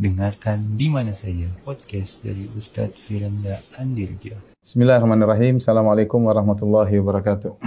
Dengarkan 0.00 0.80
di 0.80 0.88
mana 0.88 1.12
saja 1.12 1.44
podcast 1.60 2.24
dari 2.24 2.48
Ustadz 2.56 2.96
Firanda 3.04 3.60
Andirja. 3.76 4.32
Bismillahirrahmanirrahim. 4.64 5.60
Assalamualaikum 5.60 6.24
warahmatullahi 6.24 6.96
wabarakatuh. 7.04 7.60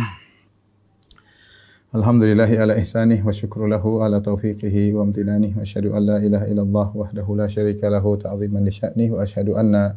Alhamdulillahi 1.94 2.58
ala 2.58 2.74
ihsanih 2.82 3.22
wa 3.22 3.30
syukru 3.30 3.70
lahu 3.70 4.02
ala 4.02 4.18
taufiqihi 4.18 4.98
wa 4.98 5.06
amtinanih 5.06 5.54
wa 5.54 5.62
asyhadu 5.62 5.94
an 5.94 6.10
la 6.10 6.18
ilaha 6.26 6.50
illallah 6.50 6.88
wahdahu 6.90 7.38
la 7.38 7.46
syarika 7.46 7.94
lahu 7.94 8.18
ta'ziman 8.18 8.66
li 8.66 8.74
sya'nih 8.74 9.14
wa 9.14 9.22
asyhadu 9.22 9.54
anna 9.54 9.94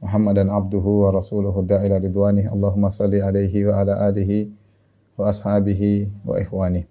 Muhammadan 0.00 0.48
abduhu 0.48 1.04
wa 1.04 1.12
rasuluhu 1.12 1.68
da'ila 1.68 2.00
ridwanih 2.00 2.48
Allahumma 2.48 2.88
salli 2.88 3.20
alaihi 3.20 3.68
wa 3.68 3.84
ala 3.84 4.08
alihi 4.08 4.48
wa 5.20 5.28
ashabihi 5.28 6.24
wa 6.24 6.40
ikhwani 6.40 6.88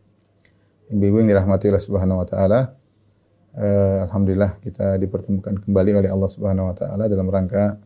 Ibu-ibu 0.94 1.26
yang 1.26 1.34
dirahmati 1.34 1.74
Allah 1.74 1.82
Subhanahu 1.82 2.22
wa 2.22 2.30
taala 2.30 2.78
uh, 3.58 4.06
alhamdulillah 4.10 4.58
kita 4.62 4.98
dipertemukan 4.98 5.58
kembali 5.62 6.04
oleh 6.04 6.10
Allah 6.10 6.30
Subhanahu 6.30 6.70
wa 6.70 6.76
taala 6.76 7.06
dalam 7.10 7.30
rangka 7.30 7.78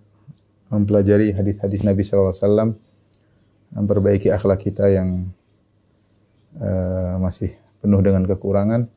mempelajari 0.68 1.32
hadis-hadis 1.32 1.88
Nabi 1.88 2.04
sallallahu 2.04 2.32
alaihi 2.32 2.44
wasallam 2.44 2.70
memperbaiki 3.76 4.28
akhlak 4.32 4.64
kita 4.64 4.88
yang 4.92 5.32
uh, 6.60 7.16
masih 7.20 7.56
penuh 7.84 8.00
dengan 8.04 8.24
kekurangan. 8.24 8.88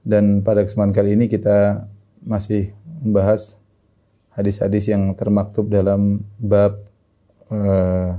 Dan 0.00 0.40
pada 0.40 0.64
kesempatan 0.64 0.96
kali 0.96 1.12
ini 1.12 1.28
kita 1.28 1.84
masih 2.24 2.72
membahas 3.04 3.60
hadis-hadis 4.32 4.88
yang 4.88 5.12
termaktub 5.12 5.68
dalam 5.68 6.24
bab 6.40 6.80
uh, 7.52 8.16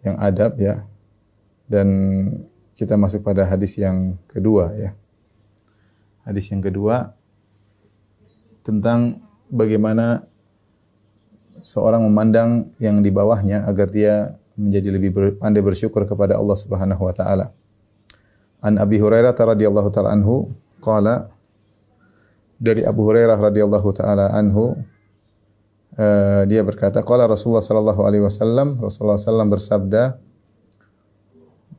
yang 0.00 0.16
adab 0.16 0.56
ya. 0.56 0.84
Dan 1.68 1.88
kita 2.76 2.96
masuk 2.96 3.24
pada 3.24 3.44
hadis 3.44 3.76
yang 3.76 4.16
kedua 4.28 4.72
ya. 4.76 4.90
Hadis 6.26 6.50
yang 6.50 6.58
kedua 6.58 7.14
tentang 8.66 9.22
bagaimana 9.46 10.26
seorang 11.62 12.02
memandang 12.02 12.74
yang 12.82 12.98
di 12.98 13.14
bawahnya 13.14 13.62
agar 13.62 13.94
dia 13.94 14.34
menjadi 14.58 14.88
lebih 14.90 15.10
pandai 15.38 15.62
bersyukur 15.62 16.02
kepada 16.02 16.34
Allah 16.34 16.58
Subhanahu 16.58 16.98
wa 17.06 17.14
taala. 17.14 17.54
An 18.58 18.82
Abi 18.82 18.98
Hurairah 18.98 19.38
radhiyallahu 19.38 19.88
taala 19.94 20.10
anhu 20.18 20.50
qala 20.82 21.30
dari 22.58 22.82
Abu 22.82 23.06
Hurairah 23.06 23.38
radhiyallahu 23.38 23.88
taala 23.94 24.32
anhu 24.34 24.74
uh, 25.94 26.42
dia 26.48 26.64
berkata 26.66 27.06
qala 27.06 27.30
Rasulullah 27.30 27.62
sallallahu 27.62 28.02
alaihi 28.02 28.24
wasallam 28.24 28.80
Rasulullah 28.80 29.20
sallam 29.20 29.52
bersabda 29.52 30.18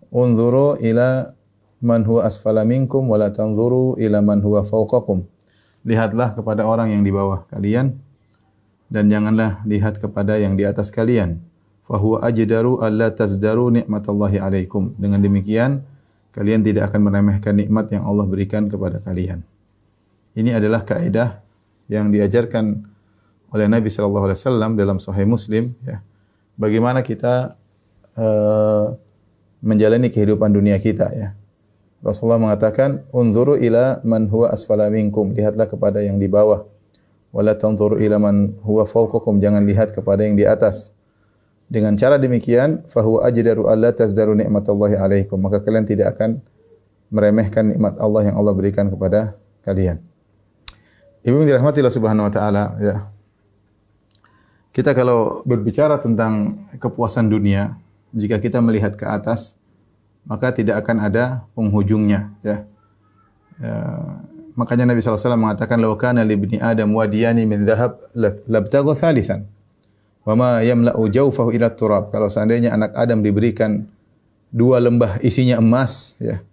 Unzuru 0.07 0.79
ila 0.79 1.35
man 1.81 2.05
huwa 2.05 2.25
asfala 2.25 2.65
minkum 2.65 3.05
wa 3.05 3.17
la 3.17 3.29
tanzuru 3.29 3.97
ila 4.01 4.21
man 4.21 4.41
huwa 4.41 4.65
fawqakum. 4.65 5.25
Lihatlah 5.87 6.35
kepada 6.35 6.67
orang 6.67 6.91
yang 6.91 7.03
di 7.05 7.11
bawah 7.13 7.47
kalian 7.47 7.95
dan 8.87 9.07
janganlah 9.11 9.63
lihat 9.63 9.99
kepada 9.99 10.39
yang 10.39 10.55
di 10.55 10.63
atas 10.63 10.91
kalian 10.91 11.43
fahuwa 11.87 12.23
ajdaru 12.27 12.83
alla 12.83 13.11
tazdaru 13.15 13.71
nikmatallahi 13.71 14.37
alaikum. 14.43 14.91
Dengan 14.99 15.23
demikian 15.23 15.83
kalian 16.35 16.61
tidak 16.61 16.91
akan 16.91 17.07
meremehkan 17.07 17.55
nikmat 17.55 17.89
yang 17.95 18.03
Allah 18.03 18.27
berikan 18.27 18.67
kepada 18.67 18.99
kalian. 18.99 19.41
Ini 20.37 20.59
adalah 20.59 20.85
kaidah 20.85 21.41
yang 21.89 22.11
diajarkan 22.11 22.83
oleh 23.49 23.65
Nabi 23.71 23.87
sallallahu 23.87 24.27
alaihi 24.27 24.39
wasallam 24.43 24.71
dalam 24.75 24.99
Sahih 24.99 25.25
Muslim 25.25 25.73
ya. 25.87 26.03
Bagaimana 26.59 27.01
kita 27.05 27.55
uh, 28.17 28.93
menjalani 29.63 30.11
kehidupan 30.11 30.51
dunia 30.51 30.75
kita 30.77 31.07
ya. 31.15 31.29
Rasulullah 32.05 32.37
mengatakan, 32.37 33.05
"Unzuru 33.09 33.57
ila 33.57 34.01
man 34.05 34.29
huwa 34.29 34.53
asfala 34.53 34.89
minkum." 34.93 35.33
Lihatlah 35.33 35.65
kepada 35.65 36.01
yang 36.05 36.21
di 36.21 36.29
bawah. 36.29 36.65
Wala 37.33 37.57
tanzuru 37.57 37.97
ila 37.97 38.21
man 38.21 38.57
huwa 38.61 38.85
fawqakum. 38.85 39.41
Jangan 39.41 39.65
lihat 39.65 39.93
kepada 39.93 40.23
yang 40.23 40.37
di 40.37 40.45
atas. 40.45 40.93
Dengan 41.67 41.99
cara 41.99 42.15
demikian, 42.15 42.87
fahuwa 42.87 43.27
ajdaru 43.27 43.67
alla 43.67 43.91
tazdaru 43.91 44.37
nikmatallahi 44.39 44.95
alaikum. 44.95 45.35
Maka 45.35 45.59
kalian 45.59 45.83
tidak 45.83 46.15
akan 46.15 46.39
meremehkan 47.11 47.75
nikmat 47.75 47.99
Allah 47.99 48.31
yang 48.31 48.35
Allah 48.39 48.53
berikan 48.55 48.87
kepada 48.87 49.35
kalian. 49.67 49.99
Ibu 51.27 51.43
yang 51.43 51.47
dirahmati 51.51 51.83
Allah 51.83 51.95
Subhanahu 51.95 52.27
wa 52.29 52.33
taala, 52.33 52.63
ya. 52.79 52.95
Kita 54.71 54.95
kalau 54.95 55.43
berbicara 55.43 55.99
tentang 55.99 56.63
kepuasan 56.79 57.27
dunia, 57.27 57.75
jika 58.15 58.39
kita 58.39 58.63
melihat 58.63 58.95
ke 58.95 59.03
atas, 59.03 59.59
maka 60.27 60.51
tidak 60.51 60.83
akan 60.83 61.01
ada 61.01 61.47
penghujungnya, 61.55 62.35
ya. 62.43 62.67
ya 63.57 63.75
makanya 64.59 64.91
Nabi 64.91 64.99
SAW 64.99 65.39
mengatakan, 65.39 65.79
"Law 65.79 65.95
kana 65.95 66.27
li 66.27 66.35
ibni 66.35 66.57
Adam 66.59 66.91
wadiyani 66.93 67.47
min 67.47 67.63
dhahab 67.63 67.97
labtagha 68.45 68.93
thalithan." 68.93 69.47
Wa 70.27 70.35
ma 70.35 70.59
yamla'u 70.59 71.07
jawfahu 71.07 71.55
ila 71.55 71.71
turab. 71.71 72.11
Kalau 72.11 72.27
seandainya 72.27 72.75
anak 72.75 72.91
Adam 72.99 73.23
diberikan 73.23 73.87
dua 74.51 74.83
lembah 74.83 75.23
isinya 75.23 75.63
emas, 75.63 76.19
ya, 76.19 76.43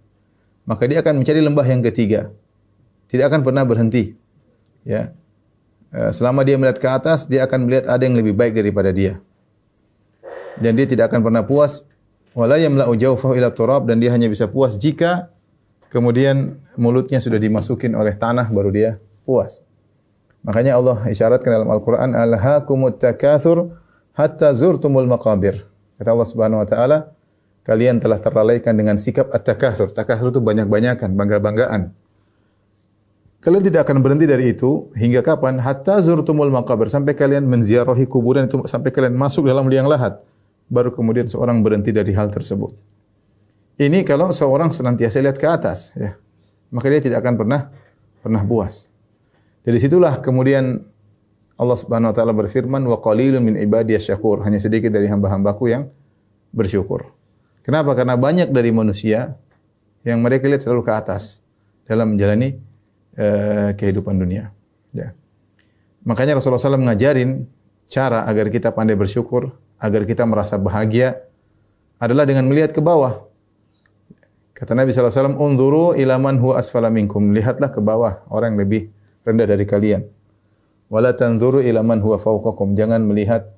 maka 0.63 0.87
dia 0.87 1.03
akan 1.03 1.21
mencari 1.21 1.43
lembah 1.43 1.67
yang 1.67 1.83
ketiga. 1.83 2.31
Tidak 3.11 3.27
akan 3.27 3.43
pernah 3.43 3.67
berhenti. 3.67 4.15
Ya. 4.87 5.13
Eh, 5.95 6.11
selama 6.11 6.43
dia 6.43 6.59
melihat 6.59 6.79
ke 6.83 6.89
atas, 6.91 7.29
dia 7.31 7.47
akan 7.47 7.71
melihat 7.71 7.87
ada 7.87 8.03
yang 8.03 8.19
lebih 8.19 8.35
baik 8.35 8.57
daripada 8.59 8.91
dia. 8.91 9.21
Dan 10.59 10.75
dia 10.75 10.87
tidak 10.87 11.11
akan 11.11 11.21
pernah 11.23 11.43
puas. 11.43 11.83
Wala 12.35 12.59
yamla'u 12.59 12.93
jawfahu 12.99 13.39
ila 13.39 13.55
turab 13.55 13.87
dan 13.87 14.03
dia 14.03 14.11
hanya 14.11 14.27
bisa 14.27 14.51
puas 14.51 14.75
jika 14.75 15.31
kemudian 15.87 16.59
mulutnya 16.75 17.23
sudah 17.23 17.39
dimasukin 17.39 17.95
oleh 17.95 18.19
tanah 18.19 18.51
baru 18.51 18.75
dia 18.75 18.91
puas. 19.23 19.63
Makanya 20.45 20.77
Allah 20.77 21.07
isyaratkan 21.09 21.49
dalam 21.49 21.71
Al-Quran, 21.71 22.13
Alhaakumut 22.13 23.01
takathur 23.01 23.79
hatta 24.13 24.53
zurtumul 24.53 25.09
maqabir. 25.09 25.65
Kata 25.97 26.11
Allah 26.13 26.29
Subhanahu 26.29 26.61
Wa 26.61 26.69
Taala, 26.69 26.99
kalian 27.65 28.03
telah 28.03 28.21
terlalaikan 28.21 28.77
dengan 28.77 29.01
sikap 29.01 29.33
at-takathur. 29.33 29.95
Takathur 29.95 30.35
itu 30.35 30.43
banyak-banyakan, 30.45 31.17
bangga-banggaan. 31.17 31.97
Kalian 33.41 33.63
tidak 33.65 33.89
akan 33.89 34.01
berhenti 34.01 34.25
dari 34.29 34.53
itu 34.53 34.89
hingga 34.97 35.25
kapan? 35.25 35.61
Hatta 35.61 36.01
zurtumul 36.01 36.53
maqabir 36.53 36.93
sampai 36.93 37.17
kalian 37.17 37.45
menziarahi 37.49 38.05
kuburan 38.05 38.49
itu 38.49 38.61
sampai 38.69 38.93
kalian 38.93 39.17
masuk 39.17 39.49
dalam 39.49 39.69
liang 39.69 39.89
lahat. 39.89 40.21
Baru 40.69 40.93
kemudian 40.93 41.29
seorang 41.29 41.61
berhenti 41.61 41.93
dari 41.93 42.13
hal 42.17 42.33
tersebut. 42.33 42.73
Ini 43.75 44.07
kalau 44.07 44.31
seorang 44.31 44.71
senantiasa 44.71 45.19
lihat 45.19 45.37
ke 45.37 45.47
atas, 45.51 45.93
ya. 45.99 46.15
Maka 46.71 46.87
dia 46.91 47.03
tidak 47.03 47.23
akan 47.23 47.35
pernah 47.39 47.61
pernah 48.23 48.43
puas. 48.43 48.89
Dari 49.65 49.79
situlah 49.79 50.19
kemudian 50.19 50.83
Allah 51.55 51.79
Subhanahu 51.79 52.11
wa 52.11 52.17
taala 52.17 52.35
berfirman 52.35 52.83
wa 52.83 52.99
qalilun 52.99 53.43
min 53.43 53.55
ibadiyas 53.61 54.11
syakur. 54.11 54.43
Hanya 54.43 54.59
sedikit 54.59 54.91
dari 54.91 55.07
hamba-hambaku 55.07 55.71
yang 55.71 55.87
bersyukur. 56.51 57.15
Kenapa? 57.63 57.95
Karena 57.95 58.19
banyak 58.19 58.51
dari 58.51 58.71
manusia 58.75 59.39
yang 60.05 60.21
mereka 60.21 60.51
lihat 60.51 60.67
selalu 60.67 60.85
ke 60.85 60.93
atas 60.93 61.41
dalam 61.89 62.15
menjalani 62.15 62.61
uh, 63.17 63.73
kehidupan 63.73 64.19
dunia. 64.21 64.53
Ya. 64.93 65.17
Makanya 66.05 66.37
Rasulullah 66.39 66.61
SAW 66.61 66.85
mengajarin 66.85 67.49
cara 67.89 68.29
agar 68.29 68.53
kita 68.53 68.71
pandai 68.77 68.95
bersyukur, 69.01 69.57
agar 69.85 70.09
kita 70.09 70.25
merasa 70.25 70.57
bahagia 70.57 71.21
adalah 72.01 72.25
dengan 72.25 72.49
melihat 72.49 72.73
ke 72.73 72.81
bawah. 72.81 73.29
Kata 74.57 74.73
Nabi 74.73 74.97
SAW, 74.97 75.37
Unduru 75.37 75.93
ilaman 75.93 76.41
huwa 76.41 76.57
asfala 76.57 76.89
minkum. 76.89 77.37
Lihatlah 77.37 77.69
ke 77.69 77.85
bawah, 77.85 78.25
orang 78.33 78.57
yang 78.57 78.65
lebih 78.65 78.83
rendah 79.29 79.45
dari 79.45 79.69
kalian. 79.69 80.09
Wala 80.89 81.13
tanzuru 81.13 81.61
ila 81.61 81.85
man 81.85 82.01
huwa 82.01 82.17
fawqakum. 82.17 82.73
Jangan 82.73 83.05
melihat 83.05 83.51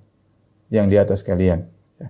yang 0.73 0.91
di 0.91 0.99
atas 0.99 1.23
kalian. 1.23 1.69
Ya. 2.01 2.09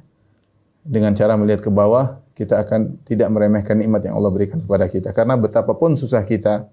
Dengan 0.87 1.13
cara 1.13 1.37
melihat 1.37 1.67
ke 1.67 1.71
bawah, 1.73 2.25
kita 2.39 2.63
akan 2.63 3.05
tidak 3.05 3.29
meremehkan 3.33 3.81
nikmat 3.81 4.07
yang 4.07 4.17
Allah 4.17 4.33
berikan 4.33 4.63
kepada 4.63 4.87
kita. 4.87 5.11
Karena 5.13 5.35
betapapun 5.35 5.99
susah 5.99 6.23
kita, 6.23 6.71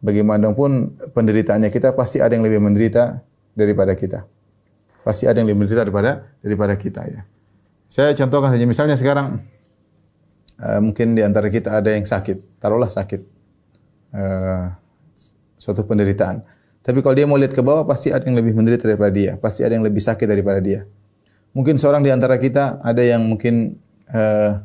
bagaimanapun 0.00 0.98
penderitaannya 1.14 1.68
kita, 1.68 1.92
pasti 1.92 2.22
ada 2.22 2.32
yang 2.32 2.46
lebih 2.46 2.64
menderita 2.64 3.20
daripada 3.52 3.92
kita. 3.92 4.24
Pasti 5.06 5.30
ada 5.30 5.38
yang 5.38 5.46
lebih 5.46 5.62
menderita 5.62 5.86
daripada 5.86 6.26
daripada 6.42 6.74
kita 6.74 7.06
ya. 7.06 7.22
Saya 7.86 8.10
contohkan 8.18 8.50
saja 8.50 8.66
misalnya 8.66 8.98
sekarang 8.98 9.46
uh, 10.58 10.80
mungkin 10.82 11.14
di 11.14 11.22
antara 11.22 11.46
kita 11.46 11.78
ada 11.78 11.94
yang 11.94 12.02
sakit, 12.02 12.58
taruhlah 12.58 12.90
sakit. 12.90 13.22
Uh, 14.10 14.74
suatu 15.56 15.82
penderitaan. 15.82 16.42
Tapi 16.86 17.02
kalau 17.02 17.18
dia 17.18 17.26
mau 17.26 17.34
lihat 17.34 17.50
ke 17.50 17.58
bawah, 17.58 17.82
pasti 17.82 18.14
ada 18.14 18.22
yang 18.22 18.38
lebih 18.38 18.54
menderita 18.54 18.86
daripada 18.86 19.10
dia. 19.10 19.34
Pasti 19.34 19.66
ada 19.66 19.74
yang 19.74 19.82
lebih 19.82 19.98
sakit 19.98 20.26
daripada 20.30 20.62
dia. 20.62 20.86
Mungkin 21.50 21.74
seorang 21.82 22.06
di 22.06 22.14
antara 22.14 22.38
kita 22.38 22.78
ada 22.78 23.02
yang 23.02 23.26
mungkin 23.26 23.74
uh, 24.06 24.62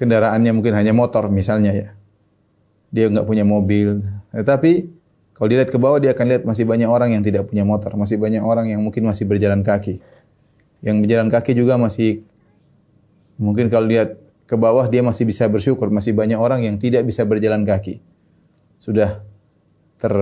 kendaraannya 0.00 0.52
mungkin 0.56 0.72
hanya 0.72 0.96
motor 0.96 1.28
misalnya 1.28 1.76
ya. 1.76 1.88
Dia 2.88 3.12
nggak 3.12 3.28
punya 3.28 3.44
mobil. 3.44 4.00
Tetapi 4.32 5.01
kalau 5.42 5.58
dilihat 5.58 5.74
ke 5.74 5.78
bawah, 5.82 5.98
dia 5.98 6.14
akan 6.14 6.26
lihat 6.30 6.42
masih 6.46 6.62
banyak 6.62 6.86
orang 6.86 7.18
yang 7.18 7.22
tidak 7.26 7.50
punya 7.50 7.66
motor. 7.66 7.98
Masih 7.98 8.14
banyak 8.14 8.46
orang 8.46 8.70
yang 8.70 8.78
mungkin 8.78 9.10
masih 9.10 9.26
berjalan 9.26 9.66
kaki. 9.66 9.98
Yang 10.86 10.96
berjalan 11.02 11.34
kaki 11.34 11.58
juga 11.58 11.74
masih, 11.82 12.22
mungkin 13.42 13.66
kalau 13.66 13.90
lihat 13.90 14.22
ke 14.46 14.54
bawah, 14.54 14.86
dia 14.86 15.02
masih 15.02 15.26
bisa 15.26 15.50
bersyukur. 15.50 15.90
Masih 15.90 16.14
banyak 16.14 16.38
orang 16.38 16.62
yang 16.62 16.78
tidak 16.78 17.02
bisa 17.02 17.26
berjalan 17.26 17.66
kaki. 17.66 17.98
Sudah 18.78 19.26
ter 19.98 20.14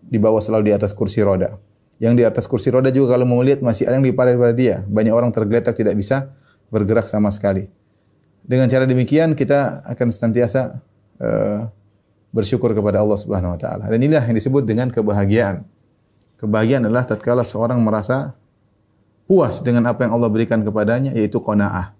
di 0.00 0.16
bawah 0.16 0.40
selalu 0.40 0.72
di 0.72 0.74
atas 0.80 0.96
kursi 0.96 1.20
roda. 1.20 1.52
Yang 2.00 2.14
di 2.16 2.24
atas 2.24 2.48
kursi 2.48 2.72
roda 2.72 2.88
juga 2.88 3.20
kalau 3.20 3.28
mau 3.28 3.44
melihat 3.44 3.60
masih 3.60 3.84
ada 3.84 4.00
yang 4.00 4.08
lebih 4.08 4.16
daripada 4.16 4.56
dia. 4.56 4.80
Banyak 4.88 5.12
orang 5.12 5.28
tergeletak 5.28 5.76
tidak 5.76 5.92
bisa 6.00 6.32
bergerak 6.72 7.04
sama 7.04 7.28
sekali. 7.28 7.68
Dengan 8.40 8.72
cara 8.72 8.88
demikian 8.88 9.36
kita 9.36 9.84
akan 9.84 10.08
senantiasa 10.08 10.80
uh, 11.20 11.68
bersyukur 12.32 12.72
kepada 12.72 13.04
Allah 13.04 13.20
Subhanahu 13.20 13.54
wa 13.54 13.60
taala. 13.60 13.86
Dan 13.92 14.00
inilah 14.00 14.24
yang 14.24 14.34
disebut 14.34 14.64
dengan 14.64 14.88
kebahagiaan. 14.88 15.68
Kebahagiaan 16.40 16.88
adalah 16.88 17.06
tatkala 17.06 17.44
seorang 17.46 17.78
merasa 17.84 18.34
puas 19.28 19.62
dengan 19.62 19.86
apa 19.86 20.02
yang 20.08 20.16
Allah 20.16 20.32
berikan 20.32 20.64
kepadanya 20.64 21.14
yaitu 21.14 21.38
qanaah. 21.38 21.94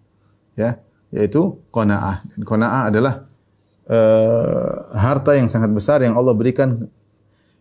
Ya, 0.56 0.80
yaitu 1.14 1.60
qanaah. 1.70 2.24
Qanaah 2.42 2.82
adalah 2.90 3.14
uh, 3.86 4.96
harta 4.96 5.36
yang 5.36 5.46
sangat 5.46 5.70
besar 5.70 6.02
yang 6.02 6.16
Allah 6.16 6.34
berikan 6.34 6.88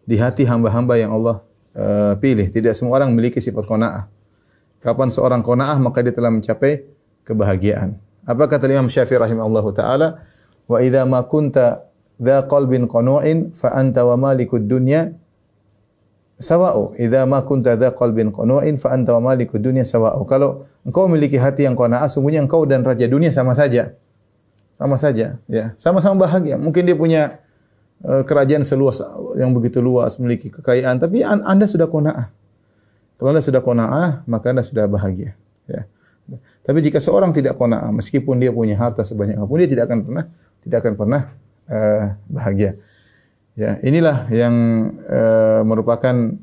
di 0.07 0.17
hati 0.17 0.47
hamba-hamba 0.47 0.97
yang 0.97 1.11
Allah 1.13 1.43
uh, 1.75 2.15
pilih. 2.17 2.49
Tidak 2.49 2.71
semua 2.73 2.97
orang 3.03 3.13
memiliki 3.13 3.43
sifat 3.43 3.67
qanaah. 3.67 4.07
Kapan 4.81 5.13
seorang 5.13 5.45
qanaah 5.45 5.77
maka 5.77 6.01
dia 6.01 6.15
telah 6.15 6.33
mencapai 6.33 6.87
kebahagiaan. 7.27 7.99
Apa 8.25 8.49
kata 8.49 8.65
Imam 8.71 8.89
Syafi'i 8.89 9.21
rahimahullahu 9.21 9.69
taala? 9.75 10.23
Wa 10.65 10.81
idza 10.81 11.05
ma 11.05 11.21
kunta 11.27 11.90
dha 12.21 12.45
qalbin 12.45 12.85
qanu'in 12.85 13.49
fa 13.57 13.73
anta 13.73 14.05
wa 14.05 14.13
malikud 14.29 14.69
dunya 14.69 15.09
sawa'u. 16.37 16.93
Idza 17.01 17.25
ma 17.25 17.41
kunta 17.41 17.73
dha 17.73 17.89
qalbin 17.97 18.29
qanu'in 18.29 18.77
fa 18.77 18.93
anta 18.93 19.17
wa 19.17 19.33
malikud 19.33 19.57
dunya 19.57 19.81
sawa'u. 19.81 20.21
Kalau 20.29 20.69
engkau 20.85 21.09
memiliki 21.09 21.41
hati 21.41 21.65
yang 21.65 21.73
qanaah, 21.73 22.05
sungguhnya 22.05 22.45
engkau 22.45 22.61
dan 22.69 22.85
raja 22.85 23.09
dunia 23.09 23.33
sama 23.33 23.57
saja. 23.57 23.97
Sama 24.77 24.97
saja, 25.01 25.41
ya. 25.45 25.73
Sama-sama 25.77 26.25
bahagia. 26.25 26.57
Mungkin 26.57 26.85
dia 26.89 26.97
punya 26.97 27.41
uh, 28.01 28.25
kerajaan 28.25 28.65
seluas 28.65 29.01
yang 29.37 29.53
begitu 29.53 29.77
luas, 29.77 30.17
memiliki 30.17 30.49
kekayaan, 30.49 30.97
tapi 30.97 31.21
an 31.21 31.45
Anda 31.45 31.69
sudah 31.69 31.85
qanaah. 31.85 32.33
Kalau 33.21 33.29
Anda 33.29 33.45
sudah 33.45 33.61
qanaah, 33.61 34.25
maka 34.25 34.49
Anda 34.49 34.65
sudah 34.65 34.89
bahagia, 34.89 35.37
ya. 35.69 35.85
Tapi 36.65 36.81
jika 36.81 36.97
seorang 36.97 37.29
tidak 37.29 37.61
qanaah, 37.61 37.93
meskipun 37.93 38.41
dia 38.41 38.49
punya 38.49 38.73
harta 38.73 39.05
sebanyak 39.05 39.37
apa 39.37 39.45
pun, 39.45 39.57
dia 39.61 39.69
tidak 39.69 39.85
akan 39.89 39.99
pernah 40.01 40.25
tidak 40.61 40.77
akan 40.85 40.93
pernah 40.97 41.21
uh, 41.71 42.19
bahagia. 42.27 42.75
Ya, 43.55 43.79
inilah 43.83 44.27
yang 44.31 44.55
uh, 45.07 45.61
merupakan 45.63 46.35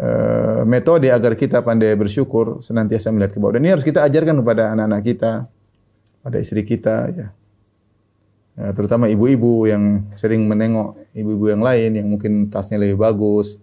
uh, 0.00 0.62
metode 0.64 1.08
agar 1.08 1.36
kita 1.36 1.60
pandai 1.60 1.96
bersyukur, 1.96 2.60
senantiasa 2.60 3.12
melihat 3.12 3.36
ke 3.36 3.38
bawah. 3.40 3.56
Dan 3.56 3.64
ini 3.64 3.72
harus 3.72 3.84
kita 3.84 4.04
ajarkan 4.04 4.44
kepada 4.44 4.72
anak-anak 4.76 5.02
kita, 5.04 5.32
pada 6.24 6.36
istri 6.40 6.64
kita, 6.64 7.12
ya. 7.12 7.26
ya 8.56 8.66
terutama 8.72 9.08
ibu-ibu 9.12 9.68
yang 9.68 10.08
sering 10.16 10.48
menengok 10.48 10.96
ibu-ibu 11.12 11.52
yang 11.52 11.62
lain 11.62 11.90
yang 12.00 12.08
mungkin 12.08 12.48
tasnya 12.48 12.80
lebih 12.80 12.96
bagus, 13.00 13.60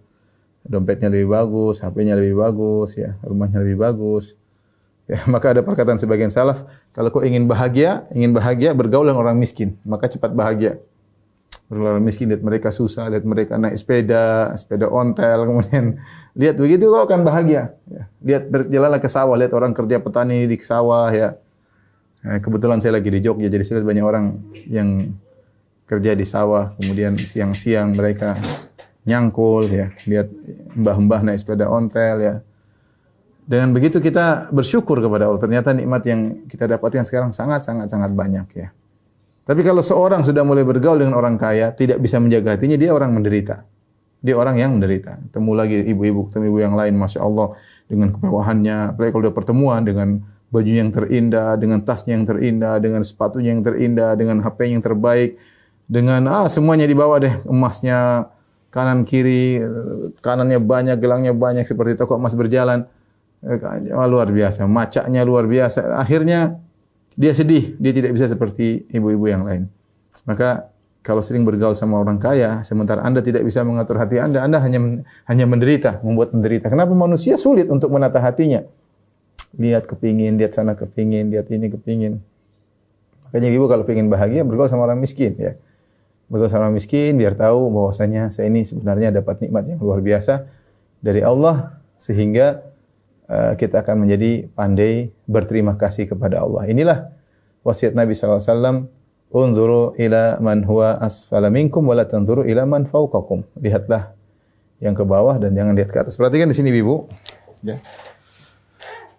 dompetnya 0.62 1.10
lebih 1.10 1.34
bagus, 1.34 1.82
HP-nya 1.82 2.14
lebih 2.14 2.38
bagus, 2.38 2.94
ya, 2.94 3.18
rumahnya 3.26 3.58
lebih 3.62 3.82
bagus. 3.82 4.38
Ya, 5.10 5.18
maka 5.32 5.54
ada 5.54 5.66
perkataan 5.66 5.98
sebagian 5.98 6.30
salaf, 6.30 6.66
kalau 6.94 7.10
kau 7.10 7.22
ingin 7.26 7.50
bahagia, 7.50 8.06
ingin 8.14 8.34
bahagia 8.36 8.74
bergaul 8.76 9.06
dengan 9.06 9.22
orang 9.22 9.36
miskin, 9.38 9.78
maka 9.82 10.06
cepat 10.06 10.34
bahagia 10.34 10.78
orang 11.72 12.04
miskin 12.04 12.28
lihat 12.28 12.44
mereka 12.44 12.68
susah, 12.68 13.08
lihat 13.08 13.24
mereka 13.24 13.56
naik 13.56 13.80
sepeda, 13.80 14.52
sepeda 14.58 14.92
ontel, 14.92 15.44
kemudian 15.48 15.96
lihat 16.36 16.60
begitu 16.60 16.92
kau 16.92 17.08
akan 17.08 17.24
bahagia. 17.24 17.72
Ya. 17.88 18.02
Lihat 18.20 18.52
berjalanlah 18.52 19.00
ke 19.00 19.08
sawah, 19.08 19.36
lihat 19.40 19.52
orang 19.56 19.72
kerja 19.72 19.96
petani 20.04 20.44
di 20.44 20.56
sawah 20.60 21.08
ya. 21.08 21.38
Nah, 22.22 22.38
kebetulan 22.38 22.78
saya 22.78 23.00
lagi 23.00 23.10
di 23.10 23.18
Jogja, 23.18 23.50
jadi 23.50 23.64
saya 23.66 23.74
lihat 23.82 23.88
banyak 23.88 24.04
orang 24.06 24.24
yang 24.70 24.88
kerja 25.88 26.14
di 26.14 26.22
sawah, 26.22 26.76
kemudian 26.78 27.18
siang-siang 27.18 27.98
mereka 27.98 28.38
nyangkul 29.02 29.66
ya, 29.66 29.90
lihat 30.06 30.30
mbah-mbah 30.78 31.26
naik 31.26 31.42
sepeda 31.42 31.66
ontel 31.66 32.16
ya. 32.22 32.34
Dengan 33.42 33.74
begitu 33.74 33.98
kita 33.98 34.54
bersyukur 34.54 35.02
kepada 35.02 35.26
Allah. 35.26 35.42
Ternyata 35.42 35.74
nikmat 35.74 36.02
yang 36.06 36.20
kita 36.46 36.70
dapatkan 36.70 37.02
sekarang 37.02 37.34
sangat 37.34 37.66
sangat 37.66 37.90
sangat 37.90 38.14
banyak 38.14 38.46
ya. 38.54 38.68
Tapi 39.42 39.60
kalau 39.66 39.82
seorang 39.82 40.22
sudah 40.22 40.46
mulai 40.46 40.62
bergaul 40.62 41.02
dengan 41.02 41.18
orang 41.18 41.34
kaya, 41.34 41.74
tidak 41.74 41.98
bisa 41.98 42.22
menjaga 42.22 42.54
hatinya, 42.54 42.78
dia 42.78 42.94
orang 42.94 43.10
menderita. 43.10 43.66
Dia 44.22 44.38
orang 44.38 44.54
yang 44.54 44.78
menderita. 44.78 45.18
Temu 45.34 45.50
lagi 45.58 45.82
ibu-ibu, 45.82 46.30
ketemu 46.30 46.44
ibu 46.54 46.58
yang 46.62 46.74
lain, 46.78 46.94
Masya 46.94 47.18
Allah, 47.26 47.58
dengan 47.90 48.14
kemewahannya. 48.14 48.94
Apalagi 48.94 49.10
kalau 49.10 49.24
dia 49.26 49.34
pertemuan 49.34 49.82
dengan 49.82 50.22
baju 50.54 50.70
yang 50.70 50.94
terindah, 50.94 51.58
dengan 51.58 51.82
tasnya 51.82 52.14
yang 52.14 52.28
terindah, 52.30 52.78
dengan 52.78 53.02
sepatunya 53.02 53.50
yang 53.50 53.66
terindah, 53.66 54.14
dengan 54.14 54.38
HP 54.46 54.70
yang 54.70 54.78
terbaik, 54.78 55.42
dengan 55.90 56.30
ah 56.30 56.46
semuanya 56.46 56.86
dibawa 56.86 57.18
deh, 57.18 57.42
emasnya 57.42 58.30
kanan 58.70 59.02
kiri, 59.02 59.58
kanannya 60.22 60.62
banyak, 60.62 61.02
gelangnya 61.02 61.34
banyak 61.34 61.66
seperti 61.66 61.98
toko 61.98 62.14
emas 62.14 62.38
berjalan. 62.38 62.86
Eh, 63.42 63.58
luar 64.06 64.30
biasa, 64.30 64.70
macaknya 64.70 65.26
luar 65.26 65.50
biasa. 65.50 65.98
Akhirnya 65.98 66.62
dia 67.18 67.34
sedih, 67.34 67.74
dia 67.74 67.90
tidak 67.90 68.14
bisa 68.14 68.30
seperti 68.30 68.86
ibu-ibu 68.94 69.26
yang 69.26 69.42
lain. 69.42 69.66
Maka 70.30 70.70
kalau 71.02 71.18
sering 71.26 71.42
bergaul 71.42 71.74
sama 71.74 71.98
orang 71.98 72.22
kaya, 72.22 72.62
sementara 72.62 73.02
Anda 73.02 73.18
tidak 73.18 73.42
bisa 73.42 73.66
mengatur 73.66 73.98
hati 73.98 74.22
Anda, 74.22 74.46
Anda 74.46 74.62
hanya 74.62 75.02
hanya 75.26 75.44
menderita, 75.50 75.98
membuat 76.06 76.30
menderita. 76.30 76.70
Kenapa 76.70 76.94
manusia 76.94 77.34
sulit 77.34 77.66
untuk 77.66 77.90
menata 77.90 78.22
hatinya? 78.22 78.62
Lihat 79.58 79.90
kepingin, 79.90 80.38
lihat 80.38 80.54
sana 80.54 80.78
kepingin, 80.78 81.34
lihat 81.34 81.50
ini 81.50 81.66
kepingin. 81.66 82.22
Makanya 83.26 83.48
ibu 83.50 83.66
kalau 83.66 83.82
ingin 83.90 84.06
bahagia 84.06 84.46
bergaul 84.46 84.70
sama 84.70 84.86
orang 84.86 85.02
miskin 85.02 85.34
ya. 85.34 85.58
Bergaul 86.30 86.46
sama 86.46 86.70
orang 86.70 86.78
miskin 86.78 87.18
biar 87.18 87.34
tahu 87.34 87.74
bahwasanya 87.74 88.30
saya 88.30 88.46
ini 88.46 88.62
sebenarnya 88.62 89.10
dapat 89.10 89.42
nikmat 89.42 89.66
yang 89.66 89.82
luar 89.82 89.98
biasa 89.98 90.46
dari 91.02 91.26
Allah 91.26 91.82
sehingga 91.98 92.62
Eh, 92.62 92.70
kita 93.56 93.80
akan 93.86 94.06
menjadi 94.06 94.46
pandai 94.52 95.12
berterima 95.24 95.78
kasih 95.78 96.08
kepada 96.10 96.44
Allah. 96.44 96.68
Inilah 96.68 96.98
wasiat 97.64 97.96
Nabi 97.96 98.12
sallallahu 98.12 98.40
alaihi 98.42 98.52
wasallam, 98.52 98.76
"Unzuru 99.32 99.82
ila 99.96 100.36
man 100.42 100.66
huwa 100.66 101.00
asfala 101.00 101.48
minkum 101.48 101.86
wa 101.88 101.96
la 101.96 102.04
tanzuru 102.04 102.44
ila 102.44 102.68
man 102.68 102.84
fawqakum." 102.84 103.46
Lihatlah 103.60 104.12
yang 104.82 104.98
ke 104.98 105.06
bawah 105.06 105.38
dan 105.38 105.54
jangan 105.54 105.78
lihat 105.78 105.90
ke 105.94 105.98
atas. 106.02 106.18
Perhatikan 106.18 106.50
di 106.50 106.56
sini 106.58 106.74
Ibu. 106.74 107.06
Ya. 107.62 107.78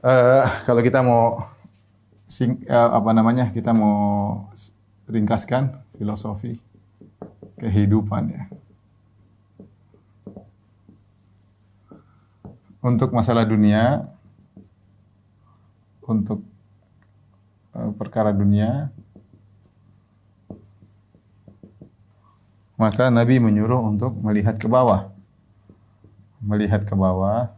Uh, 0.03 0.43
kalau 0.67 0.83
kita 0.83 0.99
mau 0.99 1.39
sing, 2.27 2.67
uh, 2.67 2.99
apa 2.99 3.15
namanya? 3.15 3.55
Kita 3.55 3.71
mau 3.71 3.95
ringkaskan 5.07 5.95
filosofi 5.95 6.59
kehidupan 7.63 8.23
ya. 8.27 8.43
Untuk 12.83 13.15
masalah 13.15 13.47
dunia, 13.47 14.03
untuk 16.03 16.43
uh, 17.71 17.95
perkara 17.95 18.35
dunia, 18.35 18.91
maka 22.75 23.07
Nabi 23.07 23.39
menyuruh 23.39 23.79
untuk 23.87 24.11
melihat 24.19 24.59
ke 24.59 24.67
bawah. 24.67 25.15
Melihat 26.43 26.83
ke 26.83 26.91
bawah. 26.91 27.55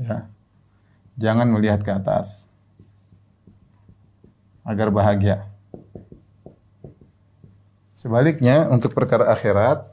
Ya. 0.00 0.24
Jangan 1.20 1.52
melihat 1.52 1.84
ke 1.84 1.92
atas. 1.92 2.48
Agar 4.64 4.88
bahagia. 4.88 5.44
Sebaliknya 7.92 8.72
untuk 8.72 8.96
perkara 8.96 9.28
akhirat 9.28 9.91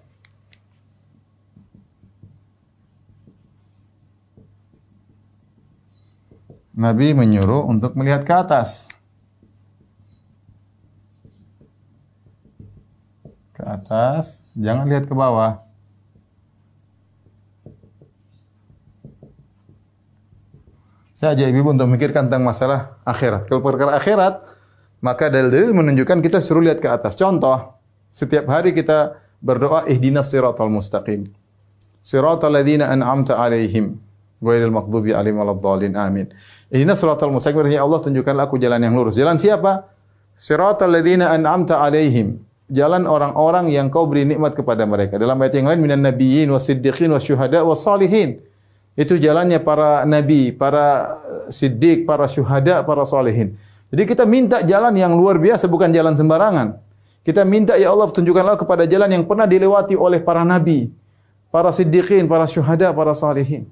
Nabi 6.79 7.11
menyuruh 7.11 7.67
untuk 7.67 7.99
melihat 7.99 8.23
ke 8.23 8.31
atas. 8.31 8.87
Ke 13.51 13.67
atas, 13.67 14.47
jangan 14.55 14.87
lihat 14.87 15.03
ke 15.03 15.11
bawah. 15.11 15.59
Saya 21.11 21.35
ajak 21.35 21.51
ibu 21.51 21.75
untuk 21.75 21.91
memikirkan 21.91 22.31
tentang 22.31 22.47
masalah 22.47 22.95
akhirat. 23.03 23.43
Kalau 23.51 23.59
perkara 23.59 23.99
akhirat, 23.99 24.39
maka 25.03 25.27
dalil-dalil 25.27 25.75
menunjukkan 25.75 26.23
kita 26.23 26.39
suruh 26.39 26.63
lihat 26.63 26.79
ke 26.79 26.87
atas. 26.87 27.19
Contoh, 27.19 27.75
setiap 28.07 28.47
hari 28.47 28.71
kita 28.71 29.19
berdoa 29.43 29.83
ihdinas 29.91 30.31
siratal 30.31 30.71
mustaqim. 30.71 31.27
Siratal 31.99 32.55
ladzina 32.55 32.87
an'amta 32.87 33.35
alaihim 33.35 33.99
ghairil 34.39 34.71
maghdubi 34.71 35.11
alaihim 35.11 35.43
waladdallin. 35.43 35.99
Amin. 35.99 36.31
Ini 36.69 36.93
siratal 36.93 37.33
mustaqim 37.33 37.65
ya 37.65 37.81
Allah 37.81 37.97
tunjukkanlah 37.97 38.45
aku 38.45 38.61
jalan 38.61 38.77
yang 38.77 38.93
lurus. 38.93 39.17
Jalan 39.17 39.41
siapa? 39.41 39.89
Siratal 40.37 40.93
ladzina 40.93 41.33
an'amta 41.33 41.81
alaihim. 41.81 42.37
Jalan 42.69 43.09
orang-orang 43.09 43.73
yang 43.73 43.89
kau 43.89 44.05
beri 44.05 44.29
nikmat 44.29 44.53
kepada 44.53 44.85
mereka. 44.85 45.17
Dalam 45.17 45.41
ayat 45.41 45.57
yang 45.57 45.67
lain 45.73 45.81
minan 45.81 46.05
nabiyyin 46.05 46.53
wasiddiqin 46.53 47.09
wasyuhada 47.09 47.65
wassalihin. 47.65 48.37
Itu 48.93 49.17
jalannya 49.17 49.57
para 49.65 50.05
nabi, 50.05 50.53
para 50.53 51.17
siddiq, 51.49 52.05
para 52.05 52.29
syuhada, 52.29 52.85
para 52.85 53.01
salihin. 53.09 53.57
Jadi 53.89 54.03
kita 54.05 54.27
minta 54.29 54.61
jalan 54.61 54.93
yang 54.93 55.17
luar 55.17 55.41
biasa 55.41 55.65
bukan 55.65 55.89
jalan 55.89 56.13
sembarangan. 56.13 56.77
Kita 57.25 57.41
minta 57.47 57.73
ya 57.79 57.89
Allah 57.89 58.11
tunjukkanlah 58.13 58.61
kepada 58.61 58.85
jalan 58.85 59.09
yang 59.09 59.23
pernah 59.25 59.49
dilewati 59.49 59.97
oleh 59.97 60.21
para 60.21 60.45
nabi, 60.45 60.93
para 61.49 61.73
siddiqin, 61.73 62.29
para 62.29 62.45
syuhada, 62.45 62.93
para 62.93 63.17
salihin. 63.17 63.65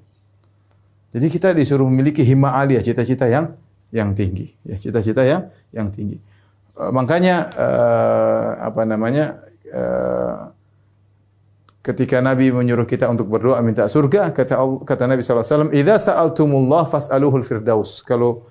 Jadi 1.08 1.26
kita 1.32 1.56
disuruh 1.56 1.88
memiliki 1.88 2.20
himmah 2.20 2.60
aliyah, 2.60 2.84
cita-cita 2.84 3.24
yang 3.28 3.56
yang 3.88 4.12
tinggi, 4.12 4.52
ya 4.68 4.76
cita-cita 4.76 5.24
yang 5.24 5.48
yang 5.72 5.88
tinggi. 5.88 6.20
Uh, 6.76 6.92
makanya 6.92 7.48
uh, 7.56 8.68
apa 8.68 8.84
namanya 8.84 9.40
uh, 9.72 10.52
ketika 11.80 12.20
Nabi 12.20 12.52
menyuruh 12.52 12.84
kita 12.84 13.08
untuk 13.08 13.32
berdoa 13.32 13.64
minta 13.64 13.88
surga, 13.88 14.36
kata 14.36 14.60
kata 14.84 15.04
Nabi 15.08 15.24
sallallahu 15.24 15.40
alaihi 15.40 15.56
wasallam, 15.56 15.72
"Idza 15.72 15.96
sa'altumullah 16.12 16.84
fas'aluhul 16.84 17.46
firdaus." 17.48 18.04
Kalau 18.04 18.44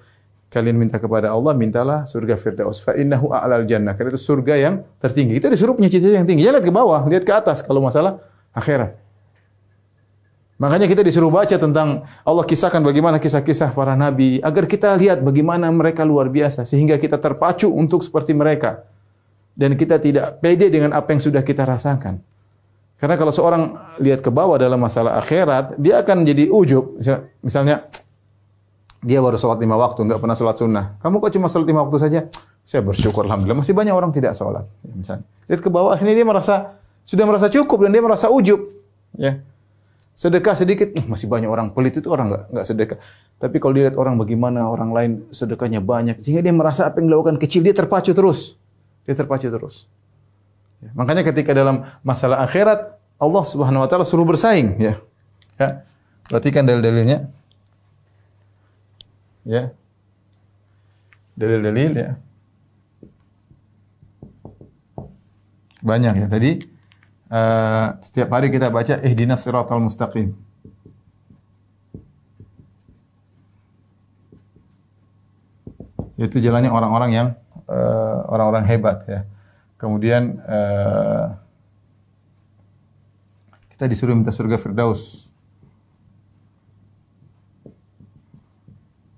kalian 0.49 0.81
minta 0.81 0.97
kepada 0.97 1.29
Allah, 1.29 1.53
mintalah 1.53 2.09
surga 2.09 2.33
firdaus. 2.41 2.81
Fa 2.81 2.97
innahu 2.97 3.29
a'lal 3.29 3.69
jannah. 3.69 3.93
Karena 3.93 4.17
itu 4.17 4.21
surga 4.25 4.53
yang 4.57 4.75
tertinggi. 4.97 5.37
Kita 5.37 5.53
disuruh 5.53 5.77
punya 5.77 5.93
cita-cita 5.93 6.17
yang 6.17 6.25
tinggi. 6.25 6.41
Jangan 6.41 6.57
lihat 6.57 6.65
ke 6.65 6.73
bawah, 6.73 7.01
lihat 7.05 7.23
ke 7.27 7.33
atas 7.35 7.61
kalau 7.61 7.85
masalah 7.85 8.17
akhirat. 8.57 9.06
Makanya 10.57 10.89
kita 10.89 11.05
disuruh 11.05 11.29
baca 11.29 11.53
tentang 11.53 12.09
Allah 12.25 12.45
kisahkan 12.45 12.81
bagaimana 12.81 13.21
kisah-kisah 13.21 13.77
para 13.77 13.93
nabi 13.93 14.41
agar 14.41 14.65
kita 14.65 14.89
lihat 14.97 15.21
bagaimana 15.21 15.69
mereka 15.69 16.01
luar 16.01 16.33
biasa 16.33 16.65
sehingga 16.65 16.97
kita 16.97 17.21
terpacu 17.21 17.69
untuk 17.69 18.01
seperti 18.01 18.33
mereka 18.33 18.81
dan 19.53 19.77
kita 19.77 20.01
tidak 20.01 20.41
pede 20.41 20.73
dengan 20.73 20.97
apa 20.97 21.13
yang 21.13 21.21
sudah 21.21 21.45
kita 21.45 21.61
rasakan. 21.61 22.21
Karena 22.97 23.13
kalau 23.13 23.29
seorang 23.29 23.77
lihat 24.01 24.25
ke 24.25 24.33
bawah 24.33 24.57
dalam 24.57 24.81
masalah 24.81 25.21
akhirat, 25.21 25.77
dia 25.77 26.01
akan 26.01 26.25
jadi 26.25 26.49
ujub. 26.49 26.97
Misalnya, 27.45 27.85
dia 29.05 29.21
baru 29.21 29.37
sholat 29.37 29.61
lima 29.61 29.77
waktu, 29.77 30.01
nggak 30.01 30.17
pernah 30.17 30.33
sholat 30.33 30.57
sunnah. 30.57 30.85
Kamu 31.05 31.21
kok 31.21 31.29
cuma 31.29 31.45
sholat 31.45 31.69
lima 31.69 31.85
waktu 31.85 31.97
saja? 32.01 32.19
Saya 32.65 32.81
bersyukur, 32.81 33.29
alhamdulillah. 33.29 33.61
Masih 33.61 33.77
banyak 33.77 33.93
orang 33.93 34.09
tidak 34.09 34.33
sholat. 34.33 34.65
Ya, 34.81 34.93
misalnya, 34.97 35.25
lihat 35.45 35.61
ke 35.61 35.69
bawah, 35.69 35.93
akhirnya 35.93 36.17
dia 36.17 36.25
merasa 36.25 36.81
sudah 37.05 37.25
merasa 37.29 37.53
cukup 37.53 37.85
dan 37.85 37.93
dia 37.93 38.01
merasa 38.01 38.33
ujub. 38.33 38.65
Ya, 39.13 39.45
sedekah 40.17 40.57
sedikit, 40.57 40.89
masih 41.05 41.29
banyak 41.29 41.45
orang 41.45 41.69
pelit 41.77 41.93
itu 41.93 42.09
orang 42.09 42.33
nggak 42.33 42.43
nggak 42.49 42.65
sedekah. 42.65 42.97
Tapi 43.37 43.61
kalau 43.61 43.77
dilihat 43.77 43.93
orang 44.01 44.17
bagaimana 44.17 44.65
orang 44.65 44.89
lain 44.89 45.11
sedekahnya 45.29 45.77
banyak, 45.77 46.17
sehingga 46.17 46.41
dia 46.41 46.49
merasa 46.49 46.89
apa 46.89 46.97
yang 46.97 47.13
dilakukan 47.13 47.37
kecil, 47.37 47.61
dia 47.61 47.77
terpacu 47.77 48.17
terus. 48.17 48.57
Dia 49.05 49.13
terpacu 49.13 49.45
terus. 49.45 49.85
Ya. 50.81 50.89
Makanya 50.97 51.21
ketika 51.21 51.53
dalam 51.53 51.85
masalah 52.01 52.41
akhirat 52.41 52.97
Allah 53.21 53.43
Subhanahu 53.45 53.85
wa 53.85 53.87
taala 53.89 54.09
suruh 54.09 54.25
bersaing 54.25 54.81
ya. 54.81 54.97
Ya. 55.61 55.85
Perhatikan 56.25 56.65
dalil-dalilnya. 56.65 57.29
Ya. 59.45 59.69
Dalil-dalil 61.37 61.93
ya. 61.93 62.09
Banyak 65.85 66.25
ya 66.25 66.27
tadi 66.27 66.76
uh, 67.31 67.95
setiap 68.03 68.29
hari 68.33 68.51
kita 68.51 68.67
baca 68.71 68.99
ihdinas 69.03 69.43
siratal 69.43 69.79
mustaqim. 69.79 70.35
Itu 76.17 76.41
jalannya 76.41 76.73
orang-orang 76.73 77.11
yang 77.13 77.27
uh, 77.69 78.25
orang-orang 78.27 78.65
hebat 78.65 79.05
ya. 79.05 79.21
Kemudian 79.77 80.41
uh, 80.49 81.37
kita 83.77 83.85
disuruh 83.85 84.17
minta 84.17 84.33
surga 84.33 84.57
Firdaus. 84.57 85.29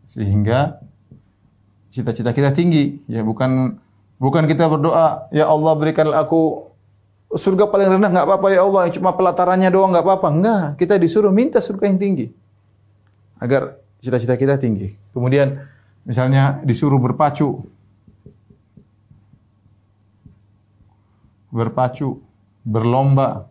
Sehingga 0.10 0.84
cita-cita 1.88 2.36
kita 2.36 2.52
tinggi, 2.52 3.00
ya 3.08 3.24
bukan 3.24 3.80
bukan 4.20 4.44
kita 4.52 4.68
berdoa, 4.68 5.32
ya 5.32 5.48
Allah 5.48 5.74
berikan 5.80 6.12
aku 6.12 6.69
surga 7.30 7.70
paling 7.70 7.98
rendah 7.98 8.10
nggak 8.10 8.26
apa-apa 8.26 8.48
ya 8.50 8.66
Allah, 8.66 8.90
cuma 8.90 9.14
pelatarannya 9.14 9.70
doang 9.70 9.94
nggak 9.94 10.06
apa-apa. 10.06 10.28
Enggak, 10.34 10.64
kita 10.82 10.98
disuruh 10.98 11.30
minta 11.30 11.62
surga 11.62 11.86
yang 11.90 12.00
tinggi. 12.02 12.28
Agar 13.38 13.78
cita-cita 14.02 14.34
kita 14.36 14.58
tinggi. 14.58 14.98
Kemudian 15.14 15.62
misalnya 16.04 16.60
disuruh 16.66 16.98
berpacu 16.98 17.64
berpacu, 21.50 22.22
berlomba, 22.62 23.50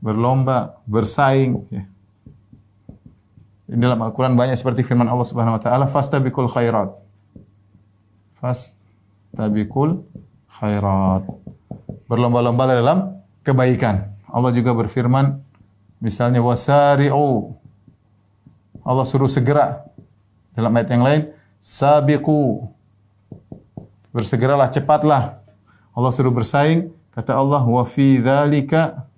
berlomba, 0.00 0.80
bersaing. 0.88 1.64
Ya. 1.68 1.84
Di 3.68 3.76
dalam 3.76 4.00
Al-Quran 4.00 4.32
banyak 4.32 4.56
seperti 4.56 4.80
firman 4.80 5.08
Allah 5.08 5.28
Subhanahu 5.28 5.60
Wa 5.60 5.62
Taala, 5.62 5.84
"Fastabikul 5.84 6.48
khairat." 6.48 6.88
Fastabikul 8.40 10.08
khairat. 10.48 11.28
Berlomba-lomba 12.08 12.64
dalam 12.68 12.98
kebaikan. 13.44 14.12
Allah 14.28 14.52
juga 14.52 14.72
berfirman, 14.72 15.40
misalnya 16.00 16.40
wasari'u. 16.40 17.56
Allah 18.84 19.04
suruh 19.04 19.28
segera. 19.28 19.84
Dalam 20.56 20.72
ayat 20.72 20.88
yang 20.92 21.04
lain, 21.04 21.22
sabiqu. 21.60 22.64
Bersegeralah, 24.12 24.72
cepatlah. 24.72 25.44
Allah 25.92 26.12
suruh 26.14 26.32
bersaing, 26.32 26.88
kata 27.12 27.34
Allah 27.34 27.66
wa 27.66 27.82
fi 27.82 28.22
dzalika 28.22 29.08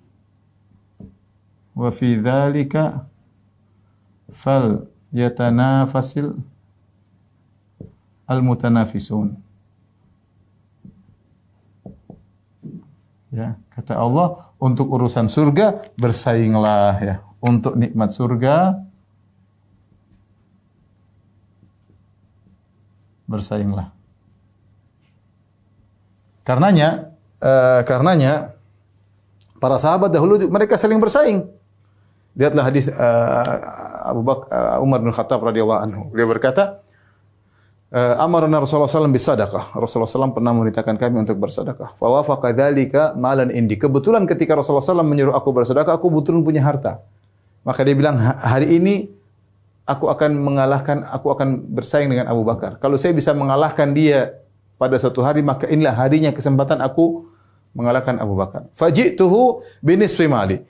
wa 1.77 1.89
fi 1.93 2.17
dzalika 2.17 3.05
fal 4.33 4.89
yatanafasil 5.13 6.33
al 8.25 8.41
mutanafisun. 8.41 9.37
Ya, 13.31 13.55
kata 13.71 13.95
Allah 13.95 14.51
untuk 14.59 14.91
urusan 14.91 15.31
surga 15.31 15.87
bersainglah 15.95 16.99
ya. 16.99 17.15
Untuk 17.39 17.79
nikmat 17.79 18.11
surga 18.11 18.75
bersainglah. 23.31 23.95
Karenanya, 26.43 27.15
uh, 27.39 27.81
karenanya 27.87 28.51
para 29.63 29.79
sahabat 29.79 30.11
dahulu 30.11 30.35
mereka 30.51 30.75
saling 30.75 30.99
bersaing. 30.99 31.47
Lihatlah 32.35 32.67
hadis 32.67 32.91
uh, 32.91 33.47
Abu 34.11 34.27
Bakar 34.27 34.51
uh, 34.51 34.83
Umar 34.83 34.99
bin 34.99 35.15
Khattab 35.15 35.39
radhiyallahu 35.39 35.81
anhu. 35.87 36.01
Dia 36.11 36.27
berkata, 36.27 36.83
amarna 37.91 38.63
Rasulullah 38.63 38.87
SAW 38.87 39.11
bisadaqah. 39.11 39.75
Rasulullah 39.75 40.07
SAW 40.07 40.31
pernah 40.31 40.55
memerintahkan 40.55 40.95
kami 40.95 41.27
untuk 41.27 41.35
bersedekah. 41.43 41.91
Fawafaqa 41.99 42.55
dzalika 42.55 43.19
malan 43.19 43.51
indi. 43.51 43.75
Kebetulan 43.75 44.23
ketika 44.23 44.55
Rasulullah 44.55 44.83
SAW 44.83 45.03
menyuruh 45.03 45.35
aku 45.35 45.51
bersedekah, 45.51 45.99
aku 45.99 46.07
betul 46.07 46.39
punya 46.39 46.63
harta. 46.63 47.03
Maka 47.67 47.83
dia 47.83 47.91
bilang, 47.91 48.15
hari 48.17 48.79
ini 48.79 49.11
aku 49.83 50.07
akan 50.07 50.39
mengalahkan, 50.39 51.03
aku 51.03 51.35
akan 51.35 51.67
bersaing 51.67 52.07
dengan 52.07 52.31
Abu 52.31 52.47
Bakar. 52.47 52.79
Kalau 52.79 52.95
saya 52.95 53.11
bisa 53.11 53.35
mengalahkan 53.35 53.91
dia 53.91 54.39
pada 54.81 54.97
suatu 54.97 55.21
hari 55.21 55.45
maka 55.45 55.69
inilah 55.69 55.93
harinya 55.93 56.33
kesempatan 56.33 56.81
aku 56.81 57.29
mengalahkan 57.77 58.17
Abu 58.17 58.33
Bakar. 58.33 58.67
Fajituhu 58.73 59.61
binisfi 59.79 60.25
mali. 60.25 60.63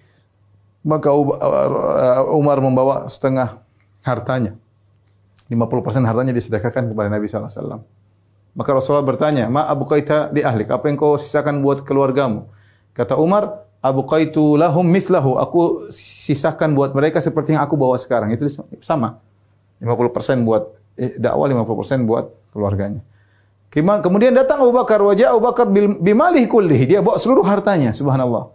Maka 0.82 1.14
uh, 1.14 2.34
Umar 2.34 2.58
membawa 2.58 3.06
setengah 3.06 3.62
hartanya. 4.02 4.58
50% 5.52 6.08
hartanya 6.08 6.32
disedekahkan 6.32 6.96
kepada 6.96 7.12
Nabi 7.12 7.28
sallallahu 7.28 7.52
alaihi 7.52 7.60
wasallam. 7.60 7.82
Maka 8.56 8.70
Rasulullah 8.72 9.04
bertanya, 9.04 9.52
"Ma 9.52 9.68
Abu 9.68 9.84
Qaita 9.84 10.32
di 10.32 10.44
ahlik? 10.44 10.72
Apa 10.72 10.88
yang 10.88 10.96
kau 10.96 11.20
sisakan 11.20 11.60
buat 11.60 11.84
keluargamu?" 11.84 12.48
Kata 12.96 13.20
Umar, 13.20 13.68
"Abu 13.84 14.08
Qaitu 14.08 14.56
lahum 14.56 14.88
mithlahu." 14.88 15.40
Aku 15.40 15.92
sisakan 15.92 16.72
buat 16.76 16.96
mereka 16.96 17.20
seperti 17.20 17.56
yang 17.56 17.64
aku 17.64 17.76
bawa 17.76 18.00
sekarang. 18.00 18.32
Itu 18.32 18.48
sama. 18.80 19.20
50% 19.84 20.48
buat 20.48 20.72
eh, 20.96 21.16
dakwah, 21.20 21.48
50% 21.48 22.08
buat 22.08 22.32
keluarganya. 22.52 23.04
Kemudian 23.72 24.36
datang 24.36 24.60
Abu 24.60 24.76
Bakar, 24.76 25.00
wajah 25.00 25.32
Abu 25.32 25.48
Bakar 25.48 25.64
bimalih 26.04 26.44
kullihi. 26.52 26.92
Dia 26.92 27.00
bawa 27.00 27.16
seluruh 27.16 27.48
hartanya, 27.48 27.96
subhanallah. 27.96 28.52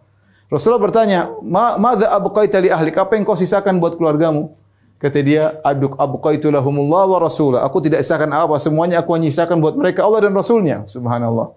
Rasulullah 0.52 0.78
bertanya, 0.78 1.32
"Ma 1.40 1.80
madza 1.80 2.12
abqaita 2.12 2.60
li 2.60 2.68
ahlik? 2.68 3.00
Apa 3.00 3.16
yang 3.16 3.24
kau 3.24 3.34
sisakan 3.34 3.80
buat 3.80 3.96
keluargamu?" 3.96 4.52
Kata 4.96 5.20
dia, 5.20 5.60
"Abuk 5.60 5.96
abqaitu 6.00 6.48
lahumullah 6.48 7.04
wa 7.04 7.18
rasulah." 7.20 7.60
Aku 7.68 7.84
tidak 7.84 8.00
sisakan 8.00 8.32
apa, 8.32 8.56
semuanya 8.56 9.04
aku 9.04 9.12
nyisakan 9.16 9.60
buat 9.60 9.76
mereka 9.76 10.04
Allah 10.08 10.28
dan 10.28 10.32
Rasulnya. 10.32 10.88
Subhanallah. 10.88 11.52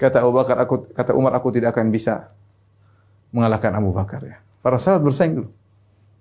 Kata 0.00 0.24
Abu 0.24 0.32
Bakar, 0.32 0.56
aku 0.56 0.88
kata 0.96 1.12
Umar, 1.12 1.36
aku 1.36 1.52
tidak 1.52 1.76
akan 1.76 1.92
bisa 1.92 2.32
mengalahkan 3.28 3.70
Abu 3.76 3.92
Bakar 3.92 4.24
ya. 4.24 4.40
Para 4.64 4.80
sahabat 4.80 5.04
bersaing 5.04 5.36
dulu. 5.36 5.48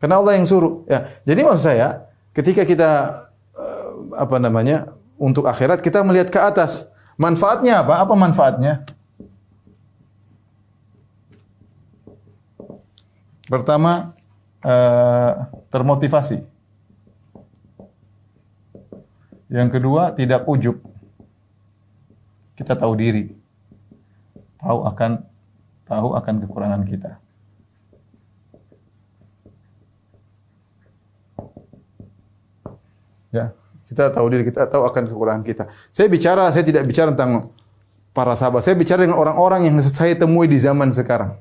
Karena 0.04 0.20
Allah 0.20 0.36
yang 0.36 0.46
suruh. 0.46 0.84
Ya. 0.86 1.18
Jadi 1.24 1.40
maksud 1.46 1.64
saya, 1.64 2.10
ketika 2.36 2.68
kita 2.68 2.90
uh, 3.56 3.92
apa 4.20 4.36
namanya? 4.42 4.92
untuk 5.22 5.46
akhirat 5.46 5.86
kita 5.86 6.02
melihat 6.02 6.34
ke 6.34 6.42
atas. 6.42 6.90
Manfaatnya 7.14 7.86
apa? 7.86 8.02
Apa 8.02 8.18
manfaatnya? 8.18 8.82
Pertama, 13.46 14.18
eh, 14.66 15.32
termotivasi. 15.70 16.42
Yang 19.52 19.70
kedua, 19.76 20.16
tidak 20.16 20.48
ujub. 20.48 20.80
Kita 22.56 22.78
tahu 22.78 22.94
diri. 22.96 23.26
tahu 24.62 24.86
akan 24.86 25.26
tahu 25.90 26.08
akan 26.14 26.36
kekurangan 26.46 26.82
kita. 26.86 27.18
Ya, 33.34 33.56
kita 33.90 34.12
tahu 34.14 34.28
diri 34.30 34.44
kita 34.48 34.70
tahu 34.70 34.86
akan 34.86 35.04
kekurangan 35.10 35.44
kita. 35.44 35.64
Saya 35.90 36.08
bicara, 36.08 36.48
saya 36.54 36.62
tidak 36.62 36.86
bicara 36.86 37.10
tentang 37.12 37.50
para 38.16 38.36
sahabat. 38.38 38.64
Saya 38.64 38.76
bicara 38.76 39.04
dengan 39.04 39.20
orang-orang 39.20 39.68
yang 39.68 39.76
saya 39.84 40.16
temui 40.16 40.48
di 40.48 40.60
zaman 40.60 40.92
sekarang. 40.96 41.40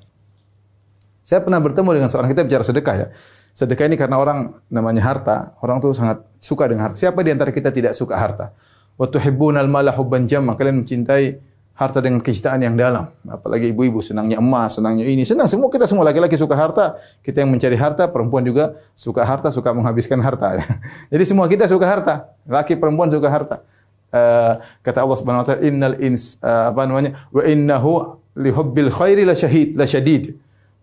Saya 1.21 1.45
pernah 1.45 1.61
bertemu 1.61 1.91
dengan 2.01 2.09
seorang 2.09 2.33
kita 2.33 2.43
bicara 2.45 2.65
sedekah 2.65 2.97
ya. 2.97 3.07
Sedekah 3.53 3.85
ini 3.91 3.97
karena 3.99 4.17
orang 4.17 4.57
namanya 4.73 5.03
harta, 5.05 5.59
orang 5.61 5.83
tuh 5.85 5.93
sangat 5.93 6.25
suka 6.41 6.71
dengan 6.71 6.91
harta. 6.91 6.97
Siapa 6.97 7.21
di 7.21 7.31
antara 7.35 7.53
kita 7.53 7.69
tidak 7.69 7.93
suka 7.93 8.17
harta? 8.17 8.57
Wa 8.97 9.07
tuhibbunal 9.11 9.69
mala 9.69 9.93
hubban 9.93 10.25
jamma. 10.25 10.57
Kalian 10.57 10.85
mencintai 10.85 11.51
harta 11.81 12.05
dengan 12.05 12.21
kecintaan 12.21 12.61
yang 12.61 12.77
dalam. 12.77 13.09
Apalagi 13.25 13.73
ibu-ibu 13.73 14.05
senangnya 14.05 14.37
emas, 14.37 14.77
senangnya 14.77 15.09
ini. 15.09 15.25
Senang 15.25 15.49
semua 15.49 15.73
kita 15.73 15.89
semua 15.89 16.05
laki-laki 16.05 16.37
suka 16.37 16.53
harta. 16.53 16.93
Kita 17.25 17.41
yang 17.41 17.49
mencari 17.49 17.73
harta, 17.73 18.05
perempuan 18.13 18.45
juga 18.45 18.77
suka 18.93 19.25
harta, 19.25 19.49
suka 19.49 19.73
menghabiskan 19.73 20.21
harta. 20.21 20.61
Jadi 21.13 21.25
semua 21.25 21.49
kita 21.49 21.65
suka 21.65 21.89
harta. 21.89 22.37
Laki 22.45 22.77
perempuan 22.77 23.09
suka 23.09 23.33
harta. 23.33 23.65
Uh, 24.11 24.61
kata 24.85 25.07
Allah 25.07 25.17
Subhanahu 25.17 25.43
wa 25.43 25.49
taala 25.49 25.63
innal 25.63 25.97
ins 26.03 26.35
uh, 26.43 26.75
apa 26.75 26.83
namanya 26.83 27.15
wa 27.31 27.47
innahu 27.47 28.19
li 28.43 28.51
hubbil 28.51 28.91
khairi 28.91 29.23
la 29.23 29.39
syahid 29.39 29.79
la 29.79 29.87
syadid 29.87 30.35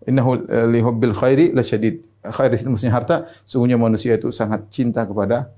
innahu 0.08 0.48
uh, 0.48 0.66
li 0.72 0.80
hubbil 0.80 1.14
khairi 1.14 1.52
la 1.52 1.62
syadid 1.62 2.02
khair 2.24 2.50
itu 2.50 2.72
maksudnya 2.72 2.96
harta 2.96 3.16
sungguhnya 3.44 3.76
manusia 3.76 4.16
itu 4.16 4.32
sangat 4.32 4.72
cinta 4.72 5.04
kepada 5.04 5.52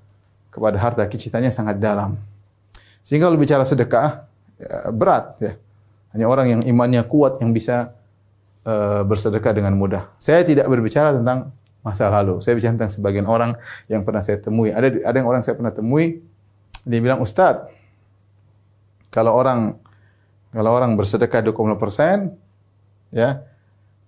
kepada 0.49 0.77
harta 0.81 1.05
kecintanya 1.05 1.53
sangat 1.53 1.77
dalam 1.77 2.17
sehingga 3.09 3.25
kalau 3.25 3.39
bicara 3.39 3.63
sedekah 3.63 4.29
ya, 4.59 4.91
berat 4.91 5.25
ya. 5.39 5.53
Hanya 6.09 6.25
orang 6.25 6.47
yang 6.49 6.61
imannya 6.65 7.05
kuat 7.05 7.37
yang 7.37 7.53
bisa 7.53 7.93
uh, 8.65 9.05
bersedekah 9.05 9.53
dengan 9.53 9.77
mudah. 9.77 10.09
Saya 10.17 10.41
tidak 10.41 10.65
berbicara 10.65 11.13
tentang 11.13 11.53
masa 11.85 12.09
lalu. 12.09 12.41
Saya 12.41 12.57
bicara 12.57 12.73
tentang 12.77 12.93
sebagian 12.93 13.29
orang 13.29 13.53
yang 13.85 14.01
pernah 14.01 14.25
saya 14.25 14.41
temui. 14.41 14.73
Ada 14.73 15.05
ada 15.05 15.15
yang 15.21 15.29
orang 15.29 15.45
saya 15.45 15.53
pernah 15.53 15.73
temui 15.73 16.21
dia 16.81 16.99
bilang, 17.01 17.21
"Ustaz, 17.21 17.65
kalau 19.13 19.37
orang 19.37 19.77
kalau 20.49 20.73
orang 20.73 20.97
bersedekah 20.97 21.45
20 21.45 21.77
persen, 21.77 22.33
ya 23.13 23.45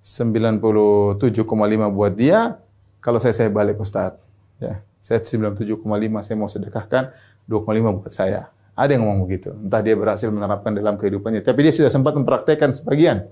97,5 0.02 1.46
buat 1.94 2.14
dia, 2.18 2.58
kalau 3.02 3.22
saya 3.22 3.38
saya 3.38 3.50
balik 3.54 3.78
Ustaz. 3.78 4.18
Ya, 4.58 4.82
saya 5.02 5.22
97,5 5.22 5.82
saya 6.26 6.36
mau 6.38 6.50
sedekahkan 6.50 7.14
2,5 7.46 7.98
buat 8.02 8.14
saya. 8.14 8.50
Ada 8.74 8.98
yang 8.98 9.06
ngomong 9.06 9.30
begitu. 9.30 9.54
Entah 9.54 9.82
dia 9.86 9.94
berhasil 9.94 10.30
menerapkan 10.34 10.74
dalam 10.74 10.98
kehidupannya. 10.98 11.46
Tapi 11.46 11.70
dia 11.70 11.74
sudah 11.74 11.92
sempat 11.94 12.18
mempraktekkan 12.18 12.74
sebagian. 12.74 13.30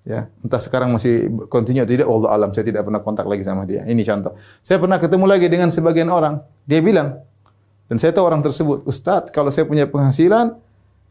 Ya, 0.00 0.32
entah 0.40 0.56
sekarang 0.56 0.96
masih 0.96 1.28
continue 1.52 1.84
atau 1.84 1.92
tidak, 1.92 2.08
Allah 2.08 2.30
alam. 2.32 2.50
Saya 2.56 2.64
tidak 2.64 2.88
pernah 2.88 3.04
kontak 3.04 3.28
lagi 3.28 3.44
sama 3.44 3.68
dia. 3.68 3.84
Ini 3.84 4.00
contoh. 4.00 4.32
Saya 4.64 4.80
pernah 4.80 4.96
ketemu 4.96 5.28
lagi 5.28 5.46
dengan 5.52 5.68
sebagian 5.68 6.08
orang. 6.08 6.40
Dia 6.64 6.80
bilang, 6.80 7.20
dan 7.90 8.00
saya 8.00 8.14
tahu 8.16 8.24
orang 8.24 8.40
tersebut, 8.40 8.88
Ustadz, 8.88 9.28
kalau 9.34 9.52
saya 9.52 9.68
punya 9.68 9.84
penghasilan, 9.84 10.56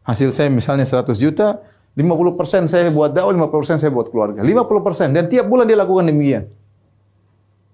hasil 0.02 0.34
saya 0.34 0.50
misalnya 0.50 0.82
100 0.82 1.14
juta, 1.20 1.62
50% 1.98 2.70
saya 2.70 2.86
buat 2.94 3.10
dakwah, 3.10 3.34
50% 3.34 3.82
saya 3.82 3.90
buat 3.90 4.08
keluarga. 4.08 4.40
50% 4.46 5.10
dan 5.10 5.26
tiap 5.26 5.50
bulan 5.50 5.66
dia 5.66 5.78
lakukan 5.78 6.06
demikian. 6.06 6.46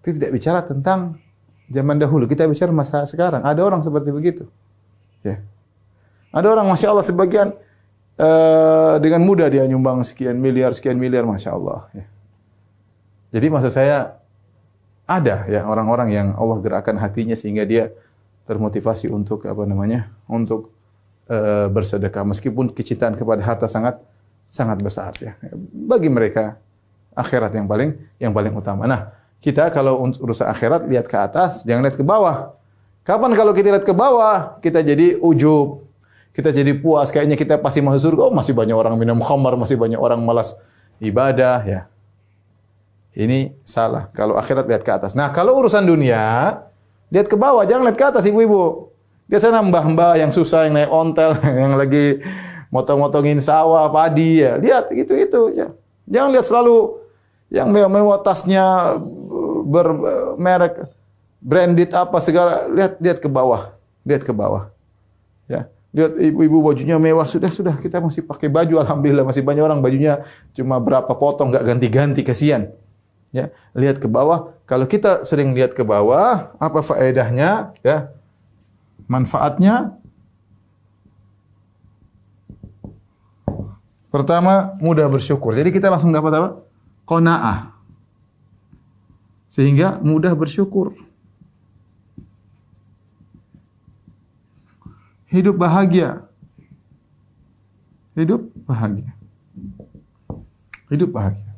Kita 0.00 0.16
tidak 0.16 0.30
bicara 0.32 0.60
tentang 0.64 1.20
zaman 1.68 1.98
dahulu, 2.00 2.24
kita 2.30 2.48
bicara 2.48 2.72
masa 2.72 3.04
sekarang. 3.04 3.44
Ada 3.44 3.60
orang 3.60 3.84
seperti 3.84 4.14
begitu. 4.14 4.44
Ya. 5.20 5.42
Ada 6.32 6.52
orang 6.52 6.66
masya 6.68 6.92
Allah 6.94 7.06
sebagian 7.06 7.52
uh, 8.20 8.96
dengan 9.02 9.20
mudah 9.24 9.48
dia 9.50 9.64
nyumbang 9.68 10.04
sekian 10.06 10.36
miliar, 10.38 10.72
sekian 10.72 10.96
miliar, 10.96 11.26
masya 11.26 11.52
Allah. 11.52 11.90
Ya. 11.92 12.06
Jadi 13.36 13.46
maksud 13.52 13.72
saya 13.74 14.16
ada 15.06 15.46
ya 15.46 15.66
orang-orang 15.66 16.08
yang 16.10 16.28
Allah 16.34 16.58
gerakkan 16.62 16.98
hatinya 16.98 17.36
sehingga 17.38 17.62
dia 17.62 17.94
termotivasi 18.46 19.10
untuk 19.10 19.46
apa 19.46 19.62
namanya 19.66 20.10
untuk 20.30 20.75
uh, 21.30 21.66
bersedekah 21.70 22.24
meskipun 22.26 22.72
kecintaan 22.72 23.14
kepada 23.14 23.42
harta 23.42 23.66
sangat 23.66 23.98
sangat 24.46 24.78
besar 24.78 25.12
ya 25.18 25.34
bagi 25.74 26.06
mereka 26.06 26.58
akhirat 27.16 27.50
yang 27.54 27.66
paling 27.66 27.96
yang 28.22 28.32
paling 28.34 28.52
utama. 28.54 28.86
Nah 28.86 29.10
kita 29.42 29.68
kalau 29.74 30.00
urusan 30.02 30.46
akhirat 30.48 30.86
lihat 30.86 31.06
ke 31.10 31.16
atas 31.16 31.66
jangan 31.66 31.86
lihat 31.86 31.96
ke 31.98 32.04
bawah. 32.06 32.54
Kapan 33.06 33.38
kalau 33.38 33.54
kita 33.54 33.70
lihat 33.70 33.86
ke 33.86 33.94
bawah 33.94 34.58
kita 34.62 34.82
jadi 34.82 35.18
ujub 35.22 35.86
kita 36.36 36.52
jadi 36.52 36.76
puas 36.76 37.08
kayaknya 37.08 37.32
kita 37.32 37.56
pasti 37.56 37.80
masuk 37.80 38.12
surga. 38.12 38.28
Oh, 38.28 38.34
masih 38.36 38.52
banyak 38.52 38.76
orang 38.76 39.00
minum 39.00 39.16
khamar, 39.24 39.56
masih 39.56 39.80
banyak 39.80 39.96
orang 39.96 40.20
malas 40.20 40.52
ibadah 41.00 41.64
ya. 41.64 41.80
Ini 43.16 43.56
salah. 43.64 44.12
Kalau 44.12 44.36
akhirat 44.36 44.68
lihat 44.68 44.84
ke 44.84 44.92
atas. 44.92 45.16
Nah, 45.16 45.32
kalau 45.32 45.56
urusan 45.56 45.80
dunia, 45.88 46.60
lihat 47.08 47.32
ke 47.32 47.36
bawah, 47.40 47.64
jangan 47.64 47.88
lihat 47.88 47.96
ke 47.96 48.04
atas 48.04 48.28
ibu-ibu. 48.28 48.92
Dia 49.26 49.42
sana 49.42 49.58
mbah-mbah 49.58 50.14
yang 50.22 50.30
susah 50.30 50.70
yang 50.70 50.74
naik 50.78 50.90
ontel, 50.90 51.34
yang 51.62 51.74
lagi 51.74 52.22
motong-motongin 52.70 53.42
sawah, 53.42 53.90
padi 53.90 54.42
ya. 54.42 54.58
Lihat 54.58 54.94
itu-itu 54.94 55.54
ya. 55.54 55.74
Jangan 56.06 56.30
lihat 56.30 56.46
selalu 56.46 57.02
yang 57.50 57.70
mewah-mewah 57.74 58.22
tasnya 58.22 58.98
bermerek 59.66 60.86
branded 61.42 61.90
apa 61.90 62.18
segala. 62.22 62.70
Lihat 62.70 63.02
lihat 63.02 63.18
ke 63.18 63.26
bawah. 63.26 63.74
Lihat 64.06 64.22
ke 64.22 64.30
bawah. 64.30 64.70
Ya. 65.50 65.66
Lihat 65.90 66.22
ibu-ibu 66.22 66.62
bajunya 66.62 66.94
mewah 67.00 67.26
sudah 67.26 67.50
sudah 67.50 67.74
kita 67.82 67.98
masih 67.98 68.22
pakai 68.22 68.46
baju 68.46 68.78
alhamdulillah 68.78 69.24
masih 69.24 69.40
banyak 69.40 69.64
orang 69.64 69.80
bajunya 69.80 70.22
cuma 70.52 70.76
berapa 70.76 71.08
potong 71.16 71.50
nggak 71.50 71.66
ganti-ganti 71.66 72.22
kasihan. 72.22 72.70
Ya, 73.34 73.50
lihat 73.74 73.98
ke 73.98 74.06
bawah. 74.06 74.54
Kalau 74.64 74.86
kita 74.86 75.26
sering 75.26 75.52
lihat 75.52 75.74
ke 75.74 75.82
bawah, 75.82 76.56
apa 76.56 76.80
faedahnya? 76.80 77.74
Ya. 77.82 78.15
Manfaatnya 79.06 79.94
Pertama, 84.06 84.72
mudah 84.80 85.12
bersyukur. 85.12 85.52
Jadi 85.52 85.68
kita 85.68 85.92
langsung 85.92 86.08
dapat 86.08 86.32
apa? 86.32 86.48
Qanaah. 87.04 87.76
Sehingga 89.44 90.00
mudah 90.00 90.32
bersyukur. 90.32 90.96
hidup 95.36 95.56
bahagia. 95.60 96.24
Hidup 98.16 98.48
bahagia. 98.64 99.12
Hidup 100.88 101.12
bahagia. 101.12 101.52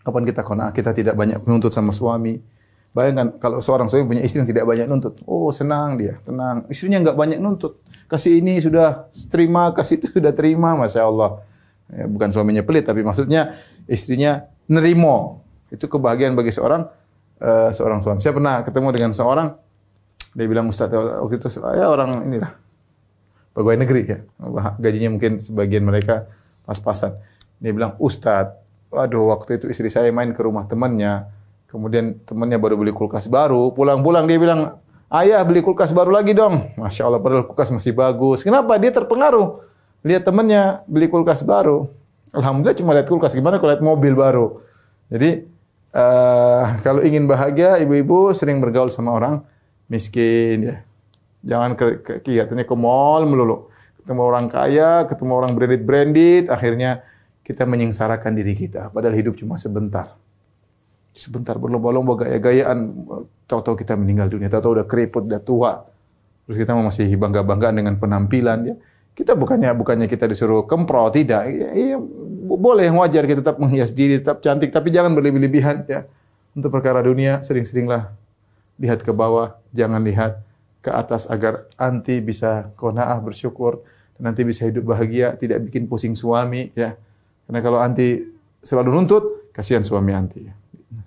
Kapan 0.00 0.22
kita 0.24 0.40
kona 0.46 0.70
kita 0.70 0.94
tidak 0.94 1.18
banyak 1.18 1.42
menuntut 1.42 1.74
sama 1.74 1.90
suami. 1.90 2.38
Bayangkan 2.90 3.38
kalau 3.38 3.62
seorang 3.62 3.86
suami 3.86 4.06
punya 4.10 4.22
istri 4.26 4.42
yang 4.42 4.50
tidak 4.50 4.66
banyak 4.66 4.90
nuntut. 4.90 5.14
Oh 5.22 5.54
senang 5.54 5.94
dia, 5.94 6.18
tenang. 6.26 6.66
Istrinya 6.66 6.98
nggak 7.06 7.16
banyak 7.16 7.38
nuntut. 7.38 7.78
Kasih 8.10 8.42
ini 8.42 8.58
sudah 8.58 9.06
terima, 9.30 9.70
kasih 9.70 10.02
itu 10.02 10.10
sudah 10.10 10.34
terima. 10.34 10.74
Masya 10.74 11.06
Allah. 11.06 11.38
Ya, 11.90 12.06
bukan 12.06 12.30
suaminya 12.34 12.62
pelit, 12.62 12.86
tapi 12.86 13.06
maksudnya 13.06 13.54
istrinya 13.86 14.46
nerimo. 14.66 15.42
Itu 15.70 15.86
kebahagiaan 15.86 16.34
bagi 16.34 16.50
seorang 16.50 16.86
uh, 17.38 17.70
seorang 17.70 18.02
suami. 18.02 18.18
Saya 18.22 18.34
pernah 18.34 18.66
ketemu 18.66 18.88
dengan 18.90 19.10
seorang 19.14 19.54
dia 20.30 20.46
bilang 20.46 20.70
Ustaz 20.70 20.94
waktu 20.94 21.42
itu 21.42 21.46
ya 21.74 21.90
orang 21.90 22.22
inilah 22.30 22.54
pegawai 23.50 23.78
negeri 23.82 24.02
ya. 24.06 24.18
Gajinya 24.78 25.10
mungkin 25.18 25.42
sebagian 25.42 25.82
mereka 25.82 26.30
pas-pasan. 26.66 27.18
Dia 27.58 27.74
bilang 27.74 27.98
Ustaz, 27.98 28.54
waduh 28.94 29.34
waktu 29.34 29.58
itu 29.58 29.66
istri 29.66 29.90
saya 29.90 30.08
main 30.14 30.30
ke 30.30 30.40
rumah 30.42 30.70
temannya. 30.70 31.26
Kemudian 31.70 32.18
temannya 32.26 32.58
baru 32.58 32.74
beli 32.74 32.90
kulkas 32.90 33.30
baru. 33.30 33.70
Pulang-pulang 33.70 34.26
dia 34.26 34.42
bilang, 34.42 34.82
ayah 35.14 35.38
beli 35.46 35.62
kulkas 35.62 35.94
baru 35.94 36.10
lagi 36.10 36.34
dong. 36.34 36.74
Masya 36.74 37.06
Allah 37.06 37.22
padahal 37.22 37.46
kulkas 37.46 37.70
masih 37.70 37.94
bagus. 37.94 38.42
Kenapa? 38.42 38.74
Dia 38.76 38.90
terpengaruh. 38.90 39.62
Lihat 40.02 40.26
temannya 40.26 40.82
beli 40.90 41.06
kulkas 41.06 41.46
baru. 41.46 41.86
Alhamdulillah 42.34 42.74
cuma 42.74 42.90
lihat 42.98 43.06
kulkas. 43.06 43.38
Gimana 43.38 43.62
kalau 43.62 43.70
lihat 43.70 43.84
mobil 43.86 44.18
baru? 44.18 44.66
Jadi 45.10 45.46
uh, 45.94 46.78
kalau 46.82 47.06
ingin 47.06 47.30
bahagia, 47.30 47.78
ibu-ibu 47.82 48.34
sering 48.34 48.58
bergaul 48.58 48.90
sama 48.90 49.14
orang 49.14 49.46
miskin 49.86 50.58
ya. 50.66 50.76
Jangan 51.40 51.72
ke, 51.72 51.86
ke, 52.04 52.12
kegiatannya 52.20 52.68
ke 52.68 52.76
mall 52.76 53.24
melulu. 53.24 53.70
Ketemu 54.02 54.20
orang 54.26 54.46
kaya, 54.50 55.08
ketemu 55.08 55.32
orang 55.38 55.52
branded-branded, 55.56 56.52
akhirnya 56.52 57.06
kita 57.40 57.64
menyengsarakan 57.64 58.36
diri 58.36 58.52
kita. 58.52 58.92
Padahal 58.92 59.16
hidup 59.16 59.34
cuma 59.40 59.56
sebentar. 59.56 60.19
Sebentar 61.10 61.58
berlomba-lomba 61.58 62.24
gaya-gayaan, 62.26 63.06
tahu-tahu 63.50 63.82
kita 63.82 63.98
meninggal 63.98 64.30
dunia, 64.30 64.46
tahu-tahu 64.46 64.80
udah 64.80 64.86
keriput, 64.86 65.26
udah 65.26 65.42
tua. 65.42 65.72
Terus 66.46 66.56
kita 66.66 66.72
masih 66.74 67.10
bangga-banggaan 67.18 67.74
dengan 67.78 67.94
penampilan 67.98 68.58
ya. 68.66 68.74
Kita 69.14 69.34
bukannya 69.34 69.74
bukannya 69.74 70.06
kita 70.06 70.30
disuruh 70.30 70.64
kempro, 70.64 71.10
tidak. 71.10 71.50
Ya, 71.50 71.68
ya, 71.74 71.98
boleh 72.50 72.88
yang 72.88 72.98
wajar 72.98 73.26
kita 73.26 73.42
tetap 73.42 73.58
menghias 73.58 73.90
diri, 73.94 74.22
tetap 74.22 74.40
cantik, 74.40 74.70
tapi 74.70 74.90
jangan 74.94 75.12
berlebih-lebihan 75.14 75.86
ya. 75.86 76.06
Untuk 76.54 76.74
perkara 76.74 76.98
dunia 77.02 77.42
sering-seringlah 77.46 78.10
lihat 78.80 79.06
ke 79.06 79.12
bawah, 79.14 79.60
jangan 79.70 80.02
lihat 80.02 80.42
ke 80.80 80.90
atas 80.90 81.28
agar 81.28 81.68
anti 81.76 82.18
bisa 82.24 82.72
kona'ah 82.74 83.20
bersyukur, 83.20 83.84
nanti 84.18 84.42
bisa 84.42 84.64
hidup 84.66 84.88
bahagia, 84.90 85.36
tidak 85.36 85.62
bikin 85.68 85.86
pusing 85.86 86.16
suami 86.16 86.72
ya. 86.72 86.96
Karena 87.46 87.60
kalau 87.60 87.78
anti 87.78 88.24
selalu 88.64 88.88
nuntut, 88.94 89.24
kasihan 89.52 89.84
suami 89.84 90.10
anti. 90.16 90.59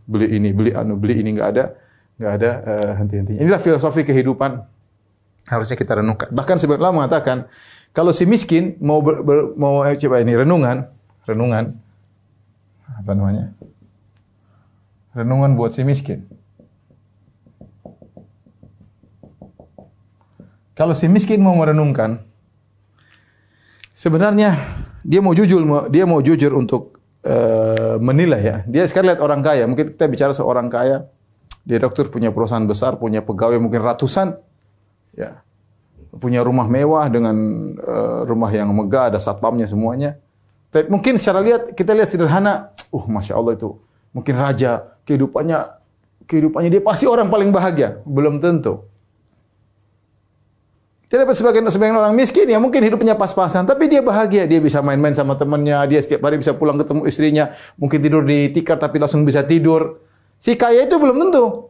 Beli 0.04 0.28
ini, 0.36 0.50
beli 0.52 0.72
anu, 0.76 1.00
beli 1.00 1.24
ini 1.24 1.36
nggak 1.40 1.50
ada, 1.56 1.66
nggak 2.20 2.34
ada 2.40 2.52
uh, 2.68 2.92
henti-hentinya. 3.00 3.40
Inilah 3.40 3.62
filosofi 3.62 4.04
kehidupan 4.04 4.60
harusnya 5.48 5.76
kita 5.80 6.00
renungkan. 6.00 6.32
Bahkan 6.32 6.58
sebenarnya 6.60 6.92
mengatakan 6.92 7.38
kalau 7.94 8.10
si 8.10 8.26
miskin 8.26 8.76
mau 8.82 9.00
ber, 9.00 9.22
ber, 9.22 9.54
mau 9.56 9.86
eh, 9.86 9.96
coba 10.00 10.24
ini 10.24 10.34
renungan, 10.34 10.88
renungan 11.28 11.78
apa 12.90 13.12
namanya? 13.16 13.54
Renungan 15.14 15.54
buat 15.54 15.72
si 15.76 15.86
miskin. 15.86 16.26
Kalau 20.74 20.98
si 20.98 21.06
miskin 21.06 21.38
mau 21.38 21.54
merenungkan, 21.54 22.26
sebenarnya 23.94 24.58
dia 25.06 25.22
mau 25.22 25.38
jujur, 25.38 25.62
dia 25.94 26.10
mau 26.10 26.18
jujur 26.18 26.50
untuk 26.58 26.98
uh, 27.24 27.96
menilai 28.00 28.42
ya. 28.42 28.58
Dia 28.68 28.84
sekali 28.88 29.12
lihat 29.12 29.20
orang 29.24 29.42
kaya, 29.42 29.64
mungkin 29.68 29.96
kita 29.96 30.06
bicara 30.08 30.32
seorang 30.32 30.68
kaya, 30.72 31.08
dia 31.64 31.80
dokter 31.80 32.08
punya 32.12 32.30
perusahaan 32.30 32.64
besar, 32.68 33.00
punya 33.00 33.24
pegawai 33.24 33.60
mungkin 33.60 33.80
ratusan, 33.80 34.36
ya, 35.16 35.42
punya 36.14 36.46
rumah 36.46 36.70
mewah 36.70 37.08
dengan 37.10 37.36
uh, 37.80 38.22
rumah 38.28 38.52
yang 38.54 38.70
megah, 38.72 39.16
ada 39.16 39.20
satpamnya 39.20 39.66
semuanya. 39.66 40.20
Tapi 40.70 40.90
mungkin 40.90 41.18
secara 41.18 41.42
lihat 41.42 41.74
kita 41.74 41.94
lihat 41.94 42.10
sederhana, 42.10 42.74
uh 42.94 43.06
masya 43.06 43.38
Allah 43.38 43.54
itu 43.58 43.78
mungkin 44.14 44.38
raja 44.38 44.94
kehidupannya 45.06 45.58
kehidupannya 46.30 46.70
dia 46.70 46.82
pasti 46.86 47.06
orang 47.10 47.28
paling 47.28 47.50
bahagia, 47.50 48.00
belum 48.06 48.40
tentu. 48.40 48.86
Tidak 51.14 51.30
sebagian 51.30 51.62
sebagian 51.70 51.94
orang 51.94 52.18
miskin 52.18 52.50
ya 52.50 52.58
mungkin 52.58 52.82
hidupnya 52.82 53.14
pas-pasan, 53.14 53.70
tapi 53.70 53.86
dia 53.86 54.02
bahagia, 54.02 54.50
dia 54.50 54.58
bisa 54.58 54.82
main-main 54.82 55.14
sama 55.14 55.38
temannya, 55.38 55.78
dia 55.86 56.02
setiap 56.02 56.26
hari 56.26 56.42
bisa 56.42 56.58
pulang 56.58 56.74
ketemu 56.82 57.06
istrinya, 57.06 57.46
mungkin 57.78 58.02
tidur 58.02 58.26
di 58.26 58.50
tikar 58.50 58.82
tapi 58.82 58.98
langsung 58.98 59.22
bisa 59.22 59.46
tidur. 59.46 60.02
Si 60.42 60.58
kaya 60.58 60.90
itu 60.90 60.98
belum 60.98 61.22
tentu. 61.22 61.70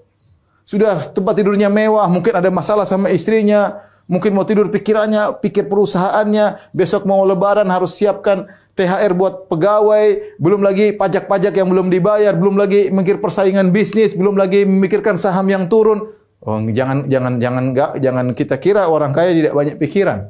Sudah 0.63 1.11
tempat 1.11 1.35
tidurnya 1.35 1.67
mewah, 1.67 2.07
mungkin 2.07 2.39
ada 2.39 2.47
masalah 2.47 2.87
sama 2.87 3.11
istrinya, 3.11 3.83
mungkin 4.07 4.31
mau 4.31 4.47
tidur 4.47 4.71
pikirannya, 4.71 5.35
pikir 5.43 5.67
perusahaannya, 5.67 6.71
besok 6.71 7.03
mau 7.03 7.19
lebaran 7.27 7.67
harus 7.67 7.99
siapkan 7.99 8.47
THR 8.79 9.11
buat 9.11 9.51
pegawai, 9.51 10.39
belum 10.39 10.63
lagi 10.63 10.95
pajak-pajak 10.95 11.51
yang 11.51 11.67
belum 11.67 11.91
dibayar, 11.91 12.31
belum 12.31 12.55
lagi 12.55 12.87
mikir 12.95 13.19
persaingan 13.19 13.75
bisnis, 13.75 14.15
belum 14.15 14.39
lagi 14.39 14.63
memikirkan 14.63 15.19
saham 15.19 15.51
yang 15.51 15.67
turun. 15.67 16.15
Oh, 16.43 16.59
jangan 16.59 17.07
jangan 17.07 17.39
jangan 17.39 17.63
enggak 17.71 17.91
jangan 18.03 18.25
kita 18.35 18.59
kira 18.59 18.91
orang 18.91 19.15
kaya 19.15 19.31
tidak 19.31 19.55
banyak 19.55 19.79
pikiran. 19.79 20.27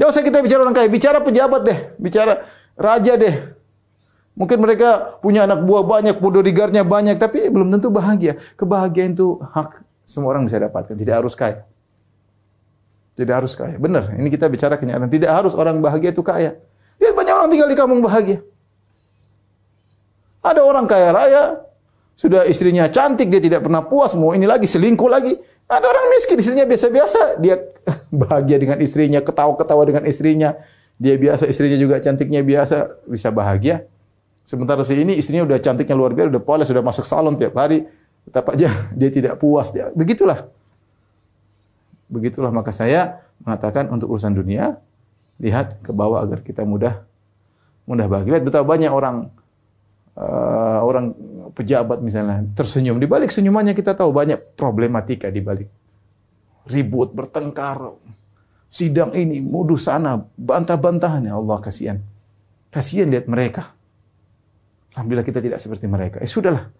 Jangan 0.00 0.10
usah 0.16 0.24
kita 0.24 0.38
bicara 0.40 0.60
orang 0.64 0.76
kaya, 0.76 0.88
bicara 0.88 1.18
pejabat 1.20 1.60
deh, 1.60 1.78
bicara 2.00 2.48
raja 2.72 3.20
deh. 3.20 3.36
Mungkin 4.32 4.56
mereka 4.56 5.20
punya 5.20 5.44
anak 5.44 5.60
buah 5.60 5.84
banyak, 5.84 6.16
bodyguardnya 6.16 6.88
banyak, 6.88 7.20
tapi 7.20 7.52
belum 7.52 7.68
tentu 7.68 7.92
bahagia. 7.92 8.40
Kebahagiaan 8.56 9.12
itu 9.12 9.36
hak 9.36 9.84
semua 10.08 10.32
orang 10.32 10.48
bisa 10.48 10.56
dapatkan, 10.56 10.96
tidak 10.96 11.20
harus 11.20 11.36
kaya. 11.36 11.68
Tidak 13.12 13.34
harus 13.36 13.52
kaya. 13.52 13.76
Benar, 13.76 14.16
ini 14.16 14.32
kita 14.32 14.48
bicara 14.48 14.80
kenyataan. 14.80 15.12
Tidak 15.12 15.28
harus 15.28 15.52
orang 15.52 15.84
bahagia 15.84 16.16
itu 16.16 16.24
kaya. 16.24 16.56
Lihat 16.96 17.12
banyak 17.12 17.34
orang 17.36 17.50
tinggal 17.52 17.68
di 17.68 17.76
kampung 17.76 18.00
bahagia. 18.00 18.40
Ada 20.40 20.64
orang 20.64 20.88
kaya 20.88 21.12
raya, 21.12 21.44
sudah 22.20 22.44
istrinya 22.44 22.84
cantik, 22.92 23.32
dia 23.32 23.40
tidak 23.40 23.64
pernah 23.64 23.80
puas, 23.80 24.12
mau 24.12 24.36
ini 24.36 24.44
lagi, 24.44 24.68
selingkuh 24.68 25.08
lagi. 25.08 25.32
Ada 25.64 25.86
orang 25.88 26.12
miskin, 26.12 26.36
istrinya 26.36 26.68
biasa-biasa, 26.68 27.40
dia 27.40 27.56
bahagia 28.12 28.60
dengan 28.60 28.76
istrinya, 28.84 29.24
ketawa-ketawa 29.24 29.88
dengan 29.88 30.04
istrinya. 30.04 30.52
Dia 31.00 31.16
biasa, 31.16 31.48
istrinya 31.48 31.80
juga 31.80 31.96
cantiknya 31.96 32.44
biasa, 32.44 33.08
bisa 33.08 33.32
bahagia. 33.32 33.88
Sementara 34.44 34.84
si 34.84 35.00
ini 35.00 35.16
istrinya 35.16 35.48
udah 35.48 35.64
cantiknya 35.64 35.96
luar 35.96 36.12
biasa, 36.12 36.28
udah 36.28 36.44
polos, 36.44 36.68
sudah 36.68 36.84
masuk 36.84 37.08
salon 37.08 37.40
tiap 37.40 37.56
hari. 37.56 37.88
Tetap 38.28 38.52
aja 38.52 38.68
dia 39.00 39.08
tidak 39.08 39.40
puas. 39.40 39.72
Dia, 39.72 39.88
begitulah. 39.96 40.44
Begitulah 42.12 42.52
maka 42.52 42.76
saya 42.76 43.24
mengatakan 43.40 43.88
untuk 43.88 44.12
urusan 44.12 44.36
dunia, 44.36 44.76
lihat 45.40 45.80
ke 45.80 45.88
bawah 45.96 46.20
agar 46.20 46.44
kita 46.44 46.68
mudah 46.68 47.00
mudah 47.88 48.04
bahagia. 48.12 48.36
Lihat 48.36 48.44
betapa 48.44 48.68
banyak 48.68 48.92
orang 48.92 49.32
uh, 50.20 50.84
orang 50.84 51.16
pejabat 51.52 52.00
misalnya 52.00 52.46
tersenyum. 52.54 52.98
Di 52.98 53.06
balik 53.06 53.30
senyumannya 53.34 53.74
kita 53.74 53.94
tahu 53.94 54.10
banyak 54.10 54.56
problematika 54.56 55.28
di 55.28 55.42
balik. 55.42 55.68
Ribut, 56.70 57.10
bertengkar, 57.16 57.96
sidang 58.70 59.10
ini, 59.16 59.42
modus 59.42 59.90
sana, 59.90 60.22
bantah-bantahan. 60.38 61.26
Ya 61.26 61.34
Allah, 61.34 61.58
kasihan. 61.58 61.98
Kasihan 62.70 63.10
lihat 63.10 63.26
mereka. 63.26 63.74
Alhamdulillah 64.94 65.26
kita 65.26 65.42
tidak 65.42 65.58
seperti 65.58 65.90
mereka. 65.90 66.22
Eh 66.22 66.30
sudahlah. 66.30 66.70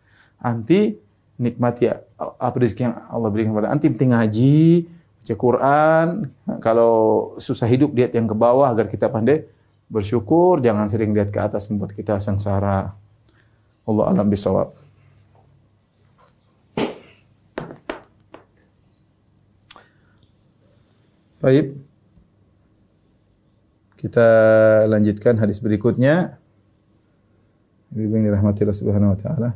Anti 0.40 0.94
nikmati 1.40 1.88
ya, 1.88 1.98
apa 2.20 2.56
rezeki 2.60 2.82
yang 2.84 2.94
Allah 3.08 3.28
berikan 3.32 3.56
kepada 3.56 3.72
anti 3.72 3.86
penting 3.88 4.12
ngaji, 4.12 4.86
baca 5.24 5.34
Quran. 5.34 6.06
Kalau 6.60 6.94
susah 7.40 7.66
hidup 7.66 7.96
lihat 7.96 8.12
yang 8.12 8.28
ke 8.28 8.36
bawah 8.36 8.68
agar 8.68 8.92
kita 8.92 9.08
pandai 9.08 9.48
bersyukur, 9.90 10.60
jangan 10.62 10.86
sering 10.86 11.16
lihat 11.16 11.32
ke 11.32 11.40
atas 11.40 11.66
membuat 11.72 11.96
kita 11.96 12.20
sengsara. 12.20 12.94
Allah 13.88 14.04
alam 14.12 14.26
bisawab. 14.28 14.76
Baik. 21.40 21.72
Kita 23.96 24.28
lanjutkan 24.88 25.40
hadis 25.40 25.60
berikutnya. 25.60 26.36
Ibu 27.96 28.12
yang 28.16 28.28
dirahmati 28.28 28.62
Allah 28.62 28.76
Subhanahu 28.76 29.12
wa 29.16 29.18
taala. 29.18 29.50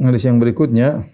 Hadis 0.00 0.24
yang 0.26 0.42
berikutnya 0.42 1.06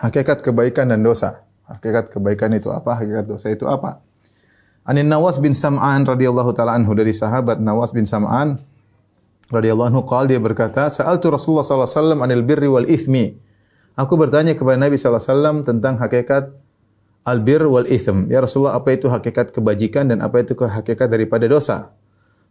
hakikat 0.00 0.42
kebaikan 0.42 0.90
dan 0.90 1.00
dosa. 1.06 1.46
Hakikat 1.64 2.10
kebaikan 2.10 2.52
itu 2.56 2.68
apa? 2.74 2.98
Hakikat 2.98 3.24
dosa 3.30 3.48
itu 3.54 3.64
apa? 3.70 4.02
Anin 4.84 5.08
Nawas 5.08 5.40
bin 5.40 5.56
Sam'an 5.56 6.04
radhiyallahu 6.04 6.52
taala 6.52 6.76
anhu 6.76 6.92
dari 6.92 7.16
sahabat 7.16 7.56
Nawas 7.56 7.96
bin 7.96 8.04
Sam'an 8.04 8.60
radhiyallahu 9.48 9.88
anhu 9.96 10.02
qala 10.04 10.28
dia 10.28 10.40
berkata, 10.40 10.92
"Sa'altu 10.92 11.32
Rasulullah 11.32 11.64
sallallahu 11.64 11.88
alaihi 11.88 12.00
wasallam 12.00 12.20
anil 12.20 12.42
birri 12.44 12.68
wal 12.68 12.84
ithmi." 12.84 13.32
Aku 13.96 14.20
bertanya 14.20 14.52
kepada 14.52 14.76
Nabi 14.76 15.00
sallallahu 15.00 15.24
alaihi 15.24 15.32
wasallam 15.32 15.56
tentang 15.64 15.94
hakikat 15.96 16.52
albir 17.24 17.64
wal 17.64 17.88
ithm. 17.88 18.28
Ya 18.28 18.44
Rasulullah, 18.44 18.76
apa 18.76 18.92
itu 18.92 19.08
hakikat 19.08 19.56
kebajikan 19.56 20.12
dan 20.12 20.20
apa 20.20 20.44
itu 20.44 20.52
hakikat 20.52 21.08
daripada 21.08 21.48
dosa? 21.48 21.96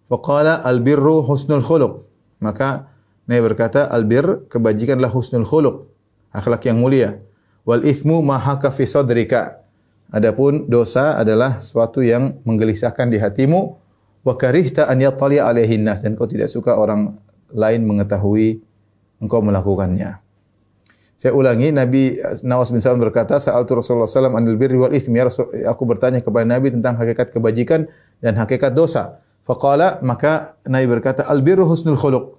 Faqala 0.09 0.65
albirru 0.65 1.21
husnul 1.21 1.61
khuluq. 1.61 2.03
Maka 2.41 2.89
Nabi 3.29 3.41
berkata, 3.45 3.87
albir 3.87 4.49
kebajikanlah 4.49 5.13
husnul 5.13 5.45
khuluq, 5.45 5.85
akhlak 6.33 6.65
yang 6.65 6.81
mulia. 6.81 7.21
Wal 7.63 7.87
ithmu 7.87 8.19
ma 8.19 8.35
haka 8.41 8.73
fi 8.75 8.83
sadrika 8.83 9.62
Adapun 10.13 10.69
dosa 10.69 11.17
adalah 11.17 11.57
suatu 11.57 12.05
yang 12.05 12.37
menggelisahkan 12.45 13.09
di 13.09 13.17
hatimu 13.17 13.81
wa 14.21 14.33
karihta 14.37 14.85
an 14.85 15.01
yattali 15.01 15.41
alaihi 15.41 15.81
nas 15.81 16.05
dan 16.05 16.13
kau 16.13 16.29
tidak 16.29 16.53
suka 16.53 16.77
orang 16.77 17.17
lain 17.49 17.81
mengetahui 17.81 18.61
engkau 19.17 19.41
melakukannya. 19.41 20.21
Saya 21.17 21.33
ulangi, 21.33 21.73
Nabi 21.73 22.19
Nawas 22.45 22.69
bin 22.69 22.83
Salam 22.83 22.99
berkata, 22.99 23.39
Sa'altu 23.39 23.79
Rasulullah 23.79 24.09
SAW 24.09 24.33
anil 24.33 24.59
birri 24.59 24.75
wal 24.75 24.91
ithmi. 24.91 25.23
Ya 25.23 25.29
aku 25.71 25.87
bertanya 25.87 26.19
kepada 26.19 26.43
Nabi 26.43 26.73
tentang 26.73 26.99
hakikat 26.99 27.31
kebajikan 27.31 27.87
dan 28.19 28.35
hakikat 28.35 28.75
dosa. 28.75 29.23
Faqala, 29.47 30.03
maka 30.03 30.59
Nabi 30.67 30.89
berkata, 30.89 31.23
Al 31.23 31.39
birru 31.39 31.63
husnul 31.63 31.95
khuluq. 31.95 32.37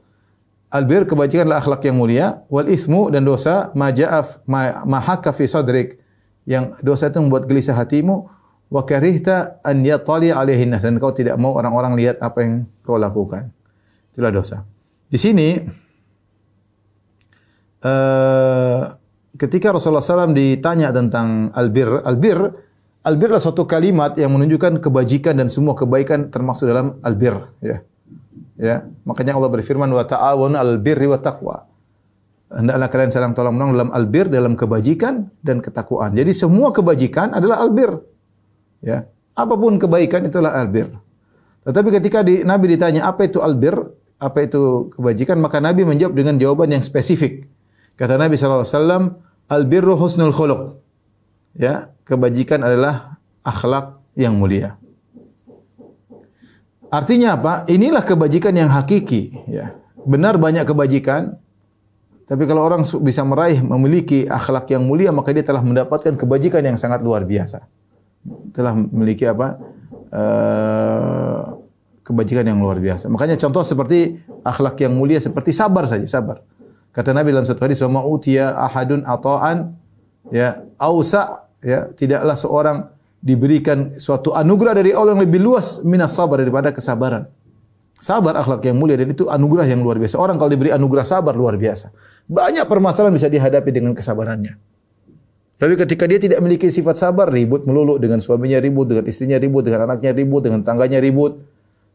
Al 0.74 0.90
bir 0.90 1.06
kebajikanlah 1.06 1.62
akhlak 1.62 1.86
yang 1.86 1.96
mulia, 2.02 2.42
wal 2.50 2.66
ismu 2.66 3.06
dan 3.08 3.22
dosa 3.22 3.70
ma 3.78 3.94
ja'af 3.94 4.42
ma, 4.44 4.82
ma 4.82 4.98
fi 5.30 5.46
sadrik 5.46 6.02
yang 6.44 6.76
dosa 6.84 7.08
itu 7.08 7.20
membuat 7.20 7.48
gelisah 7.48 7.76
hatimu 7.76 8.28
wa 8.68 8.82
karihta 8.84 9.60
an 9.64 9.84
yatali 9.84 10.32
alaihi 10.32 10.68
nas 10.68 10.84
dan 10.84 11.00
kau 11.00 11.12
tidak 11.12 11.36
mau 11.40 11.56
orang-orang 11.56 11.96
lihat 11.96 12.20
apa 12.20 12.38
yang 12.44 12.52
kau 12.84 13.00
lakukan. 13.00 13.48
Itulah 14.12 14.32
dosa. 14.32 14.62
Di 15.08 15.18
sini 15.20 15.58
uh, 17.84 18.82
ketika 19.36 19.74
Rasulullah 19.74 20.04
SAW 20.04 20.34
ditanya 20.34 20.94
tentang 20.94 21.50
albir, 21.54 22.02
albir, 22.02 22.38
albir 23.04 23.28
adalah 23.30 23.42
suatu 23.42 23.66
kalimat 23.66 24.14
yang 24.16 24.32
menunjukkan 24.32 24.80
kebajikan 24.80 25.38
dan 25.38 25.48
semua 25.50 25.74
kebaikan 25.74 26.30
termasuk 26.30 26.70
dalam 26.70 26.98
albir. 27.02 27.34
Ya, 27.60 27.82
ya. 28.58 28.76
Makanya 29.04 29.36
Allah 29.36 29.50
berfirman 29.50 29.90
wa 29.90 30.04
ta'awun 30.04 30.54
al 30.54 30.78
birri 30.78 31.08
wa 31.10 31.18
taqwa 31.18 31.73
hendaklah 32.54 32.88
kalian 32.88 33.10
saling 33.10 33.34
tolong 33.34 33.58
menolong 33.58 33.74
dalam 33.74 33.90
albir, 33.90 34.26
dalam 34.30 34.54
kebajikan 34.54 35.28
dan 35.42 35.58
ketakwaan. 35.58 36.14
Jadi 36.14 36.30
semua 36.30 36.70
kebajikan 36.70 37.34
adalah 37.34 37.60
albir. 37.60 37.90
Ya. 38.80 39.10
Apa 39.34 39.58
pun 39.58 39.76
kebaikan 39.82 40.30
itulah 40.30 40.54
albir. 40.54 40.94
Tetapi 41.66 41.88
ketika 41.98 42.22
di, 42.22 42.46
Nabi 42.46 42.78
ditanya 42.78 43.10
apa 43.10 43.26
itu 43.26 43.42
albir, 43.42 43.74
apa 44.20 44.38
itu 44.46 44.92
kebajikan, 44.94 45.40
maka 45.42 45.58
Nabi 45.58 45.82
menjawab 45.82 46.14
dengan 46.14 46.38
jawaban 46.38 46.70
yang 46.70 46.84
spesifik. 46.84 47.50
Kata 47.98 48.14
Nabi 48.14 48.38
SAW, 48.38 49.18
albirru 49.50 49.98
husnul 49.98 50.30
khuluq. 50.30 50.78
Ya, 51.58 51.90
kebajikan 52.06 52.62
adalah 52.62 53.18
akhlak 53.42 53.98
yang 54.14 54.38
mulia. 54.38 54.78
Artinya 56.94 57.34
apa? 57.34 57.52
Inilah 57.66 58.06
kebajikan 58.06 58.54
yang 58.54 58.70
hakiki, 58.70 59.34
ya. 59.50 59.74
Benar 60.04 60.38
banyak 60.38 60.68
kebajikan, 60.68 61.40
tapi 62.24 62.48
kalau 62.48 62.64
orang 62.64 62.88
bisa 63.04 63.20
meraih 63.20 63.60
memiliki 63.60 64.24
akhlak 64.24 64.72
yang 64.72 64.88
mulia, 64.88 65.12
maka 65.12 65.28
dia 65.36 65.44
telah 65.44 65.60
mendapatkan 65.60 66.16
kebajikan 66.16 66.64
yang 66.64 66.80
sangat 66.80 67.04
luar 67.04 67.28
biasa. 67.28 67.68
Telah 68.56 68.72
memiliki 68.72 69.28
apa? 69.28 69.60
Uh, 70.08 71.60
kebajikan 72.00 72.48
yang 72.48 72.60
luar 72.64 72.80
biasa. 72.80 73.12
Makanya 73.12 73.36
contoh 73.36 73.60
seperti 73.60 74.24
akhlak 74.40 74.80
yang 74.80 74.96
mulia 74.96 75.20
seperti 75.20 75.52
sabar 75.52 75.84
saja, 75.84 76.04
sabar. 76.08 76.40
Kata 76.96 77.12
Nabi 77.12 77.32
dalam 77.34 77.44
satu 77.44 77.60
hadis, 77.64 77.84
"Wa 77.84 77.92
ma'utiya 77.92 78.56
ahadun 78.56 79.04
ata'an 79.04 79.76
ya 80.32 80.64
ausa 80.80 81.44
ya 81.60 81.92
tidaklah 81.92 82.36
seorang 82.38 82.78
diberikan 83.20 84.00
suatu 84.00 84.32
anugerah 84.32 84.80
dari 84.80 84.96
Allah 84.96 85.16
yang 85.16 85.24
lebih 85.28 85.44
luas 85.44 85.84
minas 85.84 86.16
sabar 86.16 86.40
daripada 86.40 86.72
kesabaran." 86.72 87.28
Sabar 88.04 88.36
akhlak 88.36 88.60
yang 88.68 88.76
mulia 88.76 89.00
dan 89.00 89.16
itu 89.16 89.24
anugerah 89.32 89.64
yang 89.64 89.80
luar 89.80 89.96
biasa. 89.96 90.20
Orang 90.20 90.36
kalau 90.36 90.52
diberi 90.52 90.68
anugerah 90.68 91.08
sabar 91.08 91.32
luar 91.32 91.56
biasa. 91.56 91.88
Banyak 92.28 92.68
permasalahan 92.68 93.16
bisa 93.16 93.32
dihadapi 93.32 93.72
dengan 93.72 93.96
kesabarannya. 93.96 94.60
Tapi 95.56 95.72
ketika 95.80 96.04
dia 96.04 96.20
tidak 96.20 96.44
memiliki 96.44 96.68
sifat 96.68 97.00
sabar, 97.00 97.32
ribut 97.32 97.64
melulu 97.64 97.96
dengan 97.96 98.20
suaminya 98.20 98.60
ribut, 98.60 98.92
dengan 98.92 99.08
istrinya 99.08 99.40
ribut, 99.40 99.64
dengan 99.64 99.88
anaknya 99.88 100.12
ribut, 100.12 100.44
dengan 100.44 100.60
tangganya 100.60 101.00
ribut, 101.00 101.40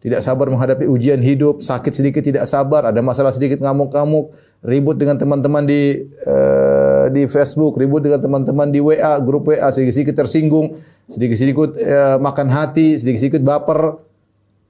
tidak 0.01 0.25
sabar 0.25 0.49
menghadapi 0.49 0.89
ujian 0.89 1.21
hidup, 1.21 1.61
sakit 1.61 1.93
sedikit 1.93 2.25
tidak 2.25 2.49
sabar, 2.49 2.89
ada 2.89 3.05
masalah 3.05 3.29
sedikit 3.29 3.61
ngamuk-ngamuk, 3.61 4.33
ribut 4.65 4.97
dengan 4.97 5.19
teman-teman 5.21 5.67
di 5.67 6.09
uh, 6.25 7.11
di 7.13 7.29
Facebook, 7.29 7.77
ribut 7.77 8.01
dengan 8.01 8.17
teman-teman 8.17 8.73
di 8.73 8.81
WA, 8.81 9.21
grup 9.21 9.51
WA, 9.51 9.69
sedikit-sedikit 9.69 10.25
tersinggung, 10.25 10.73
sedikit-sedikit 11.05 11.77
uh, 11.77 12.17
makan 12.17 12.49
hati, 12.49 12.97
sedikit-sedikit 12.97 13.45
baper. 13.45 14.01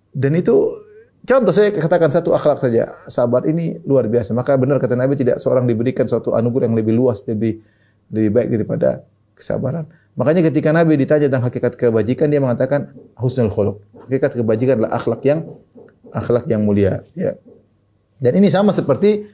Dan 0.09 0.33
itu 0.33 0.78
contoh 1.25 1.53
saya 1.55 1.73
katakan 1.73 2.11
satu 2.13 2.31
akhlak 2.35 2.59
saja, 2.61 2.95
sabar 3.09 3.43
ini 3.47 3.79
luar 3.83 4.07
biasa. 4.07 4.31
Maka 4.37 4.55
benar 4.55 4.79
kata 4.79 4.95
Nabi 4.95 5.19
tidak 5.19 5.41
seorang 5.41 5.65
diberikan 5.65 6.05
suatu 6.05 6.35
anugerah 6.35 6.71
yang 6.71 6.77
lebih 6.77 6.93
luas, 6.95 7.23
lebih 7.27 7.59
lebih 8.13 8.29
baik 8.33 8.47
daripada 8.53 8.89
kesabaran. 9.35 9.87
Makanya 10.19 10.51
ketika 10.51 10.75
Nabi 10.75 10.99
ditanya 10.99 11.31
tentang 11.31 11.47
hakikat 11.47 11.79
kebajikan 11.79 12.27
dia 12.27 12.43
mengatakan 12.43 12.91
husnul 13.15 13.47
khuluq 13.47 13.77
hakikat 14.09 14.41
kebajikan 14.41 14.81
adalah 14.81 14.97
akhlak 14.97 15.21
yang 15.21 15.45
akhlak 16.09 16.49
yang 16.49 16.65
mulia. 16.65 17.05
Ya. 17.13 17.37
Dan 18.17 18.41
ini 18.41 18.49
sama 18.49 18.73
seperti 18.73 19.29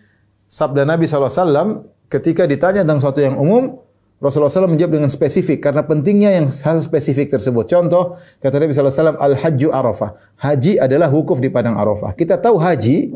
sabda 0.52 0.84
Nabi 0.84 1.08
SAW 1.08 1.88
ketika 2.12 2.44
ditanya 2.44 2.84
tentang 2.84 3.00
sesuatu 3.00 3.24
yang 3.24 3.40
umum, 3.40 3.80
Rasulullah 4.16 4.48
SAW 4.48 4.72
menjawab 4.72 4.96
dengan 4.96 5.12
spesifik 5.12 5.60
karena 5.60 5.84
pentingnya 5.84 6.32
yang 6.40 6.48
hal 6.48 6.80
spesifik 6.80 7.36
tersebut. 7.36 7.68
Contoh 7.68 8.16
kata 8.40 8.64
Nabi 8.64 8.72
SAW 8.72 9.20
al 9.20 9.36
hajju 9.36 9.76
arafah. 9.76 10.16
Haji 10.40 10.80
adalah 10.80 11.12
wukuf 11.12 11.44
di 11.44 11.52
padang 11.52 11.76
arafah. 11.76 12.16
Kita 12.16 12.40
tahu 12.40 12.56
haji, 12.56 13.12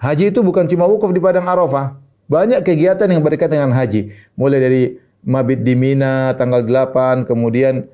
haji 0.00 0.24
itu 0.32 0.40
bukan 0.40 0.64
cuma 0.64 0.88
wukuf 0.88 1.12
di 1.12 1.20
padang 1.20 1.44
arafah. 1.44 2.00
Banyak 2.28 2.64
kegiatan 2.64 3.08
yang 3.08 3.20
berkaitan 3.20 3.68
dengan 3.68 3.76
haji. 3.76 4.12
Mulai 4.36 4.58
dari 4.60 4.82
mabit 5.24 5.60
di 5.60 5.76
Mina 5.76 6.32
tanggal 6.36 6.64
8, 6.64 7.28
kemudian 7.28 7.88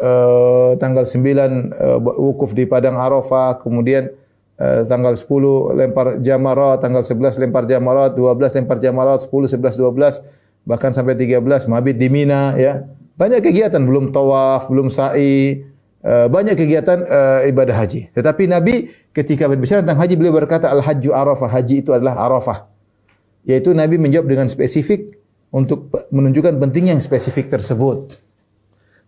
uh, 0.00 0.72
tanggal 0.78 1.04
9 1.04 1.20
uh, 1.20 1.98
wukuf 2.16 2.54
di 2.54 2.64
padang 2.64 2.96
Arafah, 2.96 3.58
kemudian 3.58 4.12
uh, 4.60 4.86
tanggal 4.86 5.16
10 5.16 5.76
lempar 5.76 6.06
jamarat, 6.22 6.80
tanggal 6.80 7.02
11 7.02 7.42
lempar 7.42 7.64
jamarat, 7.66 8.14
12 8.14 8.56
lempar 8.62 8.78
jamarat, 8.78 9.18
10, 9.26 9.56
11, 9.58 9.76
12 9.76 10.47
bahkan 10.64 10.90
sampai 10.94 11.14
13 11.18 11.42
mabit 11.70 11.98
di 11.98 12.08
Mina 12.10 12.54
ya. 12.58 12.86
Banyak 13.18 13.42
kegiatan 13.42 13.82
belum 13.82 14.14
tawaf, 14.14 14.70
belum 14.70 14.94
sa'i, 14.94 15.66
uh, 16.06 16.30
banyak 16.30 16.54
kegiatan 16.54 17.02
uh, 17.02 17.40
ibadah 17.50 17.74
haji. 17.74 18.14
Tetapi 18.14 18.46
Nabi 18.46 18.94
ketika 19.10 19.50
berbicara 19.50 19.82
tentang 19.82 19.98
haji 19.98 20.14
beliau 20.14 20.34
berkata 20.38 20.70
al-hajju 20.70 21.10
Arafah, 21.10 21.50
haji 21.50 21.82
itu 21.82 21.90
adalah 21.90 22.14
Arafah. 22.14 22.70
Yaitu 23.42 23.74
Nabi 23.74 23.98
menjawab 23.98 24.30
dengan 24.30 24.46
spesifik 24.46 25.18
untuk 25.50 25.90
menunjukkan 26.14 26.62
pentingnya 26.62 26.94
yang 26.94 27.02
spesifik 27.02 27.50
tersebut. 27.50 28.14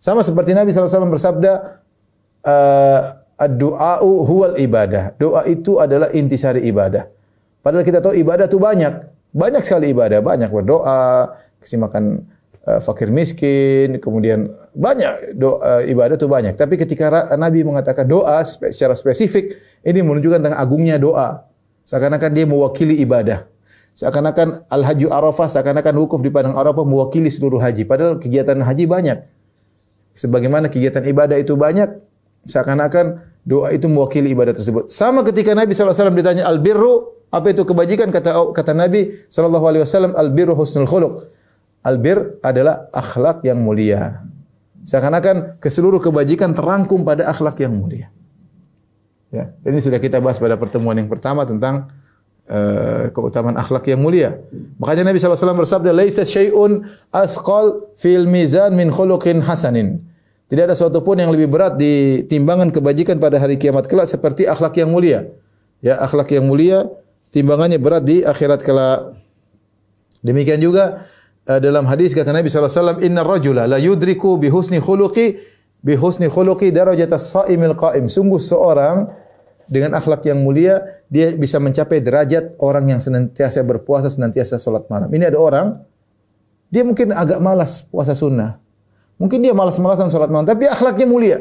Sama 0.01 0.25
seperti 0.25 0.51
Nabi 0.57 0.73
SAW 0.75 1.07
bersabda, 1.07 1.79
uh, 2.43 3.21
Doa'u 3.41 4.21
huwal 4.27 4.57
ibadah. 4.61 5.17
Doa 5.17 5.49
itu 5.49 5.81
adalah 5.81 6.13
intisari 6.13 6.61
ibadah. 6.69 7.09
Padahal 7.61 7.85
kita 7.85 7.97
tahu 8.01 8.13
ibadah 8.17 8.45
itu 8.45 8.61
banyak. 8.61 8.93
Banyak 9.31 9.63
sekali 9.63 9.95
ibadah. 9.95 10.19
Banyak 10.19 10.51
berdoa, 10.51 11.35
kasih 11.63 11.79
makan 11.79 12.27
uh, 12.67 12.79
fakir 12.83 13.07
miskin, 13.09 13.97
kemudian 14.03 14.51
banyak 14.75 15.35
doa 15.39 15.83
ibadah 15.87 16.15
itu 16.19 16.27
banyak. 16.27 16.53
Tapi 16.59 16.75
ketika 16.75 17.31
Nabi 17.39 17.63
mengatakan 17.63 18.07
doa 18.07 18.43
secara 18.43 18.95
spesifik, 18.95 19.55
ini 19.87 19.99
menunjukkan 20.03 20.43
tentang 20.43 20.59
agungnya 20.59 20.99
doa. 20.99 21.47
Seakan-akan 21.87 22.31
dia 22.31 22.45
mewakili 22.45 22.99
ibadah. 23.01 23.47
Seakan-akan 23.91 24.71
al-haju 24.71 25.07
arafah, 25.11 25.47
seakan-akan 25.51 25.93
wukuf 25.99 26.23
di 26.23 26.31
padang 26.31 26.55
arafah 26.55 26.87
mewakili 26.87 27.27
seluruh 27.27 27.59
haji. 27.59 27.83
Padahal 27.83 28.15
kegiatan 28.21 28.55
haji 28.63 28.87
banyak. 28.87 29.19
Sebagaimana 30.15 30.71
kegiatan 30.71 31.03
ibadah 31.03 31.35
itu 31.39 31.59
banyak, 31.59 31.99
seakan-akan 32.47 33.19
doa 33.43 33.73
itu 33.75 33.91
mewakili 33.91 34.31
ibadah 34.31 34.55
tersebut. 34.55 34.87
Sama 34.87 35.27
ketika 35.27 35.51
Nabi 35.51 35.75
SAW 35.75 36.15
ditanya 36.15 36.47
al-birru, 36.47 37.20
apa 37.31 37.47
itu 37.55 37.63
kebajikan? 37.63 38.11
Kata 38.11 38.51
kata 38.51 38.75
Nabi 38.75 39.23
SAW, 39.31 40.11
al-birru 40.19 40.51
husnul 40.51 40.83
khuluq. 40.83 41.31
Al-bir 41.81 42.37
adalah 42.43 42.91
akhlak 42.91 43.41
yang 43.47 43.63
mulia. 43.63 44.21
Seakan-akan 44.83 45.57
ke 45.63 45.71
seluruh 45.71 46.03
kebajikan 46.03 46.51
terangkum 46.51 47.07
pada 47.07 47.31
akhlak 47.31 47.57
yang 47.63 47.73
mulia. 47.73 48.11
Ya, 49.31 49.55
ini 49.63 49.79
sudah 49.79 49.97
kita 49.97 50.19
bahas 50.19 50.37
pada 50.37 50.59
pertemuan 50.59 50.93
yang 50.99 51.07
pertama 51.07 51.47
tentang 51.47 51.87
uh, 52.51 53.07
keutamaan 53.15 53.55
akhlak 53.55 53.87
yang 53.87 54.03
mulia. 54.03 54.35
Makanya 54.75 55.07
Nabi 55.07 55.23
SAW 55.23 55.55
bersabda, 55.55 55.95
"Laisa 55.95 56.27
syai'un 56.27 56.83
athqal 57.15 57.95
fil 57.95 58.27
mizan 58.27 58.75
min 58.75 58.91
khuluqin 58.91 59.39
hasanin." 59.39 60.03
Tidak 60.51 60.67
ada 60.67 60.75
sesuatu 60.75 60.99
pun 60.99 61.15
yang 61.15 61.31
lebih 61.31 61.47
berat 61.47 61.79
di 61.79 62.27
timbangan 62.27 62.75
kebajikan 62.75 63.23
pada 63.23 63.39
hari 63.39 63.55
kiamat 63.55 63.87
kelak 63.87 64.11
seperti 64.11 64.43
akhlak 64.43 64.75
yang 64.75 64.91
mulia. 64.91 65.31
Ya, 65.79 65.95
akhlak 66.03 66.27
yang 66.35 66.43
mulia 66.43 66.91
timbangannya 67.31 67.79
berat 67.79 68.03
di 68.05 68.21
akhirat 68.21 68.61
kelak. 68.61 69.17
Demikian 70.21 70.61
juga 70.61 71.07
uh, 71.49 71.59
dalam 71.59 71.89
hadis 71.89 72.13
kata 72.13 72.29
Nabi 72.29 72.51
SAW, 72.51 73.01
Inna 73.01 73.25
rajula 73.25 73.65
la 73.65 73.81
yudriku 73.81 74.37
bi 74.37 74.51
husni 74.53 74.77
khuluqi 74.77 75.39
bi 75.81 75.93
husni 75.97 76.29
khuluqi 76.29 76.69
darajatas 76.69 77.33
sa'imil 77.33 77.73
qa'im. 77.73 78.05
Sungguh 78.05 78.37
seorang 78.37 79.09
dengan 79.71 79.95
akhlak 79.97 80.27
yang 80.27 80.43
mulia 80.43 81.01
dia 81.07 81.31
bisa 81.33 81.57
mencapai 81.57 82.03
derajat 82.03 82.59
orang 82.59 82.91
yang 82.91 82.99
senantiasa 82.99 83.63
berpuasa, 83.63 84.11
senantiasa 84.11 84.59
sholat 84.59 84.85
malam. 84.91 85.09
Ini 85.09 85.31
ada 85.31 85.39
orang 85.39 85.67
dia 86.71 86.83
mungkin 86.87 87.11
agak 87.15 87.39
malas 87.39 87.83
puasa 87.87 88.15
sunnah. 88.15 88.59
Mungkin 89.19 89.43
dia 89.43 89.53
malas-malasan 89.53 90.09
sholat 90.09 90.33
malam, 90.33 90.49
tapi 90.49 90.65
akhlaknya 90.65 91.05
mulia. 91.05 91.37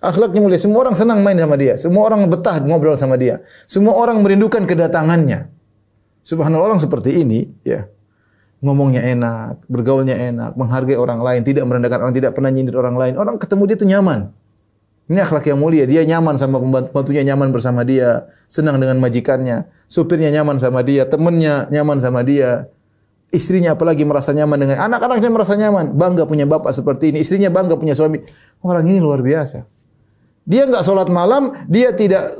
Akhlaknya 0.00 0.40
mulia. 0.40 0.56
Semua 0.56 0.88
orang 0.88 0.96
senang 0.96 1.20
main 1.20 1.36
sama 1.36 1.60
dia. 1.60 1.76
Semua 1.76 2.08
orang 2.08 2.24
betah 2.24 2.56
ngobrol 2.64 2.96
sama 2.96 3.20
dia. 3.20 3.44
Semua 3.68 4.00
orang 4.00 4.24
merindukan 4.24 4.64
kedatangannya. 4.64 5.52
Subhanallah 6.24 6.72
orang 6.72 6.80
seperti 6.80 7.20
ini, 7.20 7.48
ya. 7.64 7.84
Ngomongnya 8.60 9.04
enak, 9.04 9.64
bergaulnya 9.68 10.16
enak, 10.16 10.52
menghargai 10.56 10.96
orang 10.96 11.20
lain, 11.24 11.40
tidak 11.44 11.64
merendahkan 11.64 12.00
orang, 12.00 12.12
tidak 12.16 12.32
pernah 12.36 12.52
nyindir 12.52 12.76
orang 12.76 12.96
lain. 12.96 13.14
Orang 13.16 13.40
ketemu 13.40 13.62
dia 13.68 13.76
itu 13.76 13.86
nyaman. 13.88 14.20
Ini 15.08 15.20
akhlak 15.24 15.48
yang 15.48 15.60
mulia. 15.60 15.84
Dia 15.88 16.04
nyaman 16.04 16.36
sama 16.36 16.60
pembantunya, 16.60 17.24
nyaman 17.24 17.52
bersama 17.52 17.84
dia, 17.84 18.28
senang 18.52 18.80
dengan 18.80 19.00
majikannya, 19.00 19.68
supirnya 19.88 20.28
nyaman 20.32 20.60
sama 20.60 20.84
dia, 20.84 21.08
temannya 21.08 21.72
nyaman 21.72 21.98
sama 22.04 22.20
dia. 22.20 22.68
Istrinya 23.32 23.78
apalagi 23.78 24.04
merasa 24.04 24.34
nyaman 24.36 24.58
dengan 24.60 24.76
anak-anaknya 24.90 25.30
merasa 25.30 25.54
nyaman, 25.56 25.96
bangga 25.96 26.26
punya 26.26 26.44
bapak 26.44 26.74
seperti 26.74 27.14
ini, 27.14 27.24
istrinya 27.24 27.48
bangga 27.48 27.80
punya 27.80 27.96
suami. 27.96 28.20
Orang 28.60 28.86
ini 28.90 29.00
luar 29.00 29.24
biasa. 29.24 29.79
Dia 30.50 30.66
enggak 30.66 30.82
sholat 30.82 31.06
malam, 31.06 31.54
dia 31.70 31.94
tidak 31.94 32.34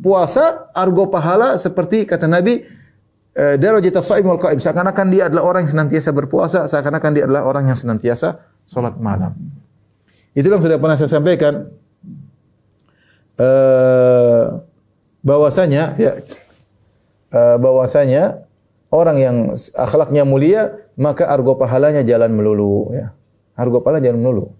puasa, 0.00 0.72
argo 0.72 1.12
pahala 1.12 1.60
seperti 1.60 2.08
kata 2.08 2.24
Nabi, 2.24 2.64
eh, 3.36 3.60
darajat 3.60 4.00
shaim 4.00 4.24
wal 4.24 4.40
qaim. 4.40 4.56
Seakan-akan 4.56 5.06
dia 5.12 5.28
adalah 5.28 5.44
orang 5.44 5.68
yang 5.68 5.72
senantiasa 5.76 6.10
berpuasa, 6.16 6.64
seakan-akan 6.64 7.10
dia 7.12 7.28
adalah 7.28 7.44
orang 7.44 7.68
yang 7.68 7.76
senantiasa 7.76 8.40
sholat 8.64 8.96
malam. 8.96 9.36
Itulah 10.32 10.56
yang 10.56 10.64
sudah 10.64 10.78
pernah 10.80 10.96
saya 10.96 11.10
sampaikan 11.10 11.68
uh, 13.36 14.62
bahwasanya 15.20 15.98
ya 16.00 16.12
uh, 17.34 17.56
bahwasanya 17.60 18.46
orang 18.88 19.16
yang 19.18 19.36
akhlaknya 19.74 20.22
mulia 20.22 20.80
maka 20.96 21.26
argo 21.28 21.58
pahalanya 21.60 22.06
jalan 22.06 22.30
melulu 22.32 22.94
ya. 22.94 23.12
Argo 23.58 23.84
pahala 23.84 24.00
jalan 24.00 24.22
melulu. 24.22 24.54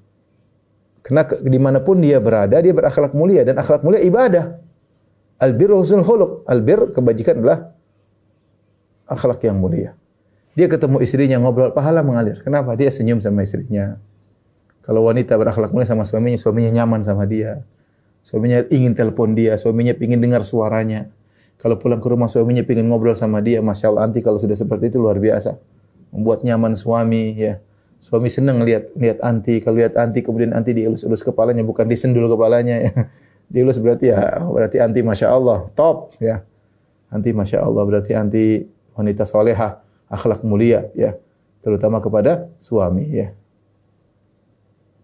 Karena 1.10 1.26
di 1.26 1.58
mana 1.58 1.82
pun 1.82 1.98
dia 1.98 2.22
berada 2.22 2.54
dia 2.62 2.70
berakhlak 2.70 3.18
mulia 3.18 3.42
dan 3.42 3.58
akhlak 3.58 3.82
mulia 3.82 3.98
ibadah. 3.98 4.62
Albir 5.42 5.74
husnul 5.74 6.06
khuluq. 6.06 6.46
Albir 6.46 6.94
kebajikan 6.94 7.42
adalah 7.42 7.74
akhlak 9.10 9.42
yang 9.42 9.58
mulia. 9.58 9.98
Dia 10.54 10.70
ketemu 10.70 11.02
istrinya 11.02 11.42
ngobrol 11.42 11.74
pahala 11.74 12.06
mengalir. 12.06 12.38
Kenapa? 12.46 12.78
Dia 12.78 12.94
senyum 12.94 13.18
sama 13.18 13.42
istrinya. 13.42 13.98
Kalau 14.86 15.02
wanita 15.10 15.34
berakhlak 15.34 15.74
mulia 15.74 15.90
sama 15.90 16.06
suaminya, 16.06 16.38
suaminya 16.38 16.78
nyaman 16.78 17.02
sama 17.02 17.26
dia. 17.26 17.66
Suaminya 18.22 18.62
ingin 18.70 18.94
telepon 18.94 19.34
dia, 19.34 19.58
suaminya 19.58 19.98
ingin 19.98 20.22
dengar 20.22 20.46
suaranya. 20.46 21.10
Kalau 21.58 21.74
pulang 21.74 21.98
ke 21.98 22.06
rumah 22.06 22.30
suaminya 22.30 22.62
ingin 22.62 22.86
ngobrol 22.86 23.18
sama 23.18 23.42
dia, 23.42 23.58
masya 23.58 23.90
Allah 23.90 24.06
anti 24.06 24.22
kalau 24.22 24.38
sudah 24.38 24.54
seperti 24.54 24.94
itu 24.94 25.02
luar 25.02 25.18
biasa, 25.18 25.58
membuat 26.14 26.46
nyaman 26.46 26.78
suami 26.78 27.34
ya. 27.34 27.58
Suami 28.00 28.32
senang 28.32 28.64
lihat 28.64 28.96
lihat 28.96 29.20
anti, 29.20 29.60
kalau 29.60 29.76
lihat 29.76 29.92
anti 30.00 30.24
kemudian 30.24 30.56
anti 30.56 30.72
dielus-elus 30.72 31.20
kepalanya 31.20 31.60
bukan 31.60 31.84
disendul 31.84 32.32
kepalanya 32.32 32.76
ya. 32.80 32.92
Dielus 33.52 33.82
berarti 33.82 34.08
ya 34.08 34.40
berarti 34.46 34.80
anti 34.80 35.04
masya 35.04 35.28
Allah 35.28 35.68
top 35.76 36.16
ya. 36.16 36.40
Anti 37.12 37.36
masya 37.36 37.60
Allah 37.60 37.82
berarti 37.84 38.16
anti 38.16 38.64
wanita 38.96 39.28
soleha, 39.28 39.84
akhlak 40.08 40.40
mulia 40.46 40.88
ya, 40.96 41.12
terutama 41.60 42.00
kepada 42.00 42.48
suami 42.56 43.04
ya. 43.10 43.36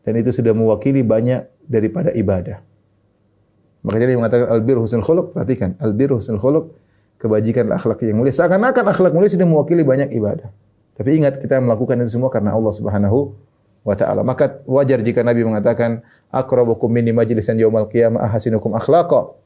Dan 0.06 0.22
itu 0.22 0.30
sudah 0.30 0.54
mewakili 0.54 1.02
banyak 1.02 1.44
daripada 1.66 2.14
ibadah. 2.14 2.62
Makanya 3.82 4.06
dia 4.06 4.18
mengatakan 4.18 4.46
albir 4.50 4.78
husnul 4.78 5.02
khuluq, 5.02 5.34
perhatikan, 5.34 5.74
albir 5.82 6.14
husnul 6.14 6.38
khuluq, 6.38 6.70
kebajikan 7.18 7.66
akhlak 7.74 8.02
yang 8.06 8.18
mulia. 8.18 8.30
Seakan-akan 8.34 8.86
akhlak 8.86 9.12
mulia 9.12 9.30
sudah 9.30 9.46
mewakili 9.46 9.82
banyak 9.82 10.14
ibadah. 10.14 10.48
Tapi 10.96 11.20
ingat 11.20 11.36
kita 11.36 11.60
melakukan 11.60 12.00
itu 12.00 12.16
semua 12.16 12.32
karena 12.32 12.56
Allah 12.56 12.72
Subhanahu 12.72 13.36
wa 13.86 13.94
taala. 13.94 14.26
Maka 14.26 14.64
wajar 14.64 15.04
jika 15.04 15.20
Nabi 15.22 15.44
mengatakan 15.46 16.02
akrabukum 16.32 16.90
minni 16.90 17.12
majlisan 17.12 17.54
yaumal 17.60 17.86
qiyamah 17.86 18.24
ahasinukum 18.26 18.72
akhlaqa. 18.74 19.36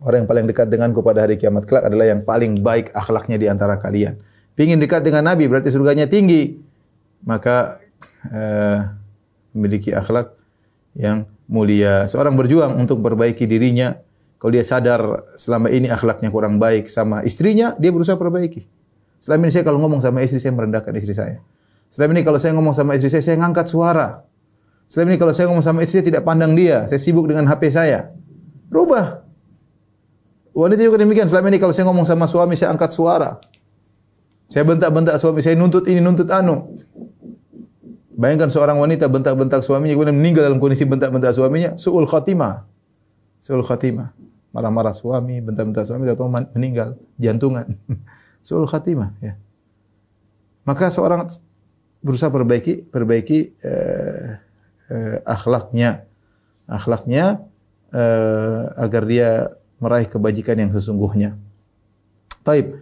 Orang 0.00 0.24
yang 0.24 0.28
paling 0.30 0.46
dekat 0.48 0.72
denganku 0.72 1.04
pada 1.04 1.28
hari 1.28 1.36
kiamat 1.36 1.68
kelak 1.68 1.84
adalah 1.84 2.08
yang 2.08 2.24
paling 2.24 2.64
baik 2.64 2.88
akhlaknya 2.96 3.36
di 3.36 3.46
antara 3.52 3.76
kalian. 3.76 4.16
Pingin 4.56 4.80
dekat 4.80 5.04
dengan 5.04 5.28
Nabi 5.28 5.44
berarti 5.44 5.68
surganya 5.68 6.08
tinggi. 6.08 6.56
Maka 7.20 7.76
uh, 8.32 8.96
memiliki 9.52 9.92
akhlak 9.92 10.32
yang 10.96 11.28
mulia. 11.44 12.08
Seorang 12.08 12.32
berjuang 12.32 12.80
untuk 12.80 13.04
perbaiki 13.04 13.44
dirinya. 13.44 13.98
Kalau 14.40 14.56
dia 14.56 14.64
sadar 14.64 15.36
selama 15.36 15.68
ini 15.68 15.92
akhlaknya 15.92 16.32
kurang 16.32 16.56
baik 16.56 16.88
sama 16.88 17.20
istrinya, 17.28 17.76
dia 17.76 17.92
berusaha 17.92 18.16
perbaiki. 18.16 18.79
Selama 19.20 19.46
ini 19.46 19.52
saya 19.52 19.64
kalau 19.68 19.78
ngomong 19.84 20.00
sama 20.00 20.24
istri, 20.24 20.40
saya 20.40 20.56
merendahkan 20.56 20.96
istri 20.96 21.12
saya. 21.12 21.44
Selama 21.92 22.16
ini 22.16 22.22
kalau 22.24 22.40
saya 22.40 22.56
ngomong 22.56 22.72
sama 22.72 22.96
istri 22.96 23.12
saya, 23.12 23.20
saya 23.20 23.36
ngangkat 23.36 23.68
suara. 23.68 24.24
Selama 24.88 25.12
ini 25.12 25.18
kalau 25.20 25.32
saya 25.36 25.46
ngomong 25.52 25.62
sama 25.62 25.78
istri, 25.84 26.00
saya 26.00 26.06
tidak 26.08 26.22
pandang 26.24 26.56
dia. 26.56 26.88
Saya 26.88 26.96
sibuk 26.96 27.28
dengan 27.28 27.44
HP 27.44 27.68
saya. 27.68 28.16
Rubah. 28.72 29.22
Wanita 30.56 30.80
juga 30.82 30.98
demikian. 31.04 31.28
Selama 31.28 31.52
ini 31.52 31.60
kalau 31.60 31.76
saya 31.76 31.84
ngomong 31.92 32.08
sama 32.08 32.24
suami, 32.24 32.56
saya 32.56 32.72
angkat 32.72 32.96
suara. 32.96 33.38
Saya 34.50 34.66
bentak-bentak 34.66 35.14
suami, 35.20 35.44
saya 35.44 35.54
nuntut 35.54 35.86
ini, 35.86 36.02
nuntut 36.02 36.26
anu. 36.32 36.74
Bayangkan 38.20 38.50
seorang 38.50 38.76
wanita 38.76 39.08
bentak-bentak 39.08 39.64
suaminya 39.64 39.96
kemudian 39.96 40.18
meninggal 40.18 40.44
dalam 40.44 40.60
kondisi 40.60 40.84
bentak-bentak 40.84 41.32
suaminya, 41.32 41.78
suul 41.78 42.04
khatimah. 42.04 42.66
Suul 43.40 43.62
khatimah. 43.62 44.12
Marah-marah 44.50 44.92
suami, 44.92 45.38
bentak-bentak 45.38 45.86
suami 45.86 46.04
atau 46.10 46.26
meninggal 46.28 46.98
jantungan. 47.16 47.70
suul 48.40 48.66
khatimah 48.68 49.12
ya. 49.20 49.36
Maka 50.64 50.92
seorang 50.92 51.28
berusaha 52.00 52.32
perbaiki 52.32 52.88
perbaiki 52.88 53.38
eh, 53.60 54.28
eh, 54.92 55.16
akhlaknya. 55.24 56.04
Akhlaknya 56.70 57.44
eh, 57.92 58.62
agar 58.78 59.02
dia 59.08 59.50
meraih 59.80 60.06
kebajikan 60.06 60.56
yang 60.60 60.70
sesungguhnya. 60.70 61.36
Taib. 62.44 62.76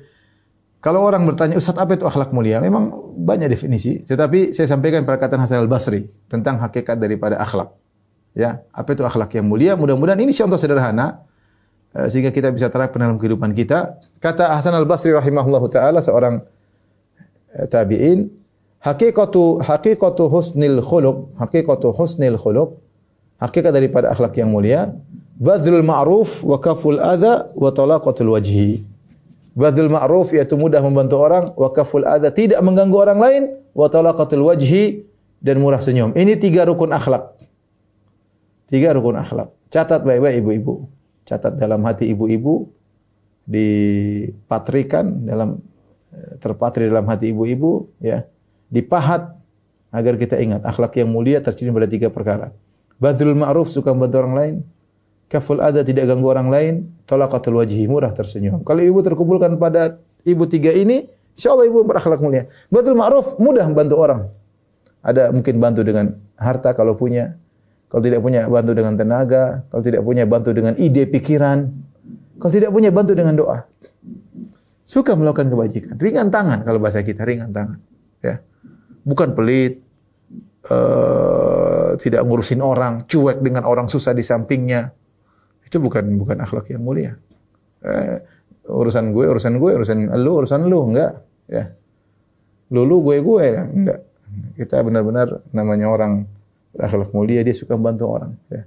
Kalau 0.78 1.02
orang 1.02 1.26
bertanya, 1.26 1.58
Ustaz 1.58 1.74
apa 1.74 1.98
itu 1.98 2.06
akhlak 2.06 2.30
mulia? 2.30 2.62
Memang 2.62 2.94
banyak 3.18 3.50
definisi. 3.50 3.98
Tetapi 4.06 4.54
saya 4.54 4.70
sampaikan 4.70 5.02
perkataan 5.02 5.42
Hasan 5.42 5.66
al-Basri 5.66 6.06
tentang 6.30 6.62
hakikat 6.62 7.02
daripada 7.02 7.34
akhlak. 7.42 7.74
Ya, 8.38 8.62
apa 8.70 8.94
itu 8.94 9.02
akhlak 9.02 9.34
yang 9.34 9.50
mulia? 9.50 9.74
Mudah-mudahan 9.74 10.22
ini 10.22 10.30
contoh 10.30 10.54
sederhana 10.54 11.26
sehingga 12.06 12.30
kita 12.30 12.54
bisa 12.54 12.70
terapkan 12.70 13.02
dalam 13.02 13.18
kehidupan 13.18 13.50
kita. 13.50 13.98
Kata 14.22 14.54
Hasan 14.54 14.78
al-Basri 14.78 15.10
rahimahullah 15.10 15.62
taala 15.66 15.98
seorang 15.98 16.38
eh, 17.58 17.66
tabi'in, 17.66 18.30
hakikatu 18.78 19.58
hakikatu 19.58 20.30
husnil 20.30 20.78
khuluq, 20.78 21.34
hakikatu 21.42 21.90
husnil 21.90 22.38
khuluq, 22.38 22.78
hakikat 23.42 23.74
daripada 23.74 24.14
akhlak 24.14 24.38
yang 24.38 24.54
mulia, 24.54 24.94
badrul 25.42 25.82
ma'ruf 25.82 26.46
wa 26.46 26.62
kaful 26.62 27.02
adza 27.02 27.50
wa 27.58 27.74
talaqatul 27.74 28.30
wajhi. 28.38 28.86
Badul 29.58 29.90
ma'ruf 29.90 30.30
yaitu 30.30 30.54
mudah 30.54 30.78
membantu 30.78 31.18
orang, 31.18 31.50
wa 31.58 31.74
kaful 31.74 32.06
adza 32.06 32.30
tidak 32.30 32.62
mengganggu 32.62 32.94
orang 32.94 33.18
lain, 33.18 33.42
wa 33.74 33.90
talaqatul 33.90 34.46
wajhi 34.46 35.02
dan 35.42 35.58
murah 35.58 35.82
senyum. 35.82 36.14
Ini 36.14 36.38
tiga 36.38 36.62
rukun 36.62 36.94
akhlak. 36.94 37.34
Tiga 38.70 38.94
rukun 38.94 39.18
akhlak. 39.18 39.50
Catat 39.66 40.06
baik-baik 40.06 40.46
ibu-ibu. 40.46 40.86
Catat 41.28 41.60
dalam 41.60 41.84
hati 41.84 42.08
ibu-ibu 42.08 42.72
dipatrikan 43.44 45.28
dalam 45.28 45.60
eh, 46.16 46.40
terpatri 46.40 46.88
dalam 46.88 47.04
hati 47.04 47.36
ibu-ibu 47.36 47.84
ya. 48.00 48.24
Dipahat 48.72 49.36
agar 49.92 50.14
kita 50.16 50.40
ingat 50.40 50.64
akhlak 50.64 50.96
yang 50.96 51.12
mulia 51.12 51.40
tercermin 51.44 51.76
pada 51.76 51.88
tiga 51.88 52.08
perkara. 52.08 52.52
Badrul 52.96 53.36
ma'ruf 53.36 53.68
suka 53.68 53.92
membantu 53.92 54.16
orang 54.24 54.34
lain, 54.36 54.54
kaful 55.28 55.60
ada 55.60 55.80
tidak 55.84 56.08
ganggu 56.08 56.28
orang 56.28 56.48
lain, 56.48 56.74
talaqatul 57.08 57.60
wajhi 57.60 57.84
murah 57.88 58.12
tersenyum. 58.12 58.64
Kalau 58.64 58.82
ibu 58.84 59.00
terkumpulkan 59.00 59.56
pada 59.56 59.96
ibu 60.26 60.44
tiga 60.44 60.74
ini, 60.74 61.08
insyaallah 61.38 61.68
ibu 61.68 61.84
berakhlak 61.86 62.20
mulia. 62.20 62.48
Batul 62.68 62.96
ma'ruf 62.98 63.36
mudah 63.40 63.64
membantu 63.68 63.96
orang. 64.00 64.20
Ada 65.00 65.30
mungkin 65.32 65.62
bantu 65.62 65.80
dengan 65.86 66.16
harta 66.36 66.74
kalau 66.74 66.98
punya. 66.98 67.38
Kalau 67.88 68.02
tidak 68.04 68.20
punya 68.20 68.44
bantu 68.44 68.72
dengan 68.76 68.94
tenaga, 69.00 69.64
kalau 69.72 69.82
tidak 69.82 70.02
punya 70.04 70.24
bantu 70.28 70.52
dengan 70.52 70.76
ide 70.76 71.08
pikiran, 71.08 71.72
kalau 72.36 72.52
tidak 72.52 72.70
punya 72.70 72.92
bantu 72.92 73.12
dengan 73.16 73.34
doa. 73.34 73.64
Suka 74.84 75.16
melakukan 75.16 75.48
kebajikan, 75.52 75.94
ringan 76.00 76.28
tangan 76.28 76.64
kalau 76.64 76.80
bahasa 76.80 77.00
kita 77.04 77.24
ringan 77.24 77.52
tangan, 77.52 77.80
ya. 78.24 78.40
Bukan 79.04 79.32
pelit, 79.32 79.80
uh, 80.68 81.96
tidak 81.96 82.24
ngurusin 82.24 82.60
orang, 82.60 83.04
cuek 83.08 83.40
dengan 83.40 83.64
orang 83.68 83.88
susah 83.88 84.12
di 84.12 84.24
sampingnya, 84.24 84.92
itu 85.64 85.76
bukan 85.80 86.16
bukan 86.16 86.40
akhlak 86.40 86.72
yang 86.72 86.84
mulia. 86.84 87.12
Eh, 87.84 88.16
urusan 88.68 89.12
gue, 89.12 89.24
urusan 89.28 89.60
gue, 89.60 89.70
urusan 89.76 89.98
lu, 90.16 90.32
urusan 90.44 90.60
lu, 90.68 90.80
enggak. 90.92 91.12
Ya. 91.48 91.72
Lu, 92.72 92.84
lu, 92.84 93.00
gue, 93.04 93.20
gue, 93.20 93.46
enggak. 93.60 94.00
Kita 94.56 94.84
benar-benar 94.84 95.40
namanya 95.56 95.88
orang 95.88 96.28
berakhlak 96.78 97.10
mulia, 97.10 97.42
dia 97.42 97.50
suka 97.58 97.74
membantu 97.74 98.06
orang. 98.06 98.32
Ya. 98.46 98.62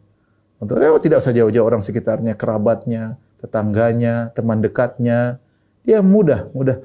Untuk 0.59 0.77
dia 0.77 0.91
tidak 0.99 1.17
usah 1.23 1.31
jauh-jauh 1.31 1.63
orang 1.63 1.79
sekitarnya, 1.79 2.35
kerabatnya, 2.35 3.15
tetangganya, 3.39 4.35
teman 4.35 4.59
dekatnya. 4.59 5.39
Dia 5.87 6.03
mudah, 6.03 6.51
mudah. 6.51 6.83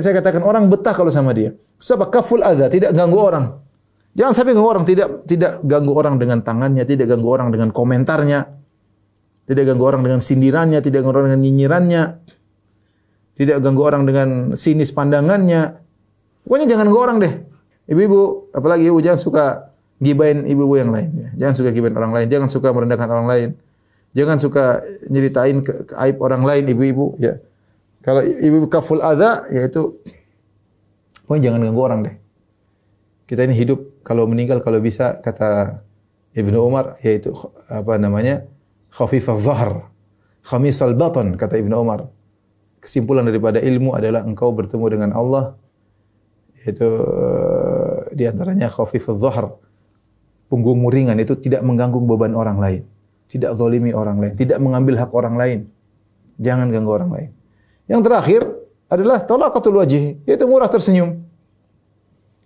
Saya 0.00 0.16
katakan 0.16 0.40
orang 0.46 0.70
betah 0.70 0.94
kalau 0.94 1.10
sama 1.10 1.34
dia. 1.34 1.52
Sebab 1.82 2.08
kaful 2.08 2.40
azza, 2.40 2.70
tidak 2.70 2.94
ganggu 2.94 3.18
orang. 3.18 3.58
Jangan 4.14 4.32
sampai 4.32 4.52
ganggu 4.54 4.70
orang, 4.70 4.84
tidak 4.86 5.26
tidak 5.26 5.58
ganggu 5.66 5.92
orang 5.92 6.16
dengan 6.16 6.38
tangannya, 6.40 6.86
tidak 6.86 7.10
ganggu 7.10 7.28
orang 7.28 7.52
dengan 7.52 7.68
komentarnya. 7.74 8.40
Tidak 9.50 9.64
ganggu 9.66 9.84
orang 9.84 10.06
dengan 10.06 10.20
sindirannya, 10.22 10.78
tidak 10.78 11.02
ganggu 11.02 11.12
orang 11.18 11.26
dengan 11.34 11.42
nyinyirannya. 11.42 12.02
Tidak 13.34 13.56
ganggu 13.58 13.82
orang 13.82 14.02
dengan 14.06 14.28
sinis 14.54 14.94
pandangannya. 14.94 15.76
Pokoknya 16.46 16.66
jangan 16.72 16.84
ganggu 16.88 17.00
orang 17.02 17.16
deh. 17.20 17.34
Ibu-ibu, 17.90 18.52
apalagi 18.54 18.86
ibu 18.86 18.98
jangan 19.02 19.20
suka 19.20 19.44
gibain 20.00 20.48
ibu-ibu 20.48 20.74
yang 20.80 20.90
lain. 20.90 21.08
Ya. 21.12 21.28
Jangan 21.46 21.54
suka 21.60 21.70
gibain 21.70 21.94
orang 21.94 22.12
lain. 22.16 22.26
Jangan 22.32 22.48
suka 22.48 22.68
merendahkan 22.72 23.08
orang 23.12 23.28
lain. 23.28 23.48
Jangan 24.16 24.36
suka 24.42 24.64
nyeritain 25.06 25.62
ke, 25.62 25.86
ke 25.86 25.94
aib 25.94 26.16
orang 26.18 26.42
lain 26.42 26.64
ibu-ibu. 26.66 27.20
Ya. 27.20 27.38
Kalau 28.00 28.24
ibu 28.24 28.64
kaful 28.66 29.04
ada, 29.04 29.44
yaitu 29.52 29.92
pokoknya 31.28 31.52
jangan 31.52 31.60
ganggu 31.68 31.82
orang 31.84 32.00
deh. 32.08 32.16
Kita 33.28 33.46
ini 33.46 33.54
hidup 33.54 34.02
kalau 34.02 34.26
meninggal 34.26 34.64
kalau 34.64 34.80
bisa 34.80 35.20
kata 35.20 35.78
Ibnu 36.34 36.58
Umar 36.58 36.98
yaitu 37.04 37.30
apa 37.68 38.00
namanya 38.00 38.42
khafifah 38.90 39.38
zahr, 39.38 39.72
khamisal 40.42 40.96
batan 40.96 41.36
kata 41.36 41.60
Ibnu 41.60 41.76
Umar. 41.76 42.10
Kesimpulan 42.80 43.28
daripada 43.28 43.60
ilmu 43.60 43.92
adalah 43.92 44.24
engkau 44.24 44.56
bertemu 44.56 44.86
dengan 44.88 45.10
Allah 45.12 45.52
itu 46.64 46.88
uh, 46.88 48.08
di 48.16 48.24
antaranya 48.24 48.72
khafifah 48.72 49.16
zahr. 49.20 49.46
Punggungmu 50.50 50.90
ringan 50.90 51.14
itu 51.22 51.38
tidak 51.38 51.62
mengganggu 51.62 52.02
beban 52.02 52.34
orang 52.34 52.58
lain, 52.58 52.82
tidak 53.30 53.54
zalimi 53.54 53.94
orang 53.94 54.18
lain, 54.18 54.34
tidak 54.34 54.58
mengambil 54.58 54.98
hak 54.98 55.10
orang 55.14 55.38
lain. 55.38 55.58
Jangan 56.42 56.74
ganggu 56.74 56.90
orang 56.90 57.10
lain. 57.14 57.30
Yang 57.86 58.00
terakhir 58.10 58.42
adalah 58.90 59.22
talaqatul 59.22 59.78
wajh, 59.78 60.26
yaitu 60.26 60.44
murah 60.50 60.66
tersenyum. 60.66 61.22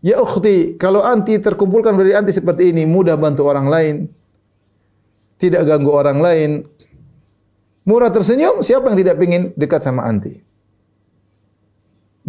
Ya 0.05 0.21
ukhti, 0.21 0.77
kalau 0.77 1.01
anti 1.01 1.41
terkumpulkan 1.41 1.97
dari 1.97 2.13
anti 2.13 2.29
seperti 2.29 2.77
ini, 2.77 2.85
mudah 2.85 3.17
bantu 3.17 3.49
orang 3.49 3.73
lain, 3.73 3.95
tidak 5.41 5.65
ganggu 5.65 5.89
orang 5.89 6.21
lain, 6.21 6.51
murah 7.89 8.13
tersenyum, 8.13 8.61
siapa 8.61 8.93
yang 8.93 8.99
tidak 9.01 9.17
ingin 9.25 9.57
dekat 9.57 9.81
sama 9.81 10.05
anti? 10.05 10.45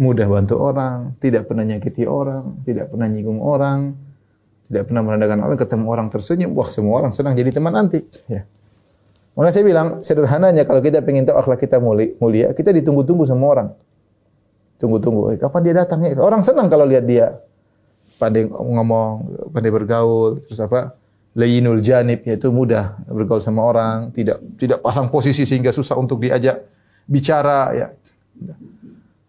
Mudah 0.00 0.24
bantu 0.24 0.56
orang, 0.56 1.20
tidak 1.20 1.52
pernah 1.52 1.68
nyakiti 1.68 2.08
orang, 2.08 2.64
tidak 2.64 2.88
pernah 2.88 3.08
nyinggung 3.12 3.44
orang, 3.44 3.92
Tidak 4.66 4.82
pernah 4.90 5.02
merendahkan 5.06 5.38
orang, 5.38 5.58
ketemu 5.58 5.84
orang 5.86 6.06
tersenyum, 6.10 6.50
wah 6.58 6.66
semua 6.66 6.98
orang 6.98 7.14
senang 7.14 7.38
jadi 7.38 7.54
teman 7.54 7.70
nanti. 7.70 8.02
Ya. 8.26 8.42
Makanya 9.38 9.52
saya 9.54 9.64
bilang, 9.68 9.88
sederhananya 10.02 10.66
kalau 10.66 10.82
kita 10.82 11.06
ingin 11.06 11.28
tahu 11.28 11.38
akhlak 11.38 11.62
kita 11.62 11.78
mulia, 11.78 12.50
kita 12.50 12.74
ditunggu-tunggu 12.74 13.28
sama 13.30 13.44
orang. 13.46 13.68
Tunggu-tunggu, 14.80 15.36
eh, 15.36 15.38
kapan 15.38 15.60
dia 15.62 15.74
datang 15.86 16.02
ya? 16.02 16.18
Orang 16.18 16.42
senang 16.42 16.66
kalau 16.66 16.82
lihat 16.82 17.06
dia 17.06 17.38
pandai 18.18 18.48
ngomong, 18.48 19.28
pandai 19.54 19.70
bergaul, 19.70 20.42
terus 20.42 20.58
apa? 20.58 20.98
Layinul 21.36 21.84
janib 21.84 22.24
yaitu 22.24 22.48
mudah 22.48 22.96
bergaul 23.06 23.44
sama 23.44 23.60
orang, 23.60 24.08
tidak 24.10 24.40
tidak 24.56 24.80
pasang 24.80 25.12
posisi 25.12 25.44
sehingga 25.44 25.70
susah 25.70 25.94
untuk 26.00 26.18
diajak 26.24 26.64
bicara 27.06 27.60
ya. 27.76 27.86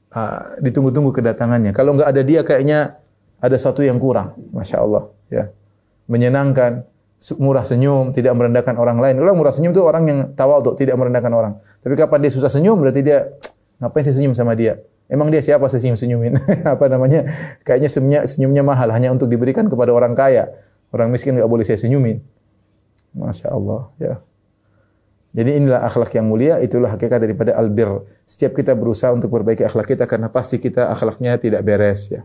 Uh, 0.07 0.39
ditunggu-tunggu 0.63 1.11
kedatangannya. 1.13 1.75
Kalau 1.75 1.93
nggak 1.93 2.09
ada 2.09 2.21
dia 2.23 2.41
kayaknya 2.47 2.95
ada 3.43 3.55
sesuatu 3.59 3.83
yang 3.83 3.99
kurang, 3.99 4.39
masya 4.55 4.81
Allah 4.81 5.11
ya. 5.27 5.51
Menyenangkan, 6.07 6.87
murah 7.41 7.65
senyum, 7.65 8.13
tidak 8.13 8.37
merendahkan 8.37 8.77
orang 8.77 9.01
lain. 9.01 9.15
Orang 9.19 9.35
murah 9.35 9.51
senyum 9.51 9.73
itu 9.73 9.83
orang 9.83 10.03
yang 10.07 10.19
tawadhu, 10.37 10.77
tidak 10.77 10.95
merendahkan 10.95 11.33
orang. 11.33 11.53
Tapi 11.81 11.93
kapan 11.97 12.19
dia 12.23 12.31
susah 12.31 12.51
senyum 12.51 12.77
berarti 12.79 13.01
dia 13.03 13.27
ngapain 13.81 14.05
sih 14.05 14.15
senyum 14.15 14.37
sama 14.37 14.53
dia? 14.53 14.79
Emang 15.07 15.31
dia 15.31 15.39
siapa 15.39 15.65
senyum 15.71 15.95
senyumin? 15.95 16.35
apa 16.73 16.85
namanya? 16.91 17.27
Kayaknya 17.63 17.89
senyumnya, 17.89 18.19
senyumnya 18.27 18.63
mahal 18.63 18.91
hanya 18.91 19.09
untuk 19.11 19.31
diberikan 19.31 19.67
kepada 19.71 19.95
orang 19.95 20.13
kaya. 20.13 20.51
Orang 20.91 21.11
miskin 21.11 21.35
nggak 21.35 21.47
boleh 21.47 21.63
saya 21.63 21.79
senyumin. 21.79 22.19
Masya 23.15 23.47
Allah. 23.51 23.91
Ya. 23.97 24.15
Jadi 25.35 25.63
inilah 25.63 25.83
akhlak 25.85 26.11
yang 26.15 26.27
mulia, 26.27 26.57
itulah 26.63 26.91
hakikat 26.91 27.19
daripada 27.21 27.53
albir. 27.55 27.87
Setiap 28.23 28.57
kita 28.57 28.73
berusaha 28.73 29.11
untuk 29.13 29.29
perbaiki 29.29 29.63
akhlak 29.67 29.85
kita 29.95 30.07
karena 30.09 30.31
pasti 30.31 30.57
kita 30.57 30.89
akhlaknya 30.91 31.35
tidak 31.37 31.61
beres 31.61 32.09
ya. 32.09 32.23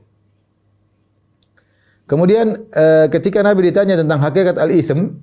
Kemudian 2.13 2.69
uh, 2.77 3.09
ketika 3.09 3.41
Nabi 3.41 3.73
ditanya 3.73 3.97
tentang 3.97 4.21
hakikat 4.21 4.61
al-ithm 4.61 5.17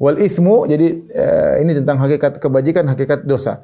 wal 0.00 0.16
ithmu, 0.16 0.64
jadi 0.64 1.04
uh, 1.04 1.54
ini 1.60 1.76
tentang 1.76 2.00
hakikat 2.00 2.40
kebajikan, 2.40 2.88
hakikat 2.88 3.28
dosa. 3.28 3.60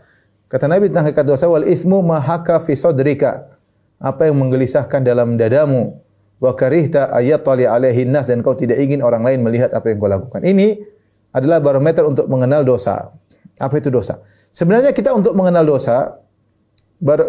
Kata 0.53 0.69
Nabi 0.69 0.93
tentang 0.93 1.09
hakikat 1.09 1.25
dosa 1.25 1.49
wal 1.49 1.65
ismu 1.65 2.05
mahaka 2.05 2.61
fi 2.61 2.77
sadrika. 2.77 3.49
Apa 3.97 4.29
yang 4.29 4.45
menggelisahkan 4.45 5.09
dalam 5.09 5.41
dadamu 5.41 6.05
wa 6.37 6.53
karihta 6.53 7.09
ayatali 7.17 7.65
alaihi 7.65 8.05
nas 8.05 8.29
dan 8.29 8.45
kau 8.45 8.53
tidak 8.53 8.77
ingin 8.77 9.01
orang 9.01 9.25
lain 9.25 9.41
melihat 9.41 9.73
apa 9.73 9.89
yang 9.89 9.97
kau 9.97 10.13
lakukan. 10.13 10.45
Ini 10.45 10.85
adalah 11.33 11.65
barometer 11.65 12.05
untuk 12.05 12.29
mengenal 12.29 12.61
dosa. 12.61 13.09
Apa 13.57 13.81
itu 13.81 13.89
dosa? 13.89 14.21
Sebenarnya 14.53 14.93
kita 14.93 15.17
untuk 15.17 15.33
mengenal 15.33 15.65
dosa 15.65 16.21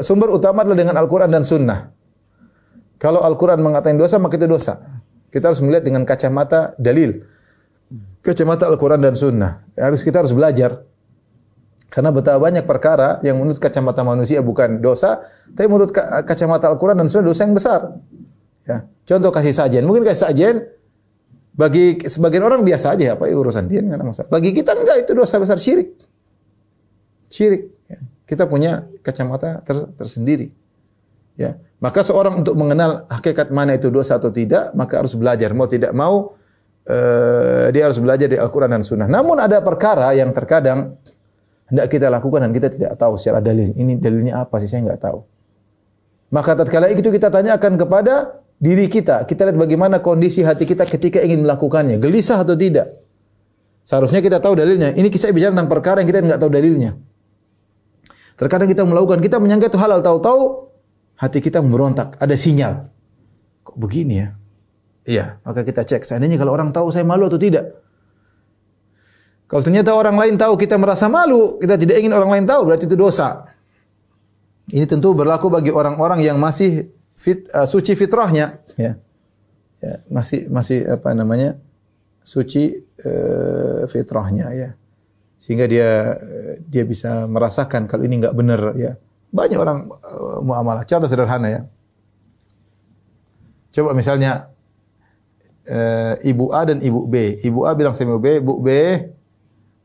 sumber 0.04 0.28
utama 0.30 0.68
adalah 0.68 0.76
dengan 0.76 1.00
Al-Qur'an 1.00 1.32
dan 1.32 1.47
Sunnah. 1.47 1.88
Kalau 3.00 3.24
Al-Qur'an 3.24 3.64
mengatakan 3.64 3.95
dosa 3.95 4.20
maka 4.20 4.36
itu 4.36 4.45
dosa. 4.45 4.84
Kita 5.32 5.50
harus 5.50 5.64
melihat 5.64 5.88
dengan 5.88 6.04
kacamata 6.04 6.76
dalil. 6.76 7.24
Kacamata 8.20 8.68
Al-Qur'an 8.68 9.00
dan 9.00 9.16
Sunnah. 9.16 9.64
Harus 9.80 10.04
kita 10.04 10.20
harus 10.20 10.36
belajar 10.36 10.84
karena 11.89 12.14
betapa 12.14 12.38
banyak 12.38 12.70
perkara 12.70 13.18
yang 13.26 13.41
menurut 13.41 13.58
kacamata 13.58 14.06
manusia 14.06 14.45
bukan 14.45 14.78
dosa, 14.78 15.26
tapi 15.58 15.66
menurut 15.66 15.89
kacamata 16.22 16.70
Al-Quran 16.70 17.02
dan 17.02 17.10
Sunnah 17.10 17.28
dosa 17.34 17.41
yang 17.50 17.58
besar. 17.58 17.82
Ya. 18.70 18.86
Contoh 19.10 19.34
kasih 19.34 19.58
sajian. 19.58 19.84
Mungkin 19.89 20.06
kasih 20.06 20.30
sajian 20.30 20.56
bagi 21.58 21.97
sebagian 22.06 22.45
orang 22.45 22.62
biasa 22.62 22.93
aja 22.93 23.18
apa 23.18 23.26
urusan 23.26 23.66
dia 23.66 23.82
enggak 23.82 24.06
masalah. 24.06 24.30
Bagi 24.30 24.54
kita 24.54 24.78
enggak 24.78 25.10
itu 25.10 25.12
dosa 25.18 25.41
besar 25.41 25.58
syirik. 25.58 25.97
Syirik. 27.26 27.74
Ya. 27.89 28.00
Kita 28.30 28.45
punya 28.45 28.86
kacamata 29.02 29.66
ter, 29.66 29.89
tersendiri. 29.97 30.54
Ya. 31.40 31.56
Maka 31.80 32.04
seorang 32.04 32.44
untuk 32.44 32.60
mengenal 32.60 33.08
hakikat 33.08 33.56
mana 33.56 33.80
itu 33.80 33.88
dosa 33.88 34.20
atau 34.20 34.28
tidak, 34.28 34.76
maka 34.76 35.00
harus 35.00 35.16
belajar. 35.16 35.56
Mau 35.56 35.72
tidak 35.72 35.96
mau, 35.96 36.36
uh, 36.84 37.72
dia 37.72 37.88
harus 37.88 37.96
belajar 38.04 38.28
di 38.28 38.36
Al-Quran 38.36 38.76
dan 38.76 38.84
Sunnah. 38.84 39.08
Namun 39.08 39.40
ada 39.40 39.64
perkara 39.64 40.12
yang 40.12 40.36
terkadang 40.36 41.00
hendak 41.72 41.88
kita 41.88 42.12
lakukan 42.12 42.44
dan 42.44 42.52
kita 42.52 42.68
tidak 42.68 43.00
tahu 43.00 43.16
secara 43.16 43.40
dalil. 43.40 43.72
Ini 43.72 43.96
dalilnya 43.96 44.44
apa 44.44 44.60
sih 44.60 44.68
saya 44.68 44.84
nggak 44.92 45.00
tahu. 45.00 45.24
Maka 46.36 46.60
tatkala 46.60 46.92
itu 46.92 47.08
kita 47.08 47.32
tanyakan 47.32 47.80
kepada 47.80 48.44
diri 48.60 48.92
kita. 48.92 49.24
Kita 49.24 49.48
lihat 49.48 49.56
bagaimana 49.56 50.04
kondisi 50.04 50.44
hati 50.44 50.68
kita 50.68 50.84
ketika 50.84 51.24
ingin 51.24 51.48
melakukannya. 51.48 52.04
Gelisah 52.04 52.44
atau 52.44 52.60
tidak. 52.60 52.92
Seharusnya 53.88 54.20
kita 54.20 54.44
tahu 54.44 54.60
dalilnya. 54.60 54.92
Ini 54.92 55.08
kisah 55.08 55.32
bicara 55.32 55.56
tentang 55.56 55.72
perkara 55.72 56.04
yang 56.04 56.10
kita 56.12 56.20
nggak 56.22 56.42
tahu 56.44 56.52
dalilnya. 56.52 57.00
Terkadang 58.36 58.68
kita 58.68 58.84
melakukan, 58.84 59.24
kita 59.24 59.40
menyangka 59.40 59.72
itu 59.72 59.80
halal, 59.80 60.04
tahu-tahu 60.04 60.69
hati 61.20 61.44
kita 61.44 61.60
memberontak, 61.60 62.16
ada 62.16 62.36
sinyal. 62.40 62.88
Kok 63.68 63.76
begini 63.76 64.16
ya? 64.24 64.28
Iya, 65.04 65.26
maka 65.44 65.68
kita 65.68 65.84
cek. 65.84 66.08
Seandainya 66.08 66.40
kalau 66.40 66.56
orang 66.56 66.72
tahu 66.72 66.88
saya 66.96 67.04
malu 67.04 67.28
atau 67.28 67.36
tidak. 67.36 67.76
Kalau 69.50 69.66
ternyata 69.66 69.92
orang 69.98 70.16
lain 70.16 70.38
tahu 70.38 70.56
kita 70.56 70.78
merasa 70.78 71.10
malu, 71.10 71.58
kita 71.58 71.76
tidak 71.76 71.98
ingin 72.00 72.14
orang 72.14 72.30
lain 72.30 72.46
tahu, 72.46 72.70
berarti 72.70 72.86
itu 72.86 72.94
dosa. 72.94 73.50
Ini 74.70 74.86
tentu 74.86 75.18
berlaku 75.18 75.50
bagi 75.50 75.74
orang-orang 75.74 76.22
yang 76.22 76.38
masih 76.38 76.94
fit, 77.18 77.50
uh, 77.52 77.66
suci 77.66 77.98
fitrahnya, 77.98 78.62
ya. 78.78 79.02
ya. 79.82 79.94
Masih 80.08 80.46
masih 80.48 80.86
apa 80.86 81.12
namanya? 81.18 81.58
suci 82.30 82.78
uh, 83.02 83.90
fitrahnya 83.90 84.54
ya. 84.54 84.70
Sehingga 85.42 85.66
dia 85.66 86.14
dia 86.62 86.84
bisa 86.86 87.26
merasakan 87.26 87.90
kalau 87.90 88.06
ini 88.06 88.22
enggak 88.22 88.38
benar 88.38 88.78
ya. 88.78 88.94
Banyak 89.30 89.60
orang 89.62 89.90
uh, 89.90 90.42
muamalah. 90.42 90.84
Contoh 90.86 91.06
sederhana 91.06 91.48
ya. 91.50 91.62
Coba 93.70 93.94
misalnya 93.94 94.50
uh, 95.70 96.18
ibu 96.26 96.50
A 96.50 96.66
dan 96.66 96.82
ibu 96.82 97.06
B. 97.06 97.38
Ibu 97.46 97.70
A 97.70 97.78
bilang 97.78 97.94
sama 97.94 98.18
ibu 98.18 98.22
B, 98.22 98.42
Bu 98.42 98.58
B, 98.58 98.70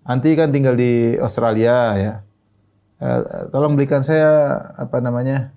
Anti 0.04 0.36
kan 0.36 0.52
tinggal 0.52 0.76
di 0.76 1.16
Australia 1.20 1.76
ya. 1.96 2.14
Uh, 3.00 3.48
tolong 3.52 3.76
belikan 3.76 4.00
saya 4.00 4.56
apa 4.76 5.00
namanya? 5.00 5.52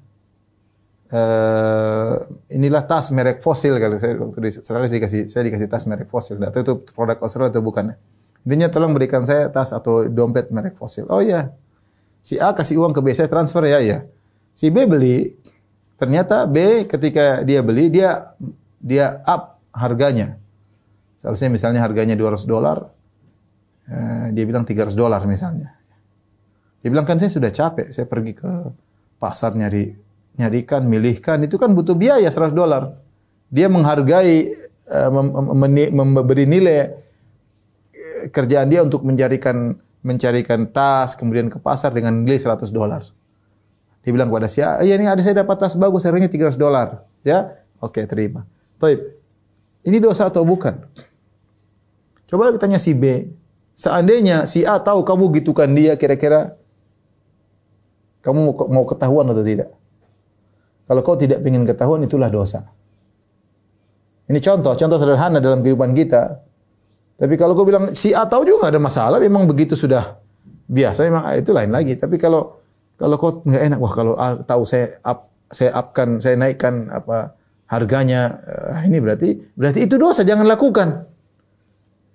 Uh, 1.08 2.28
inilah 2.52 2.84
tas 2.84 3.16
merek 3.16 3.40
fosil 3.40 3.80
kalau 3.80 3.96
saya 3.96 4.20
waktu 4.20 4.44
di 4.44 4.50
Australia 4.60 4.92
saya 4.92 5.00
dikasih 5.00 5.22
saya 5.32 5.44
dikasih 5.48 5.68
tas 5.72 5.88
merek 5.88 6.12
fosil. 6.12 6.36
Tidak 6.36 6.52
tahu 6.52 6.64
itu 6.64 6.74
produk 6.92 7.24
Australia 7.24 7.56
atau 7.56 7.64
bukan. 7.64 7.96
Intinya 8.44 8.68
tolong 8.68 8.92
berikan 8.92 9.24
saya 9.24 9.48
tas 9.48 9.72
atau 9.72 10.08
dompet 10.12 10.52
merek 10.52 10.76
fosil. 10.76 11.08
Oh 11.08 11.24
ya. 11.24 11.52
Si 12.28 12.36
A 12.36 12.52
kasih 12.52 12.84
uang 12.84 12.92
ke 12.92 13.00
B 13.00 13.16
saya 13.16 13.32
transfer 13.32 13.64
ya 13.64 13.80
ya. 13.80 14.04
Si 14.52 14.68
B 14.68 14.84
beli 14.84 15.32
ternyata 15.96 16.44
B 16.44 16.84
ketika 16.84 17.48
dia 17.48 17.64
beli 17.64 17.88
dia 17.88 18.36
dia 18.84 19.24
up 19.24 19.64
harganya. 19.72 20.36
Seharusnya 21.16 21.48
misalnya 21.48 21.80
harganya 21.80 22.20
200 22.20 22.44
dolar, 22.44 22.92
Eh, 23.88 24.28
dia 24.36 24.44
bilang 24.44 24.68
300 24.68 25.00
dolar 25.00 25.24
misalnya. 25.24 25.72
Dia 26.84 26.92
bilang 26.92 27.08
kan 27.08 27.16
saya 27.24 27.32
sudah 27.32 27.48
capek, 27.48 27.88
saya 27.96 28.04
pergi 28.04 28.36
ke 28.36 28.52
pasar 29.16 29.56
nyari 29.56 29.96
nyarikan, 30.38 30.84
milihkan, 30.86 31.40
itu 31.48 31.56
kan 31.56 31.72
butuh 31.72 31.96
biaya 31.96 32.28
100 32.28 32.52
dolar. 32.52 32.94
Dia 33.48 33.72
menghargai, 33.72 34.54
uh, 34.92 35.10
memberi 35.96 36.46
nilai 36.46 36.78
eh, 37.96 38.28
kerjaan 38.28 38.68
dia 38.68 38.84
untuk 38.84 39.08
mencarikan 39.08 39.80
mencarikan 40.08 40.64
tas, 40.72 41.20
kemudian 41.20 41.52
ke 41.52 41.60
pasar 41.60 41.92
dengan 41.92 42.16
nilai 42.24 42.40
100 42.40 42.72
dolar. 42.72 43.04
Dia 44.08 44.16
bilang 44.16 44.32
kepada 44.32 44.48
saya, 44.48 44.80
iya 44.88 44.96
ini 44.96 45.04
ada 45.04 45.20
saya 45.20 45.44
dapat 45.44 45.60
tas 45.60 45.76
bagus, 45.76 46.08
harganya 46.08 46.32
300 46.32 46.56
dolar. 46.56 47.04
Ya, 47.28 47.60
oke 47.84 48.00
terima. 48.08 48.48
Taib. 48.80 49.04
Ini 49.84 50.00
dosa 50.00 50.32
atau 50.32 50.48
bukan? 50.48 50.80
Coba 52.28 52.52
kita 52.52 52.60
tanya 52.60 52.80
si 52.80 52.96
B, 52.96 53.28
Seandainya 53.78 54.50
si 54.50 54.66
A 54.66 54.82
tahu 54.82 55.06
kamu 55.06 55.38
gitukan 55.38 55.70
dia, 55.78 55.94
kira-kira 56.02 56.58
kamu 58.26 58.58
mau 58.74 58.90
ketahuan 58.90 59.30
atau 59.30 59.46
tidak? 59.46 59.70
Kalau 60.90 61.02
kau 61.06 61.14
tidak 61.14 61.46
ingin 61.46 61.62
ketahuan, 61.62 62.02
itulah 62.02 62.26
dosa. 62.34 62.66
Ini 64.26 64.42
contoh, 64.42 64.74
contoh 64.74 64.98
sederhana 64.98 65.38
dalam 65.38 65.62
kehidupan 65.62 65.94
kita. 65.94 66.42
Tapi 67.18 67.34
kalau 67.34 67.58
kau 67.58 67.66
bilang 67.66 67.98
si 67.98 68.14
A 68.14 68.30
tahu 68.30 68.46
juga 68.46 68.70
ada 68.70 68.78
masalah, 68.78 69.18
memang 69.18 69.50
begitu 69.50 69.74
sudah 69.74 70.22
biasa, 70.70 71.10
memang 71.10 71.24
itu 71.34 71.50
lain 71.50 71.74
lagi. 71.74 71.98
Tapi 71.98 72.22
kalau 72.22 72.62
kalau 72.98 73.16
kau 73.18 73.42
nggak 73.42 73.64
enak, 73.74 73.80
wah 73.82 73.94
kalau 73.94 74.14
A 74.18 74.38
tahu 74.38 74.70
saya 74.70 75.02
up, 75.02 75.34
saya 75.50 75.74
upkan, 75.74 76.22
saya 76.22 76.38
naikkan 76.38 76.94
apa 76.94 77.34
harganya, 77.68 78.38
eh, 78.46 78.88
ini 78.88 79.02
berarti 79.02 79.30
berarti 79.58 79.90
itu 79.90 79.98
dosa, 79.98 80.22
jangan 80.22 80.46
lakukan. 80.46 81.10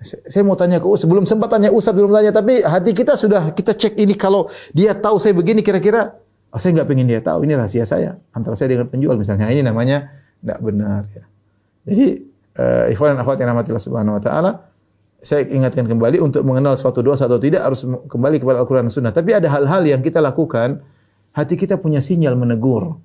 Saya 0.03 0.43
mau 0.43 0.59
tanya 0.59 0.83
ke 0.83 0.87
Ustaz, 0.87 1.07
belum 1.07 1.31
sempat 1.31 1.47
tanya 1.51 1.71
Ustaz, 1.71 1.95
belum 1.95 2.11
tanya, 2.11 2.35
tapi 2.35 2.59
hati 2.59 2.91
kita 2.91 3.15
sudah 3.15 3.55
kita 3.55 3.75
cek 3.75 3.95
ini 4.03 4.19
kalau 4.19 4.51
dia 4.75 4.99
tahu 4.99 5.23
saya 5.23 5.31
begini 5.31 5.63
kira-kira, 5.63 6.19
oh, 6.51 6.59
saya 6.59 6.75
nggak 6.79 6.89
pengen 6.91 7.07
dia 7.07 7.23
tahu, 7.23 7.47
ini 7.47 7.55
rahasia 7.55 7.87
saya 7.87 8.19
antara 8.35 8.59
saya 8.59 8.75
dengan 8.75 8.91
penjual 8.91 9.15
misalnya. 9.15 9.47
Ini 9.51 9.63
namanya 9.63 10.11
tidak 10.43 10.59
benar 10.59 11.07
ya. 11.07 11.25
Jadi 11.87 12.07
uh, 12.59 12.85
ikhwan 12.91 13.15
dan 13.15 13.19
akhwat 13.23 13.39
yang 13.39 13.55
rahmatillah 13.55 13.83
subhanahu 13.83 14.19
wa 14.19 14.23
taala, 14.23 14.51
saya 15.23 15.47
ingatkan 15.47 15.87
kembali 15.87 16.19
untuk 16.19 16.43
mengenal 16.43 16.75
suatu 16.75 16.99
dosa 16.99 17.31
atau 17.31 17.39
tidak 17.39 17.63
harus 17.63 17.87
kembali 17.87 18.43
kepada 18.43 18.59
Al-Qur'an 18.59 18.91
dan 18.91 18.93
Sunnah. 18.93 19.15
Tapi 19.15 19.31
ada 19.39 19.47
hal-hal 19.47 19.87
yang 19.87 20.03
kita 20.03 20.19
lakukan, 20.19 20.83
hati 21.31 21.55
kita 21.55 21.79
punya 21.79 22.03
sinyal 22.03 22.35
menegur. 22.35 22.99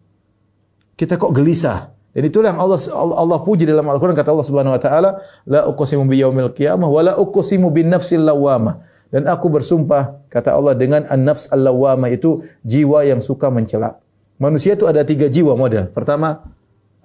Kita 0.97 1.21
kok 1.21 1.29
gelisah 1.29 1.93
Dan 2.17 2.33
itulah 2.33 2.49
yang 2.49 2.57
Allah 2.57 2.81
Allah 3.13 3.39
puji 3.45 3.69
dalam 3.69 3.85
Al-Qur'an 3.85 4.17
kata 4.17 4.33
Allah 4.33 4.47
Subhanahu 4.49 4.73
wa 4.73 4.81
taala, 4.81 5.21
la 5.45 5.69
uqsimu 5.69 6.09
biyaumil 6.09 6.49
qiyamah 6.57 6.89
wa 6.89 7.01
la 7.05 7.13
uqsimu 7.13 7.69
bin 7.69 7.93
nafsil 7.93 8.25
lawamah. 8.25 8.81
Dan 9.13 9.29
aku 9.29 9.53
bersumpah 9.53 10.25
kata 10.25 10.57
Allah 10.57 10.73
dengan 10.73 11.05
an-nafs 11.05 11.53
al-lawamah 11.53 12.09
itu 12.09 12.41
jiwa 12.65 13.05
yang 13.05 13.21
suka 13.21 13.53
mencela. 13.53 14.01
Manusia 14.41 14.73
itu 14.73 14.89
ada 14.89 15.05
tiga 15.05 15.29
jiwa 15.29 15.53
model. 15.53 15.93
Pertama, 15.93 16.41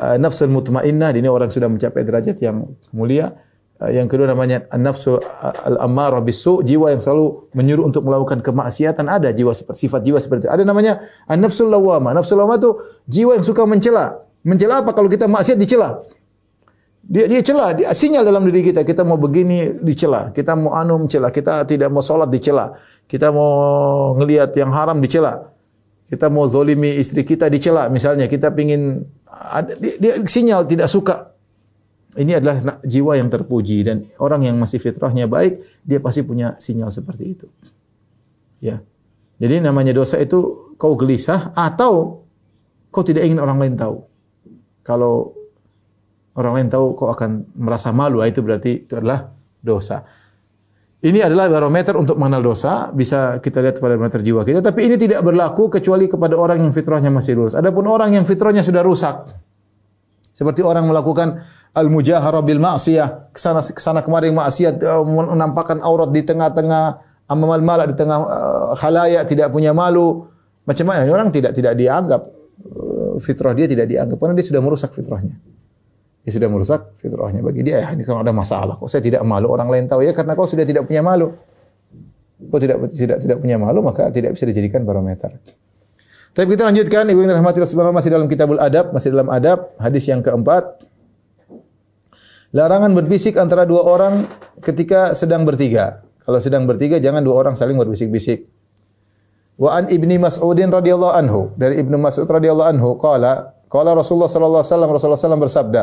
uh, 0.01 0.17
nafsul 0.17 0.49
mutmainnah, 0.49 1.13
ini 1.13 1.29
orang 1.29 1.53
sudah 1.53 1.69
mencapai 1.69 2.09
derajat 2.09 2.41
yang 2.41 2.73
mulia. 2.97 3.37
Uh, 3.83 3.91
yang 3.91 4.07
kedua 4.07 4.30
namanya 4.30 4.62
an-nafsu 4.70 5.18
al-ammarah 5.43 6.22
bisu, 6.22 6.62
jiwa 6.62 6.95
yang 6.95 7.03
selalu 7.03 7.51
menyuruh 7.51 7.91
untuk 7.91 8.07
melakukan 8.07 8.39
kemaksiatan. 8.39 9.11
Ada 9.11 9.35
jiwa 9.35 9.51
seperti 9.51 9.91
sifat 9.91 10.07
jiwa 10.07 10.22
seperti 10.22 10.47
itu. 10.47 10.53
Ada 10.55 10.62
namanya 10.62 11.03
an-nafsul 11.26 11.66
lawamah. 11.66 12.14
Nafsul 12.14 12.39
lawamah 12.39 12.62
itu 12.62 12.70
jiwa 13.11 13.35
yang 13.35 13.43
suka 13.43 13.66
mencela. 13.66 14.22
Mencela 14.47 14.87
apa 14.87 14.95
kalau 14.95 15.11
kita 15.11 15.26
maksiat 15.26 15.59
dicela? 15.59 15.99
Dia 17.03 17.26
dia 17.26 17.43
cela, 17.43 17.74
dia 17.74 17.91
sinyal 17.91 18.22
dalam 18.22 18.47
diri 18.47 18.62
kita. 18.70 18.87
Kita 18.87 19.03
mau 19.03 19.18
begini 19.18 19.83
dicela, 19.83 20.30
kita 20.30 20.55
mau 20.55 20.78
anu 20.78 21.03
mencela, 21.03 21.35
kita 21.35 21.66
tidak 21.66 21.91
mau 21.91 21.99
sholat 21.99 22.30
dicela, 22.30 22.78
kita 23.11 23.35
mau 23.35 24.14
ngelihat 24.14 24.55
yang 24.55 24.70
haram 24.70 25.03
dicela 25.03 25.53
kita 26.12 26.28
mau 26.28 26.45
zolimi 26.45 27.01
istri 27.01 27.24
kita 27.24 27.49
dicela 27.49 27.89
misalnya 27.89 28.28
kita 28.28 28.53
pingin 28.53 29.09
dia, 29.80 29.97
dia 29.97 30.12
sinyal 30.20 30.68
tidak 30.68 30.93
suka 30.93 31.32
ini 32.21 32.37
adalah 32.37 32.81
jiwa 32.85 33.17
yang 33.17 33.33
terpuji 33.33 33.85
dan 33.89 34.05
orang 34.21 34.45
yang 34.45 34.57
masih 34.61 34.77
fitrahnya 34.77 35.25
baik 35.25 35.65
dia 35.81 35.97
pasti 35.97 36.21
punya 36.21 36.61
sinyal 36.61 36.93
seperti 36.93 37.25
itu. 37.25 37.47
Ya. 38.61 38.85
Jadi 39.41 39.65
namanya 39.65 39.97
dosa 39.97 40.21
itu 40.21 40.73
kau 40.77 40.95
gelisah 40.95 41.57
atau 41.57 42.23
kau 42.93 43.03
tidak 43.03 43.25
ingin 43.25 43.41
orang 43.41 43.59
lain 43.59 43.75
tahu. 43.75 44.05
Kalau 44.85 45.35
orang 46.37 46.53
lain 46.63 46.69
tahu 46.69 46.87
kau 46.95 47.09
akan 47.11 47.49
merasa 47.57 47.91
malu. 47.91 48.21
Itu 48.23 48.45
berarti 48.45 48.87
itu 48.87 48.95
adalah 48.95 49.33
dosa. 49.59 50.05
Ini 51.03 51.19
adalah 51.27 51.51
barometer 51.51 51.99
untuk 51.99 52.15
mengenal 52.15 52.55
dosa, 52.55 52.95
bisa 52.95 53.43
kita 53.43 53.59
lihat 53.59 53.83
pada 53.83 53.99
barometer 53.99 54.23
jiwa 54.23 54.47
kita, 54.47 54.63
tapi 54.63 54.87
ini 54.87 54.95
tidak 54.95 55.27
berlaku 55.27 55.67
kecuali 55.67 56.07
kepada 56.07 56.39
orang 56.39 56.63
yang 56.63 56.71
fitrahnya 56.71 57.11
masih 57.11 57.35
lurus. 57.35 57.59
Adapun 57.59 57.91
orang 57.91 58.15
yang 58.15 58.23
fitrahnya 58.23 58.63
sudah 58.63 58.87
rusak, 58.87 59.27
seperti 60.31 60.63
orang 60.63 60.87
melakukan 60.87 61.43
al-mujahara 61.73 62.45
bil 62.45 62.61
ma'siyah, 62.61 63.33
ke 63.33 63.41
sana 63.41 63.64
ke 63.64 63.81
sana 63.81 64.05
kemari 64.05 64.29
maksiat, 64.29 64.77
eh, 64.81 65.05
menampakkan 65.05 65.81
aurat 65.81 66.12
di 66.12 66.20
tengah-tengah 66.25 67.12
amal 67.33 67.64
malak 67.64 67.93
di 67.93 67.97
tengah 67.97 68.18
uh, 68.20 68.73
khalayak, 68.77 69.25
tidak 69.25 69.49
punya 69.49 69.73
malu. 69.73 70.29
Macam 70.68 70.85
mana? 70.85 71.09
Orang 71.09 71.33
tidak 71.33 71.57
tidak 71.57 71.75
dianggap 71.81 72.29
uh, 72.68 73.16
fitrah 73.25 73.57
dia 73.57 73.64
tidak 73.64 73.89
dianggap 73.89 74.20
karena 74.20 74.35
dia 74.37 74.47
sudah 74.47 74.61
merusak 74.61 74.93
fitrahnya. 74.93 75.41
Dia 76.23 76.33
sudah 76.37 76.49
merusak 76.53 77.01
fitrahnya. 77.01 77.41
Bagi 77.41 77.64
dia, 77.64 77.83
ya, 77.83 77.89
ini 77.97 78.05
kalau 78.05 78.20
ada 78.20 78.31
masalah. 78.37 78.77
Kok 78.77 78.87
saya 78.87 79.01
tidak 79.01 79.25
malu 79.25 79.49
orang 79.49 79.73
lain 79.73 79.89
tahu 79.89 80.05
ya 80.05 80.12
karena 80.12 80.37
kau 80.37 80.45
sudah 80.45 80.68
tidak 80.68 80.85
punya 80.85 81.01
malu. 81.01 81.33
Kau 82.53 82.61
tidak 82.61 82.93
tidak 82.93 83.18
tidak 83.25 83.39
punya 83.41 83.57
malu 83.57 83.81
maka 83.81 84.12
tidak 84.12 84.37
bisa 84.37 84.45
dijadikan 84.45 84.85
barometer. 84.85 85.33
Tapi 86.33 86.49
kita 86.57 86.64
lanjutkan 86.68 87.05
Ibu 87.12 87.29
yang 87.29 87.37
rahmati 87.37 87.61
Allah 87.61 87.93
masih 87.93 88.09
dalam 88.09 88.25
Kitabul 88.25 88.57
Adab, 88.57 88.97
masih 88.97 89.12
dalam 89.12 89.29
adab, 89.29 89.77
hadis 89.77 90.09
yang 90.09 90.25
keempat. 90.25 90.91
Larangan 92.53 92.93
berbisik 92.93 93.41
antara 93.41 93.65
dua 93.65 93.85
orang 93.85 94.29
ketika 94.61 95.17
sedang 95.17 95.49
bertiga. 95.49 96.05
Kalau 96.23 96.39
sedang 96.39 96.69
bertiga 96.69 97.01
jangan 97.01 97.25
dua 97.25 97.41
orang 97.41 97.55
saling 97.57 97.81
berbisik-bisik. 97.81 98.45
Wa 99.57 99.81
an 99.81 99.89
Ibni 99.89 100.21
Mas'udin 100.21 100.69
radhiyallahu 100.69 101.15
anhu, 101.17 101.41
dari 101.57 101.81
Ibnu 101.81 101.97
Mas'ud 101.97 102.29
radhiyallahu 102.29 102.69
anhu 102.73 102.89
qala 103.01 103.53
Qala 103.73 103.97
Rasulullah 103.97 104.29
sallallahu 104.29 104.61
alaihi 104.61 104.69
wasallam 104.69 104.91
Rasulullah 104.93 105.43
bersabda, 105.49 105.83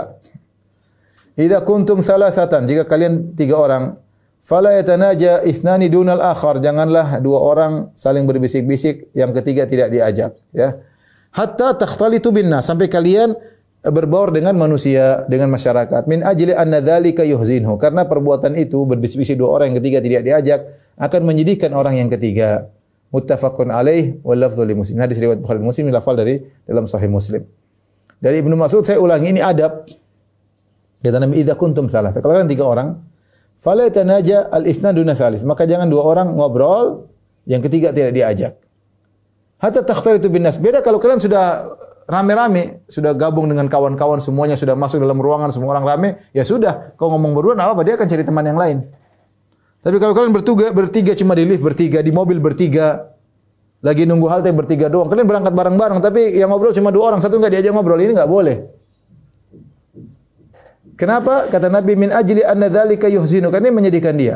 "Idza 1.42 1.66
kuntum 1.66 2.06
salasatan, 2.06 2.70
jika 2.70 2.86
kalian 2.86 3.34
tiga 3.34 3.58
orang, 3.58 3.98
fala 4.46 4.78
yatanaja 4.78 5.42
isnani 5.42 5.90
dunal 5.90 6.22
akhar, 6.22 6.62
janganlah 6.62 7.18
dua 7.18 7.42
orang 7.42 7.90
saling 7.98 8.30
berbisik-bisik, 8.30 9.10
yang 9.18 9.34
ketiga 9.34 9.66
tidak 9.66 9.90
diajak, 9.90 10.38
ya. 10.54 10.78
Hatta 11.34 11.82
takhtalitu 11.82 12.30
binnas, 12.30 12.70
sampai 12.70 12.86
kalian 12.94 13.34
berbaur 13.80 14.36
dengan 14.36 14.60
manusia, 14.60 15.24
dengan 15.32 15.48
masyarakat. 15.56 16.04
Min 16.12 16.20
ajli 16.20 16.52
anna 16.52 16.84
dzalika 16.84 17.24
yuhzinhu, 17.24 17.80
karena 17.80 18.04
perbuatan 18.04 18.60
itu 18.60 18.84
berbisik-bisik 18.84 19.40
dua 19.40 19.56
orang 19.56 19.72
yang 19.72 19.78
ketiga 19.80 20.00
tidak 20.04 20.22
diajak 20.28 20.60
akan 21.00 21.22
menyedihkan 21.24 21.72
orang 21.72 21.96
yang 21.96 22.12
ketiga. 22.12 22.68
Muttafaqun 23.10 23.74
alaih 23.74 24.22
wal 24.22 24.38
lafdhu 24.38 24.62
li 24.68 24.76
Muslim. 24.78 25.02
Hadis 25.02 25.18
riwayat 25.18 25.42
Bukhari 25.42 25.64
Muslim 25.64 25.90
lafal 25.90 26.14
dari 26.14 26.44
dalam 26.68 26.86
sahih 26.86 27.10
Muslim. 27.10 27.42
Dari 28.20 28.44
Ibnu 28.44 28.54
Mas'ud 28.54 28.84
saya 28.84 29.00
ulangi 29.00 29.34
ini 29.34 29.42
adab. 29.42 29.88
Kata 31.00 31.18
Nabi 31.18 31.40
idza 31.40 31.56
kuntum 31.56 31.88
salah. 31.88 32.12
Kalau 32.12 32.36
kalian 32.36 32.52
tiga 32.52 32.68
orang, 32.68 33.00
fala 33.58 33.88
tanaja 33.88 34.52
al 34.52 34.68
isnan 34.68 34.92
duna 34.94 35.16
salis. 35.16 35.48
Maka 35.48 35.64
jangan 35.64 35.88
dua 35.88 36.04
orang 36.04 36.36
ngobrol, 36.36 37.08
yang 37.48 37.64
ketiga 37.64 37.96
tidak 37.96 38.14
diajak. 38.14 38.54
Hatta 39.60 39.84
takhtaritu 39.84 40.32
bin 40.32 40.48
nas. 40.48 40.56
Beda 40.56 40.80
kalau 40.80 41.04
kalian 41.04 41.20
sudah 41.20 41.76
rame-rame, 42.08 42.88
sudah 42.88 43.12
gabung 43.12 43.52
dengan 43.52 43.68
kawan-kawan 43.68 44.24
semuanya 44.24 44.56
sudah 44.56 44.74
masuk 44.74 45.04
dalam 45.04 45.20
ruangan 45.20 45.52
semua 45.52 45.76
orang 45.76 45.86
rame, 45.86 46.10
ya 46.32 46.48
sudah, 46.48 46.96
kau 46.96 47.12
ngomong 47.12 47.36
berdua 47.36 47.60
apa 47.60 47.76
apa 47.76 47.84
dia 47.84 48.00
akan 48.00 48.08
cari 48.08 48.24
teman 48.24 48.48
yang 48.48 48.56
lain. 48.56 48.88
Tapi 49.84 49.96
kalau 50.00 50.16
kalian 50.16 50.32
bertiga, 50.32 50.72
bertiga 50.72 51.12
cuma 51.16 51.36
di 51.36 51.44
lift 51.44 51.60
bertiga, 51.60 52.00
di 52.00 52.12
mobil 52.12 52.40
bertiga, 52.40 53.16
lagi 53.84 54.04
nunggu 54.08 54.28
halte 54.32 54.52
bertiga 54.56 54.88
doang. 54.88 55.12
Kalian 55.12 55.28
berangkat 55.28 55.52
bareng-bareng, 55.52 56.00
tapi 56.00 56.40
yang 56.40 56.52
ngobrol 56.52 56.72
cuma 56.72 56.92
dua 56.92 57.12
orang, 57.12 57.20
satu 57.20 57.36
nggak 57.40 57.52
diajak 57.60 57.72
ngobrol. 57.76 58.00
Ini 58.00 58.16
nggak 58.16 58.32
boleh. 58.32 58.58
Kenapa? 61.00 61.48
Kata 61.48 61.72
Nabi 61.72 61.96
min 61.96 62.12
ajli 62.12 62.44
anna 62.44 62.68
dzalika 62.68 63.08
yuhzinu. 63.08 63.48
Karena 63.48 63.72
ini 63.72 63.76
menyedihkan 63.76 64.16
dia. 64.20 64.36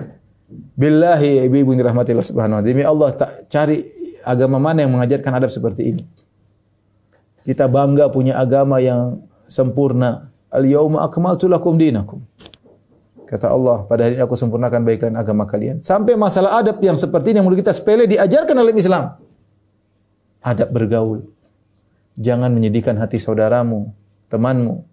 Billahi 0.80 1.44
ibu-ibu 1.52 1.76
yang 1.76 1.84
dirahmati 1.84 2.16
Subhanahu 2.16 2.60
wa 2.60 2.64
taala. 2.64 2.72
Demi 2.72 2.84
Allah 2.88 3.10
tak 3.20 3.52
cari 3.52 3.84
agama 4.24 4.58
mana 4.58 4.88
yang 4.88 4.92
mengajarkan 4.96 5.32
adab 5.38 5.52
seperti 5.52 5.94
ini. 5.96 6.04
Kita 7.44 7.68
bangga 7.68 8.08
punya 8.08 8.40
agama 8.40 8.80
yang 8.80 9.20
sempurna. 9.52 10.32
Al-yauma 10.48 11.04
akmaltu 11.04 11.52
lakum 11.52 11.76
dinakum. 11.76 12.24
Kata 13.28 13.50
Allah, 13.50 13.84
pada 13.90 14.06
hari 14.06 14.16
ini 14.16 14.24
aku 14.24 14.38
sempurnakan 14.38 14.86
baik 14.86 15.04
kalian 15.04 15.18
agama 15.18 15.44
kalian. 15.50 15.82
Sampai 15.82 16.14
masalah 16.14 16.62
adab 16.62 16.78
yang 16.80 16.96
seperti 16.96 17.34
ini 17.34 17.42
yang 17.42 17.46
menurut 17.50 17.66
kita 17.66 17.74
sepele 17.74 18.06
diajarkan 18.06 18.56
oleh 18.62 18.74
Islam 18.78 19.18
adab 20.44 20.70
bergaul. 20.76 21.24
Jangan 22.20 22.54
menyedihkan 22.54 23.00
hati 23.00 23.18
saudaramu, 23.18 23.90
temanmu. 24.30 24.86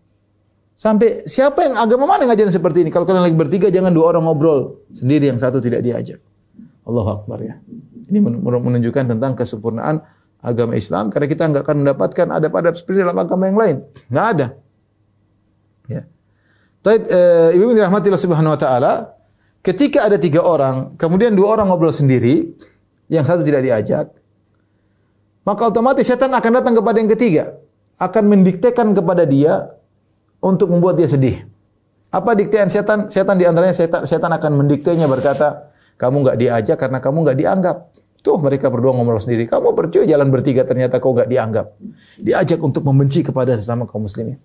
Sampai 0.73 1.29
siapa 1.29 1.69
yang 1.69 1.77
agama 1.77 2.09
mana 2.09 2.25
yang 2.25 2.33
ngajarin 2.33 2.55
seperti 2.55 2.81
ini? 2.81 2.89
Kalau 2.89 3.05
kalian 3.05 3.29
lagi 3.29 3.37
bertiga 3.37 3.69
jangan 3.69 3.93
dua 3.93 4.17
orang 4.17 4.25
ngobrol, 4.25 4.81
sendiri 4.89 5.29
yang 5.29 5.37
satu 5.37 5.61
tidak 5.61 5.85
diajak. 5.85 6.25
Allah 6.89 7.21
Akbar 7.21 7.45
ya. 7.45 7.61
Ini 8.11 8.19
menunjukkan 8.19 9.17
tentang 9.17 9.39
kesempurnaan 9.39 10.03
agama 10.43 10.75
Islam 10.75 11.15
karena 11.15 11.27
kita 11.31 11.43
enggak 11.47 11.63
akan 11.63 11.77
mendapatkan 11.87 12.27
adab-adab 12.27 12.75
seperti 12.75 13.07
dalam 13.07 13.15
agama 13.15 13.47
yang 13.47 13.59
lain. 13.61 13.77
Enggak 14.11 14.27
ada. 14.35 14.47
Ya. 15.87 16.03
Tapi 16.83 16.97
e, 17.07 17.21
Ibu 17.61 17.77
dirahmati 17.77 18.11
Allah 18.11 18.25
Subhanahu 18.25 18.53
wa 18.57 18.61
taala, 18.61 18.93
ketika 19.63 20.11
ada 20.11 20.19
tiga 20.19 20.43
orang, 20.43 20.99
kemudian 20.99 21.37
dua 21.37 21.55
orang 21.55 21.71
ngobrol 21.71 21.95
sendiri, 21.95 22.51
yang 23.07 23.23
satu 23.23 23.47
tidak 23.47 23.63
diajak, 23.63 24.07
maka 25.45 25.63
otomatis 25.69 26.07
setan 26.07 26.33
akan 26.33 26.51
datang 26.63 26.75
kepada 26.79 26.97
yang 26.99 27.11
ketiga, 27.11 27.59
akan 28.01 28.25
mendiktekan 28.33 28.97
kepada 28.97 29.29
dia 29.29 29.77
untuk 30.41 30.73
membuat 30.73 30.97
dia 30.97 31.07
sedih. 31.07 31.45
Apa 32.11 32.35
diktean 32.35 32.67
setan? 32.67 33.07
Setan 33.07 33.39
di 33.39 33.47
antaranya 33.47 33.77
setan, 33.77 34.03
setan 34.03 34.33
akan 34.35 34.65
mendiktenya 34.65 35.07
berkata, 35.07 35.71
kamu 36.01 36.27
nggak 36.27 36.39
diajak 36.41 36.77
karena 36.81 36.99
kamu 36.99 37.17
nggak 37.29 37.39
dianggap. 37.39 37.77
Tuh 38.21 38.37
mereka 38.37 38.69
berdua 38.69 38.93
ngomong 38.93 39.17
sendiri. 39.17 39.49
Kamu 39.49 39.73
percaya 39.73 40.05
jalan 40.05 40.29
bertiga 40.29 40.69
ternyata 40.69 41.01
kau 41.01 41.17
nggak 41.17 41.29
dianggap. 41.29 41.67
Diajak 42.21 42.61
untuk 42.61 42.85
membenci 42.85 43.25
kepada 43.25 43.57
sesama 43.57 43.89
kaum 43.89 44.05
muslimin. 44.05 44.37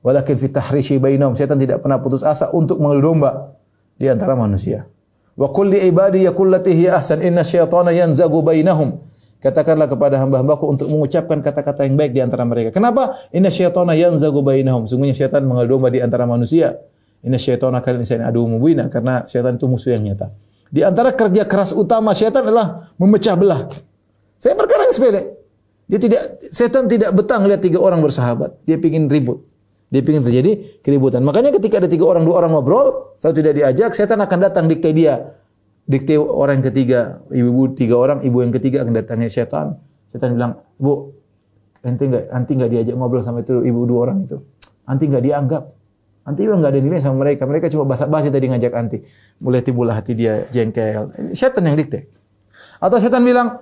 Walakin 0.00 0.36
fit 0.40 0.56
tahrishi 0.56 0.96
bainahum. 0.96 1.36
Setan 1.36 1.60
tidak 1.60 1.84
pernah 1.84 2.00
putus 2.00 2.24
asa 2.24 2.48
untuk 2.56 2.80
mengadu 2.80 3.12
domba 3.12 3.52
di 4.00 4.08
antara 4.08 4.32
manusia. 4.32 4.88
Wa 5.36 5.52
qul 5.52 5.76
li 5.76 5.84
ibadi 5.84 6.24
yaqul 6.24 6.48
lati 6.48 6.72
hiya 6.72 6.96
ahsan 6.96 7.20
inna 7.20 7.44
syaitana 7.44 7.92
yanzagu 7.92 8.40
bainahum. 8.40 9.04
Katakanlah 9.38 9.86
kepada 9.86 10.18
hamba-hambaku 10.18 10.66
untuk 10.66 10.90
mengucapkan 10.90 11.38
kata-kata 11.38 11.86
yang 11.86 11.94
baik 11.94 12.10
di 12.10 12.20
antara 12.24 12.42
mereka. 12.42 12.74
Kenapa? 12.74 13.14
Inna 13.30 13.52
syaitana 13.52 13.94
yanzagu 13.94 14.40
bainahum. 14.40 14.88
Sungguhnya 14.88 15.14
syaitan 15.14 15.44
mengadu 15.44 15.76
domba 15.76 15.92
di 15.92 16.00
antara 16.00 16.24
manusia. 16.24 16.80
Inna 17.20 17.36
syaitana 17.36 17.84
kalian 17.84 18.02
insani 18.02 18.24
adu 18.24 18.48
mubina 18.48 18.88
karena 18.88 19.28
syaitan 19.28 19.60
itu 19.60 19.68
musuh 19.68 19.92
yang 19.92 20.08
nyata. 20.08 20.32
Di 20.68 20.84
antara 20.84 21.16
kerja 21.16 21.48
keras 21.48 21.72
utama 21.72 22.12
syaitan 22.12 22.44
adalah 22.44 22.92
memecah 23.00 23.34
belah. 23.34 23.72
Saya 24.36 24.54
perkara 24.54 24.86
yang 24.86 24.94
sepele. 24.94 25.22
Dia 25.88 25.98
tidak 25.98 26.20
setan 26.52 26.84
tidak 26.84 27.16
betah 27.16 27.40
lihat 27.40 27.64
tiga 27.64 27.80
orang 27.80 28.04
bersahabat. 28.04 28.60
Dia 28.68 28.76
ingin 28.76 29.08
ribut. 29.08 29.40
Dia 29.88 30.04
ingin 30.04 30.20
terjadi 30.20 30.84
keributan. 30.84 31.24
Makanya 31.24 31.48
ketika 31.56 31.80
ada 31.80 31.88
tiga 31.88 32.04
orang 32.04 32.28
dua 32.28 32.44
orang 32.44 32.52
ngobrol, 32.52 33.16
satu 33.16 33.40
tidak 33.40 33.56
diajak, 33.56 33.96
setan 33.96 34.20
akan 34.20 34.38
datang 34.44 34.68
dikte 34.68 34.92
dia 34.92 35.38
dikte 35.88 36.20
orang 36.20 36.60
yang 36.60 36.66
ketiga, 36.68 37.00
ibu-ibu 37.32 37.72
tiga 37.72 37.96
orang, 37.96 38.20
ibu 38.20 38.44
yang 38.44 38.52
ketiga 38.52 38.84
akan 38.84 38.92
datangnya 38.92 39.32
setan. 39.32 39.80
Setan 40.12 40.36
bilang, 40.36 40.60
"Bu, 40.76 41.16
ente 41.80 42.04
enggak 42.04 42.28
nanti 42.28 42.50
enggak 42.52 42.70
diajak 42.76 42.94
ngobrol 43.00 43.24
sama 43.24 43.40
itu 43.40 43.64
ibu 43.64 43.88
dua 43.88 44.12
orang 44.12 44.28
itu." 44.28 44.36
Anti 44.88 45.04
nggak 45.04 45.24
dianggap. 45.24 45.62
Anti 46.28 46.44
juga 46.44 46.60
nggak 46.60 46.72
ada 46.76 46.80
nilai 46.84 47.00
sama 47.00 47.24
mereka. 47.24 47.48
Mereka 47.48 47.72
cuma 47.72 47.88
basa-basi 47.88 48.28
tadi 48.28 48.52
ngajak 48.52 48.72
anti. 48.76 49.00
Mulai 49.40 49.64
timbul 49.64 49.88
hati 49.88 50.12
dia 50.12 50.44
jengkel. 50.52 51.32
Setan 51.32 51.64
yang 51.64 51.80
dikte. 51.80 52.12
Atau 52.76 53.00
setan 53.00 53.24
bilang, 53.24 53.56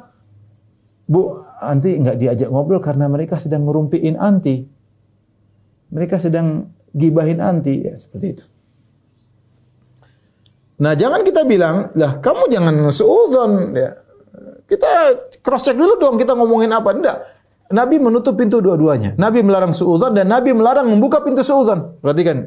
Bu, 1.06 1.38
anti 1.62 1.94
nggak 1.94 2.18
diajak 2.18 2.50
ngobrol 2.50 2.82
karena 2.82 3.06
mereka 3.06 3.38
sedang 3.38 3.62
ngerumpiin 3.70 4.18
anti. 4.18 4.66
Mereka 5.94 6.18
sedang 6.18 6.74
gibahin 6.90 7.38
anti. 7.38 7.86
Ya, 7.86 7.94
seperti 7.94 8.26
itu. 8.34 8.44
Nah, 10.82 10.98
jangan 10.98 11.22
kita 11.22 11.46
bilang, 11.46 11.94
lah 11.94 12.18
kamu 12.18 12.50
jangan 12.50 12.74
seudon. 12.90 13.78
Ya. 13.78 13.94
Kita 14.66 15.14
cross 15.46 15.62
check 15.62 15.78
dulu 15.78 16.02
dong 16.02 16.18
kita 16.18 16.34
ngomongin 16.34 16.74
apa. 16.74 16.90
Enggak. 16.90 17.22
Nabi 17.72 17.98
menutup 17.98 18.38
pintu 18.38 18.62
dua-duanya. 18.62 19.18
Nabi 19.18 19.42
melarang 19.42 19.74
suudzon 19.74 20.14
dan 20.14 20.30
Nabi 20.30 20.54
melarang 20.54 20.86
membuka 20.86 21.22
pintu 21.22 21.42
suudzon. 21.42 21.98
Perhatikan. 21.98 22.46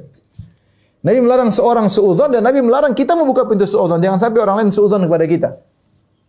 Nabi 0.99 1.19
melarang 1.23 1.51
seorang 1.51 1.87
suudzon 1.91 2.35
dan 2.35 2.43
Nabi 2.43 2.63
melarang 2.63 2.95
kita 2.95 3.15
membuka 3.15 3.43
pintu 3.47 3.67
suudzon. 3.67 3.99
Jangan 3.99 4.19
sampai 4.19 4.39
orang 4.39 4.55
lain 4.63 4.69
suudzon 4.71 5.03
kepada 5.07 5.25
kita. 5.27 5.49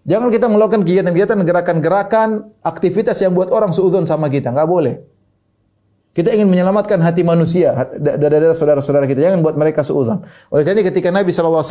Jangan 0.00 0.32
kita 0.32 0.46
melakukan 0.48 0.80
kegiatan-kegiatan, 0.82 1.38
gerakan-gerakan, 1.44 2.28
aktivitas 2.64 3.20
yang 3.20 3.36
buat 3.36 3.52
orang 3.52 3.70
suudzon 3.70 4.08
sama 4.08 4.26
kita. 4.32 4.50
Enggak 4.50 4.66
boleh. 4.66 4.94
Kita 6.10 6.34
ingin 6.34 6.50
menyelamatkan 6.50 6.98
hati 6.98 7.22
manusia 7.22 7.70
dari 7.94 8.50
saudara-saudara 8.50 9.06
kita. 9.06 9.22
Jangan 9.22 9.46
buat 9.46 9.54
mereka 9.54 9.86
suudzon. 9.86 10.26
Oleh 10.50 10.66
karena 10.66 10.82
ketika 10.82 11.14
Nabi 11.14 11.30
SAW 11.30 11.62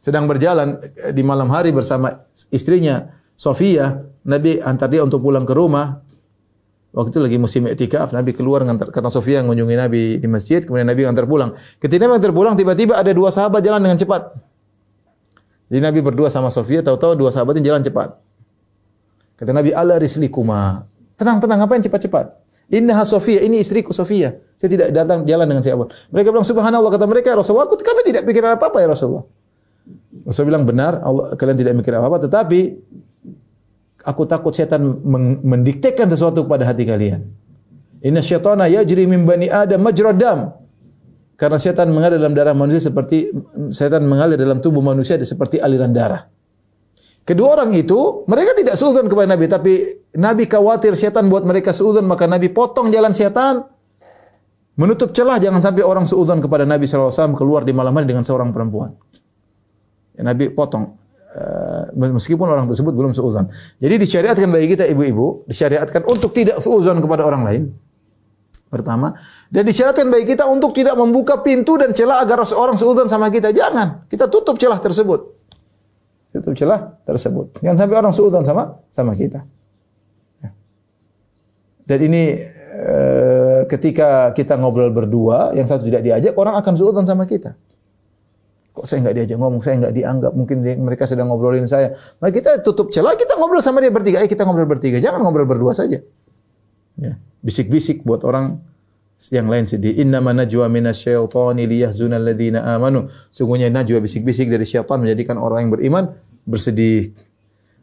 sedang 0.00 0.24
berjalan 0.24 0.80
di 1.12 1.20
malam 1.20 1.52
hari 1.52 1.76
bersama 1.76 2.24
istrinya 2.48 3.12
Sofia, 3.36 4.00
Nabi 4.24 4.62
antar 4.62 4.88
dia 4.88 5.04
untuk 5.04 5.20
pulang 5.20 5.44
ke 5.44 5.52
rumah. 5.52 6.00
Waktu 6.92 7.08
itu 7.08 7.20
lagi 7.24 7.36
musim 7.40 7.64
iktikaf, 7.64 8.12
Nabi 8.12 8.36
keluar 8.36 8.68
ngantar 8.68 8.92
karena 8.92 9.08
Sofia 9.08 9.40
mengunjungi 9.40 9.76
Nabi 9.80 10.02
di 10.20 10.28
masjid, 10.28 10.60
kemudian 10.60 10.84
Nabi 10.84 11.08
antar 11.08 11.24
pulang. 11.24 11.56
Ketika 11.80 12.04
Nabi 12.04 12.20
antar 12.20 12.32
pulang, 12.36 12.52
tiba-tiba 12.52 13.00
ada 13.00 13.08
dua 13.16 13.32
sahabat 13.32 13.64
jalan 13.64 13.80
dengan 13.80 13.96
cepat. 13.96 14.36
Jadi 15.72 15.80
Nabi 15.80 16.04
berdua 16.04 16.28
sama 16.28 16.52
Sofia, 16.52 16.84
tahu-tahu 16.84 17.16
dua 17.16 17.32
sahabat 17.32 17.56
ini 17.56 17.64
jalan 17.64 17.80
cepat. 17.80 18.12
Kata 19.40 19.56
Nabi, 19.56 19.72
"Ala 19.72 19.96
rislikuma." 19.96 20.84
Tenang, 21.16 21.40
tenang, 21.40 21.64
apa 21.64 21.72
yang 21.80 21.84
cepat-cepat? 21.88 22.26
Innaha 22.68 23.08
Sofia, 23.08 23.40
ini 23.40 23.64
istriku 23.64 23.96
Sofia. 23.96 24.36
Saya 24.60 24.68
tidak 24.68 24.92
datang 24.92 25.24
jalan 25.24 25.48
dengan 25.48 25.64
siapa. 25.64 25.88
Mereka 26.12 26.28
bilang, 26.28 26.44
"Subhanallah," 26.44 26.92
kata 26.92 27.08
mereka, 27.08 27.32
"Ya 27.32 27.40
"Rasulullah, 27.40 27.72
aku 27.72 27.80
kami 27.80 28.04
tidak 28.04 28.28
pikir 28.28 28.44
apa-apa 28.44 28.84
ya 28.84 28.92
Rasulullah." 28.92 29.24
Rasulullah 30.28 30.60
bilang, 30.60 30.64
"Benar, 30.68 30.92
Allah 31.00 31.24
kalian 31.40 31.56
tidak 31.56 31.72
mikir 31.72 31.96
apa-apa, 31.96 32.28
tetapi 32.28 32.60
aku 34.02 34.22
takut 34.26 34.52
setan 34.52 35.02
mendiktekan 35.42 36.10
sesuatu 36.10 36.46
kepada 36.46 36.66
hati 36.68 36.84
kalian. 36.86 37.26
Inna 38.02 38.18
syaitana 38.18 38.66
yajri 38.66 39.06
min 39.06 39.22
bani 39.22 39.46
Adam 39.46 39.82
majra 39.82 40.10
dam. 40.14 40.52
Karena 41.38 41.58
setan 41.58 41.90
mengalir 41.90 42.22
dalam 42.22 42.34
darah 42.38 42.54
manusia 42.54 42.92
seperti 42.92 43.30
setan 43.72 44.06
mengalir 44.06 44.38
dalam 44.38 44.62
tubuh 44.62 44.84
manusia 44.84 45.18
seperti 45.18 45.58
aliran 45.58 45.90
darah. 45.90 46.28
Kedua 47.22 47.54
orang 47.54 47.70
itu, 47.78 48.26
mereka 48.26 48.58
tidak 48.58 48.74
suudon 48.74 49.06
kepada 49.06 49.30
Nabi, 49.30 49.46
tapi 49.46 49.72
Nabi 50.18 50.50
khawatir 50.50 50.98
setan 50.98 51.30
buat 51.30 51.46
mereka 51.46 51.70
suudon, 51.70 52.02
maka 52.02 52.26
Nabi 52.26 52.50
potong 52.50 52.90
jalan 52.90 53.14
setan, 53.14 53.62
menutup 54.74 55.14
celah 55.14 55.38
jangan 55.38 55.62
sampai 55.62 55.86
orang 55.86 56.02
suudon 56.02 56.42
kepada 56.42 56.66
Nabi 56.66 56.90
SAW 56.90 57.38
keluar 57.38 57.62
di 57.62 57.70
malam 57.70 57.94
hari 57.94 58.10
dengan 58.10 58.26
seorang 58.26 58.50
perempuan. 58.50 58.98
Ya, 60.18 60.26
Nabi 60.26 60.50
potong. 60.50 60.98
Uh, 61.32 62.12
meskipun 62.12 62.44
orang 62.44 62.68
tersebut 62.68 62.92
belum 62.92 63.16
seuzon. 63.16 63.48
Jadi 63.80 64.04
disyariatkan 64.04 64.52
bagi 64.52 64.76
kita 64.76 64.84
ibu-ibu, 64.84 65.48
disyariatkan 65.48 66.04
untuk 66.04 66.36
tidak 66.36 66.60
seuzon 66.60 67.00
kepada 67.00 67.24
orang 67.24 67.42
lain. 67.48 67.62
Pertama, 68.68 69.16
dan 69.48 69.64
disyariatkan 69.64 70.12
bagi 70.12 70.28
kita 70.28 70.44
untuk 70.44 70.76
tidak 70.76 70.92
membuka 70.92 71.40
pintu 71.40 71.80
dan 71.80 71.96
celah 71.96 72.20
agar 72.20 72.44
orang 72.52 72.76
seuzon 72.76 73.08
sama 73.08 73.32
kita. 73.32 73.48
Jangan, 73.48 74.04
kita 74.12 74.28
tutup 74.28 74.60
celah 74.60 74.76
tersebut. 74.76 75.20
Tutup 76.36 76.52
celah 76.52 77.00
tersebut. 77.04 77.64
Jangan 77.64 77.80
sampai 77.80 77.96
orang 77.96 78.12
seuzon 78.12 78.44
sama 78.44 78.84
sama 78.92 79.16
kita. 79.16 79.44
Ya. 80.44 80.52
Dan 81.88 81.98
ini 82.12 82.36
uh, 82.76 83.64
ketika 83.72 84.36
kita 84.36 84.60
ngobrol 84.60 84.92
berdua, 84.92 85.56
yang 85.56 85.64
satu 85.64 85.88
tidak 85.88 86.04
diajak, 86.04 86.36
orang 86.36 86.60
akan 86.60 86.76
seuzon 86.76 87.08
sama 87.08 87.24
kita. 87.24 87.56
Kok 88.72 88.88
saya 88.88 89.04
nggak 89.04 89.14
diajak 89.20 89.36
ngomong, 89.36 89.60
saya 89.60 89.76
nggak 89.84 89.94
dianggap, 89.94 90.32
mungkin 90.32 90.64
mereka 90.64 91.04
sedang 91.04 91.28
ngobrolin 91.28 91.68
saya. 91.68 91.92
Maka 92.24 92.32
kita 92.32 92.50
tutup 92.64 92.88
celah, 92.88 93.12
kita 93.20 93.36
ngobrol 93.36 93.60
sama 93.60 93.84
dia 93.84 93.92
bertiga. 93.92 94.24
Eh 94.24 94.28
kita 94.28 94.48
ngobrol 94.48 94.64
bertiga, 94.64 94.96
jangan 94.96 95.20
ngobrol 95.20 95.44
berdua 95.44 95.76
saja. 95.76 96.00
Ya. 96.96 97.12
Bisik-bisik 97.44 98.00
buat 98.08 98.24
orang 98.24 98.64
yang 99.28 99.46
lain 99.46 99.68
sedih. 99.68 100.00
Inna 100.00 100.24
najwa 100.24 100.66
minasyaitani 100.72 101.68
liyahzuna 101.68 102.16
alladziina 102.16 102.64
amanu. 102.74 103.12
Sungguhnya 103.28 103.68
najwa 103.68 104.00
bisik-bisik 104.00 104.48
dari 104.48 104.64
syaitan 104.64 104.98
menjadikan 105.04 105.36
orang 105.36 105.68
yang 105.68 105.72
beriman 105.76 106.04
bersedih. 106.48 107.12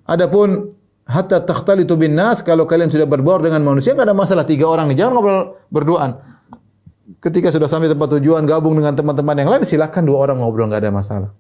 Adapun 0.10 0.74
hatta 1.10 1.42
takhtalitu 1.42 1.98
bin 1.98 2.14
nas 2.14 2.46
kalau 2.46 2.70
kalian 2.70 2.90
sudah 2.90 3.10
berbaur 3.10 3.42
dengan 3.42 3.66
manusia 3.66 3.98
enggak 3.98 4.14
ada 4.14 4.18
masalah 4.18 4.46
tiga 4.46 4.70
orang 4.70 4.94
nih 4.94 5.02
jangan 5.02 5.14
ngobrol 5.18 5.58
berduaan 5.74 6.22
ketika 7.18 7.49
sudah 7.49 7.66
sampai 7.66 7.89
tempat 7.89 8.14
tujuan 8.22 8.45
gabung 8.45 8.78
dengan 8.78 8.93
teman-teman 8.93 9.34
yang 9.34 9.49
lain 9.49 9.66
silakan 9.66 10.05
dua 10.05 10.30
orang 10.30 10.38
ngobrol 10.45 10.70
nggak 10.70 10.86
ada 10.86 10.93
masalah. 10.93 11.32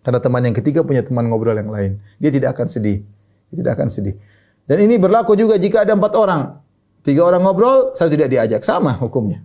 Karena 0.00 0.24
teman 0.24 0.40
yang 0.40 0.56
ketiga 0.56 0.80
punya 0.80 1.04
teman 1.04 1.28
ngobrol 1.28 1.52
yang 1.52 1.68
lain, 1.68 2.00
dia 2.16 2.32
tidak 2.32 2.56
akan 2.56 2.72
sedih, 2.72 3.04
dia 3.52 3.56
tidak 3.60 3.72
akan 3.76 3.88
sedih. 3.92 4.16
Dan 4.64 4.80
ini 4.80 4.96
berlaku 4.96 5.36
juga 5.36 5.60
jika 5.60 5.84
ada 5.84 5.92
empat 5.92 6.16
orang, 6.16 6.64
tiga 7.04 7.28
orang 7.28 7.44
ngobrol, 7.44 7.92
satu 7.92 8.16
tidak 8.16 8.32
diajak, 8.32 8.64
sama 8.64 8.96
hukumnya. 8.96 9.44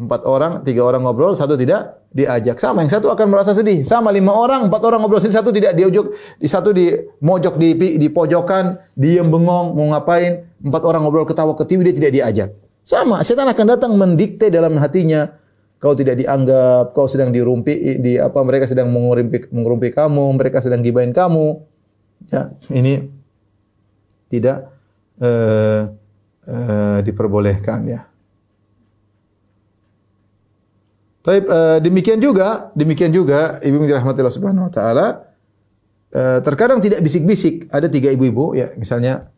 Empat 0.00 0.24
orang, 0.28 0.64
tiga 0.64 0.84
orang 0.84 1.04
ngobrol, 1.04 1.32
satu 1.32 1.56
tidak 1.56 2.08
diajak, 2.12 2.56
sama. 2.56 2.84
Yang 2.84 3.00
satu 3.00 3.12
akan 3.12 3.26
merasa 3.28 3.52
sedih. 3.52 3.84
Sama 3.84 4.08
lima 4.08 4.32
orang, 4.32 4.68
empat 4.68 4.80
orang 4.84 5.04
ngobrol 5.04 5.20
sini, 5.20 5.36
satu 5.36 5.52
tidak 5.52 5.76
diujuk, 5.76 6.12
di 6.40 6.48
satu 6.48 6.72
di 6.72 6.88
mojok 7.20 7.60
di, 7.60 8.00
di 8.00 8.08
pojokan, 8.08 8.80
diem 8.96 9.28
bengong, 9.28 9.76
mau 9.76 9.86
ngapain. 9.92 10.44
Empat 10.60 10.82
orang 10.88 11.04
ngobrol 11.04 11.28
ketawa 11.28 11.52
ketiwi, 11.52 11.92
dia 11.92 11.94
tidak 11.96 12.12
diajak. 12.16 12.50
Sama, 12.90 13.22
setan 13.22 13.46
akan 13.46 13.66
datang 13.70 13.94
mendikte 13.94 14.50
dalam 14.50 14.74
hatinya. 14.82 15.30
Kau 15.78 15.94
tidak 15.94 16.18
dianggap, 16.18 16.90
kau 16.90 17.06
sedang 17.06 17.30
dirumpi, 17.30 18.02
di 18.02 18.18
apa 18.18 18.42
mereka 18.42 18.66
sedang 18.66 18.90
mengurumpi, 18.90 19.46
mengurumpi 19.54 19.94
kamu, 19.94 20.26
mereka 20.34 20.58
sedang 20.58 20.82
gibain 20.82 21.14
kamu. 21.14 21.54
Ya, 22.34 22.50
ini 22.74 23.06
tidak 24.26 24.74
uh, 25.22 25.88
uh, 26.50 26.98
diperbolehkan 27.06 27.86
ya. 27.86 28.10
Tapi 31.22 31.38
uh, 31.46 31.78
demikian 31.78 32.18
juga, 32.18 32.74
demikian 32.74 33.14
juga 33.14 33.62
ibu 33.62 33.80
dirahmati 33.86 34.18
Allah 34.20 34.34
Subhanahu 34.34 34.66
wa 34.66 34.72
taala 34.74 35.06
uh, 36.12 36.38
terkadang 36.42 36.82
tidak 36.82 37.00
bisik-bisik. 37.06 37.70
Ada 37.72 37.86
tiga 37.88 38.10
ibu-ibu 38.12 38.52
ya, 38.58 38.74
misalnya 38.76 39.30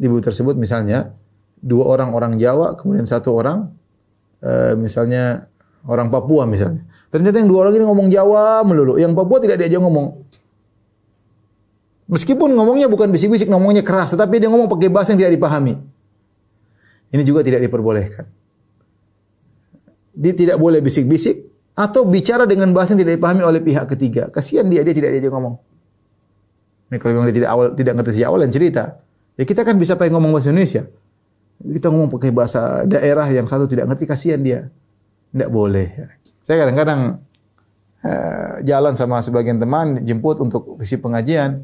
ibu 0.00 0.16
tersebut 0.18 0.56
misalnya 0.56 1.12
dua 1.60 1.84
orang 1.92 2.16
orang 2.16 2.32
Jawa, 2.40 2.74
kemudian 2.80 3.04
satu 3.04 3.36
orang 3.36 3.68
e, 4.40 4.74
misalnya 4.80 5.46
orang 5.84 6.08
Papua 6.08 6.48
misalnya. 6.48 6.88
Ternyata 7.12 7.36
yang 7.40 7.48
dua 7.52 7.68
orang 7.68 7.76
ini 7.76 7.84
ngomong 7.84 8.08
Jawa 8.08 8.64
melulu, 8.64 8.96
yang 8.96 9.12
Papua 9.12 9.38
tidak 9.44 9.60
diajak 9.60 9.80
ngomong. 9.80 10.24
Meskipun 12.10 12.58
ngomongnya 12.58 12.90
bukan 12.90 13.14
bisik-bisik, 13.14 13.46
ngomongnya 13.46 13.86
keras, 13.86 14.16
tetapi 14.18 14.42
dia 14.42 14.50
ngomong 14.50 14.66
pakai 14.66 14.90
bahasa 14.90 15.14
yang 15.14 15.22
tidak 15.28 15.38
dipahami. 15.38 15.78
Ini 17.14 17.22
juga 17.22 17.46
tidak 17.46 17.62
diperbolehkan. 17.62 18.26
Dia 20.10 20.34
tidak 20.34 20.58
boleh 20.58 20.82
bisik-bisik 20.82 21.46
atau 21.78 22.02
bicara 22.02 22.50
dengan 22.50 22.74
bahasa 22.74 22.98
yang 22.98 23.06
tidak 23.06 23.22
dipahami 23.22 23.46
oleh 23.46 23.62
pihak 23.62 23.86
ketiga. 23.94 24.26
Kasihan 24.26 24.66
dia, 24.66 24.82
dia 24.82 24.90
tidak 24.90 25.14
diajak 25.14 25.30
ngomong. 25.30 25.54
Ini 26.90 26.98
kalau 26.98 27.12
memang 27.14 27.26
dia 27.30 27.36
tidak 27.46 27.50
awal 27.54 27.66
tidak 27.78 27.92
ngerti 27.94 28.10
sejak 28.18 28.28
awal 28.34 28.40
dan 28.42 28.50
cerita. 28.50 28.84
Ya 29.40 29.48
kita 29.48 29.64
kan 29.64 29.80
bisa 29.80 29.96
pakai 29.96 30.12
ngomong 30.12 30.36
bahasa 30.36 30.52
Indonesia. 30.52 30.84
Kita 31.64 31.88
ngomong 31.88 32.12
pakai 32.12 32.28
bahasa 32.28 32.84
daerah 32.84 33.24
yang 33.32 33.48
satu 33.48 33.64
tidak 33.64 33.88
ngerti, 33.88 34.04
kasihan 34.04 34.36
dia. 34.36 34.68
Tidak 35.32 35.48
boleh. 35.48 36.12
Saya 36.44 36.60
kadang-kadang 36.60 37.24
uh, 38.04 38.60
jalan 38.60 39.00
sama 39.00 39.24
sebagian 39.24 39.56
teman, 39.56 40.04
jemput 40.04 40.36
untuk 40.44 40.76
isi 40.84 41.00
pengajian. 41.00 41.56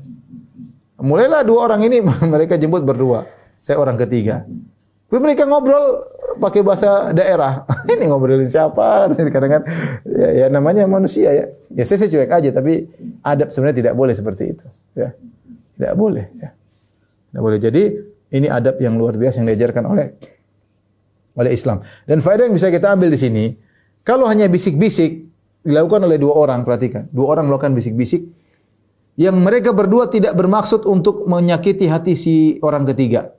Mulailah 0.97 1.45
dua 1.45 1.69
orang 1.69 1.85
ini, 1.85 2.01
mereka 2.33 2.57
jemput 2.57 2.81
berdua. 2.81 3.29
Saya 3.61 3.77
orang 3.77 4.01
ketiga. 4.01 4.49
Tapi 5.13 5.21
mereka 5.21 5.45
ngobrol 5.45 6.01
pakai 6.41 6.65
bahasa 6.65 7.13
daerah. 7.13 7.69
ini 7.93 8.09
ngobrolin 8.09 8.49
siapa? 8.49 9.13
Kadang-kadang 9.13 9.69
ya, 10.09 10.29
ya 10.33 10.47
namanya 10.49 10.89
manusia 10.89 11.29
ya. 11.29 11.45
Ya 11.77 11.85
saya, 11.85 12.01
saya 12.01 12.09
cuek 12.09 12.33
aja, 12.33 12.51
tapi 12.57 12.89
adab 13.21 13.53
sebenarnya 13.53 13.85
tidak 13.85 13.95
boleh 14.01 14.17
seperti 14.17 14.57
itu. 14.57 14.67
Ya, 14.97 15.13
tidak 15.77 15.93
boleh. 16.01 16.25
Ya. 16.41 16.57
Tidak 17.37 17.45
boleh. 17.45 17.61
Jadi 17.61 17.83
ini 18.33 18.49
adab 18.49 18.81
yang 18.81 18.97
luar 18.97 19.21
biasa 19.21 19.45
yang 19.45 19.53
diajarkan 19.53 19.85
oleh 19.85 20.09
oleh 21.37 21.53
Islam. 21.53 21.85
Dan 22.09 22.25
faedah 22.25 22.49
yang 22.49 22.57
bisa 22.57 22.73
kita 22.73 22.97
ambil 22.97 23.13
di 23.13 23.21
sini, 23.21 23.45
kalau 24.01 24.25
hanya 24.25 24.49
bisik-bisik 24.49 25.29
dilakukan 25.61 26.09
oleh 26.09 26.17
dua 26.17 26.33
orang, 26.33 26.65
perhatikan. 26.65 27.13
Dua 27.13 27.37
orang 27.37 27.53
melakukan 27.53 27.77
bisik-bisik 27.77 28.25
yang 29.21 29.37
mereka 29.37 29.77
berdua 29.77 30.09
tidak 30.09 30.33
bermaksud 30.33 30.89
untuk 30.89 31.29
menyakiti 31.29 31.93
hati 31.93 32.17
si 32.17 32.57
orang 32.65 32.89
ketiga. 32.89 33.37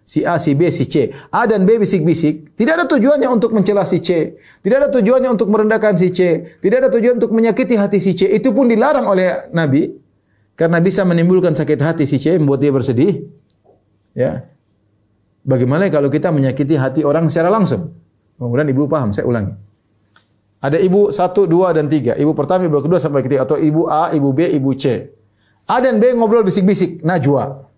Si 0.00 0.24
A, 0.24 0.40
si 0.40 0.56
B, 0.56 0.72
si 0.72 0.88
C. 0.88 1.12
A 1.28 1.44
dan 1.44 1.68
B 1.68 1.76
bisik-bisik. 1.76 2.56
Tidak 2.56 2.72
ada 2.72 2.88
tujuannya 2.88 3.28
untuk 3.28 3.52
mencela 3.52 3.84
si 3.84 4.00
C. 4.00 4.40
Tidak 4.64 4.76
ada 4.80 4.88
tujuannya 4.88 5.28
untuk 5.28 5.52
merendahkan 5.52 6.00
si 6.00 6.08
C. 6.08 6.40
Tidak 6.56 6.78
ada 6.80 6.88
tujuan 6.88 7.20
untuk 7.20 7.36
menyakiti 7.36 7.76
hati 7.76 8.00
si 8.00 8.16
C. 8.16 8.32
Itu 8.32 8.56
pun 8.56 8.64
dilarang 8.72 9.04
oleh 9.04 9.52
Nabi. 9.52 10.05
Karena 10.56 10.80
bisa 10.80 11.04
menimbulkan 11.04 11.52
sakit 11.52 11.78
hati 11.84 12.04
si 12.08 12.16
C, 12.16 12.40
membuat 12.40 12.64
dia 12.64 12.72
bersedih. 12.72 13.28
Ya. 14.16 14.48
Bagaimana 15.44 15.92
kalau 15.92 16.08
kita 16.08 16.32
menyakiti 16.32 16.80
hati 16.80 17.04
orang 17.04 17.28
secara 17.28 17.52
langsung? 17.52 17.92
Kemudian 18.40 18.66
ibu 18.72 18.88
paham, 18.88 19.12
saya 19.12 19.28
ulangi. 19.28 19.52
Ada 20.64 20.80
ibu 20.80 21.12
satu, 21.12 21.44
dua, 21.44 21.76
dan 21.76 21.92
tiga. 21.92 22.16
Ibu 22.16 22.32
pertama, 22.32 22.64
ibu 22.64 22.80
kedua, 22.80 22.96
sampai 22.96 23.20
ketiga. 23.20 23.44
Atau 23.44 23.60
ibu 23.60 23.84
A, 23.86 24.10
ibu 24.16 24.32
B, 24.32 24.48
ibu 24.48 24.72
C. 24.72 25.12
A 25.68 25.76
dan 25.84 26.00
B 26.00 26.16
ngobrol 26.16 26.42
bisik-bisik, 26.42 27.04
najwa. 27.04 27.68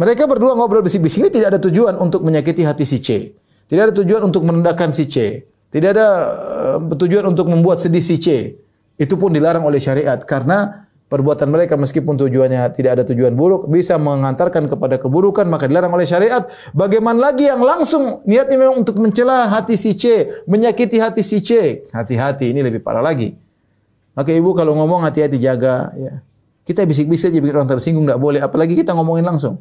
Mereka 0.00 0.24
berdua 0.24 0.56
ngobrol 0.56 0.80
bisik-bisik 0.80 1.28
ini 1.28 1.30
tidak 1.34 1.58
ada 1.58 1.60
tujuan 1.60 2.00
untuk 2.00 2.24
menyakiti 2.24 2.64
hati 2.64 2.88
si 2.88 3.04
C. 3.04 3.36
Tidak 3.68 3.82
ada 3.90 3.94
tujuan 3.94 4.24
untuk 4.24 4.42
merendahkan 4.48 4.96
si 4.96 5.04
C. 5.04 5.44
Tidak 5.70 5.88
ada 5.92 6.08
uh, 6.80 6.96
tujuan 6.96 7.26
untuk 7.28 7.46
membuat 7.52 7.78
sedih 7.78 8.02
si 8.02 8.16
C. 8.16 8.56
Itu 8.96 9.14
pun 9.20 9.30
dilarang 9.30 9.62
oleh 9.62 9.78
syariat 9.78 10.18
karena 10.24 10.89
perbuatan 11.10 11.50
mereka 11.50 11.74
meskipun 11.74 12.14
tujuannya 12.14 12.70
tidak 12.70 12.90
ada 12.94 13.04
tujuan 13.10 13.34
buruk 13.34 13.66
bisa 13.66 13.98
mengantarkan 13.98 14.70
kepada 14.70 15.02
keburukan 15.02 15.44
maka 15.50 15.66
dilarang 15.66 15.90
oleh 15.90 16.06
syariat. 16.06 16.46
Bagaimana 16.70 17.34
lagi 17.34 17.50
yang 17.50 17.60
langsung 17.60 18.22
niatnya 18.22 18.56
memang 18.56 18.86
untuk 18.86 18.96
mencela 19.02 19.50
hati 19.50 19.74
si 19.74 19.98
C, 19.98 20.30
menyakiti 20.46 21.02
hati 21.02 21.26
si 21.26 21.42
C. 21.42 21.82
Hati-hati 21.90 22.54
ini 22.54 22.62
lebih 22.62 22.78
parah 22.80 23.02
lagi. 23.02 23.34
Maka 24.14 24.30
ibu 24.30 24.54
kalau 24.54 24.78
ngomong 24.78 25.02
hati-hati 25.02 25.42
jaga 25.42 25.90
ya. 25.98 26.22
Kita 26.62 26.86
bisik-bisik 26.86 27.34
aja 27.34 27.42
bikin 27.42 27.56
orang 27.58 27.66
tersinggung 27.66 28.06
tidak 28.06 28.22
boleh 28.22 28.38
apalagi 28.38 28.78
kita 28.78 28.94
ngomongin 28.94 29.26
langsung 29.26 29.58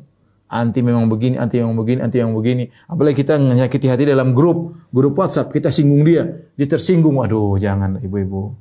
anti 0.49 0.81
memang 0.81 1.05
begini, 1.09 1.37
anti 1.37 1.61
memang 1.61 1.77
begini, 1.77 1.99
anti 2.01 2.17
memang 2.21 2.37
begini. 2.37 2.65
Apalagi 2.89 3.21
kita 3.21 3.37
menyakiti 3.37 3.85
hati 3.89 4.03
dalam 4.05 4.33
grup, 4.33 4.77
grup 4.89 5.13
WhatsApp, 5.17 5.53
kita 5.53 5.69
singgung 5.69 6.01
dia, 6.01 6.25
dia 6.57 6.67
tersinggung. 6.69 7.21
Waduh, 7.21 7.57
jangan 7.61 8.01
ibu-ibu. 8.01 8.53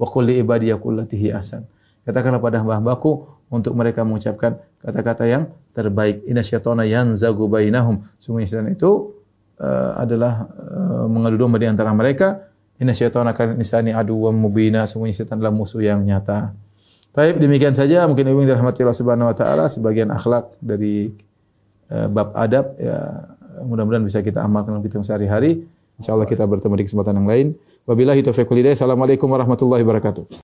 Wa 0.00 0.06
qul 0.08 0.32
li 0.32 0.40
ibadiyakullatihi 0.40 1.28
ahsan. 1.36 1.68
Katakanlah 2.04 2.40
pada 2.40 2.60
hamba-hambaku 2.60 3.24
untuk 3.48 3.72
mereka 3.76 4.04
mengucapkan 4.04 4.60
kata-kata 4.84 5.24
yang 5.24 5.48
terbaik. 5.72 6.24
Inna 6.28 6.44
syaitana 6.44 6.84
yanzagu 6.84 7.48
bainahum. 7.48 8.04
Sungguh 8.20 8.44
syaitan 8.44 8.68
itu 8.68 9.16
uh, 9.60 9.96
adalah 9.98 10.48
uh, 10.54 11.06
mengadu 11.08 11.40
domba 11.40 11.56
di 11.56 11.68
antara 11.68 11.90
mereka. 11.96 12.44
Inna 12.78 12.92
syaitana 12.92 13.32
kan 13.32 13.56
insani 13.56 13.90
aduwwam 13.90 14.36
mubina. 14.36 14.84
Sungguh 14.84 15.10
syaitan 15.10 15.40
adalah 15.40 15.56
musuh 15.56 15.80
yang 15.80 16.04
nyata. 16.04 16.52
Baik, 17.14 17.38
demikian 17.38 17.72
saja 17.78 18.04
mungkin 18.10 18.26
ibu 18.26 18.42
yang 18.42 18.58
dirahmati 18.58 18.82
Allah 18.82 18.98
Subhanahu 18.98 19.30
wa 19.30 19.36
taala 19.38 19.70
sebagian 19.70 20.10
akhlak 20.10 20.50
dari 20.58 21.14
Eh, 21.84 22.08
bab 22.08 22.32
adab 22.32 22.74
ya 22.80 23.28
mudah-mudahan 23.60 24.02
bisa 24.02 24.24
kita 24.24 24.40
amalkan 24.42 24.74
dalam 24.74 24.84
kita 24.84 25.04
sehari-hari. 25.04 25.68
Insyaallah 26.00 26.26
kita 26.26 26.42
bertemu 26.48 26.74
di 26.80 26.84
kesempatan 26.90 27.14
yang 27.22 27.28
lain. 27.28 27.46
Wabillahi 27.86 28.24
taufiq 28.24 28.50
wal. 28.50 28.66
Assalamualaikum 28.66 29.28
warahmatullahi 29.30 29.84
wabarakatuh. 29.86 30.42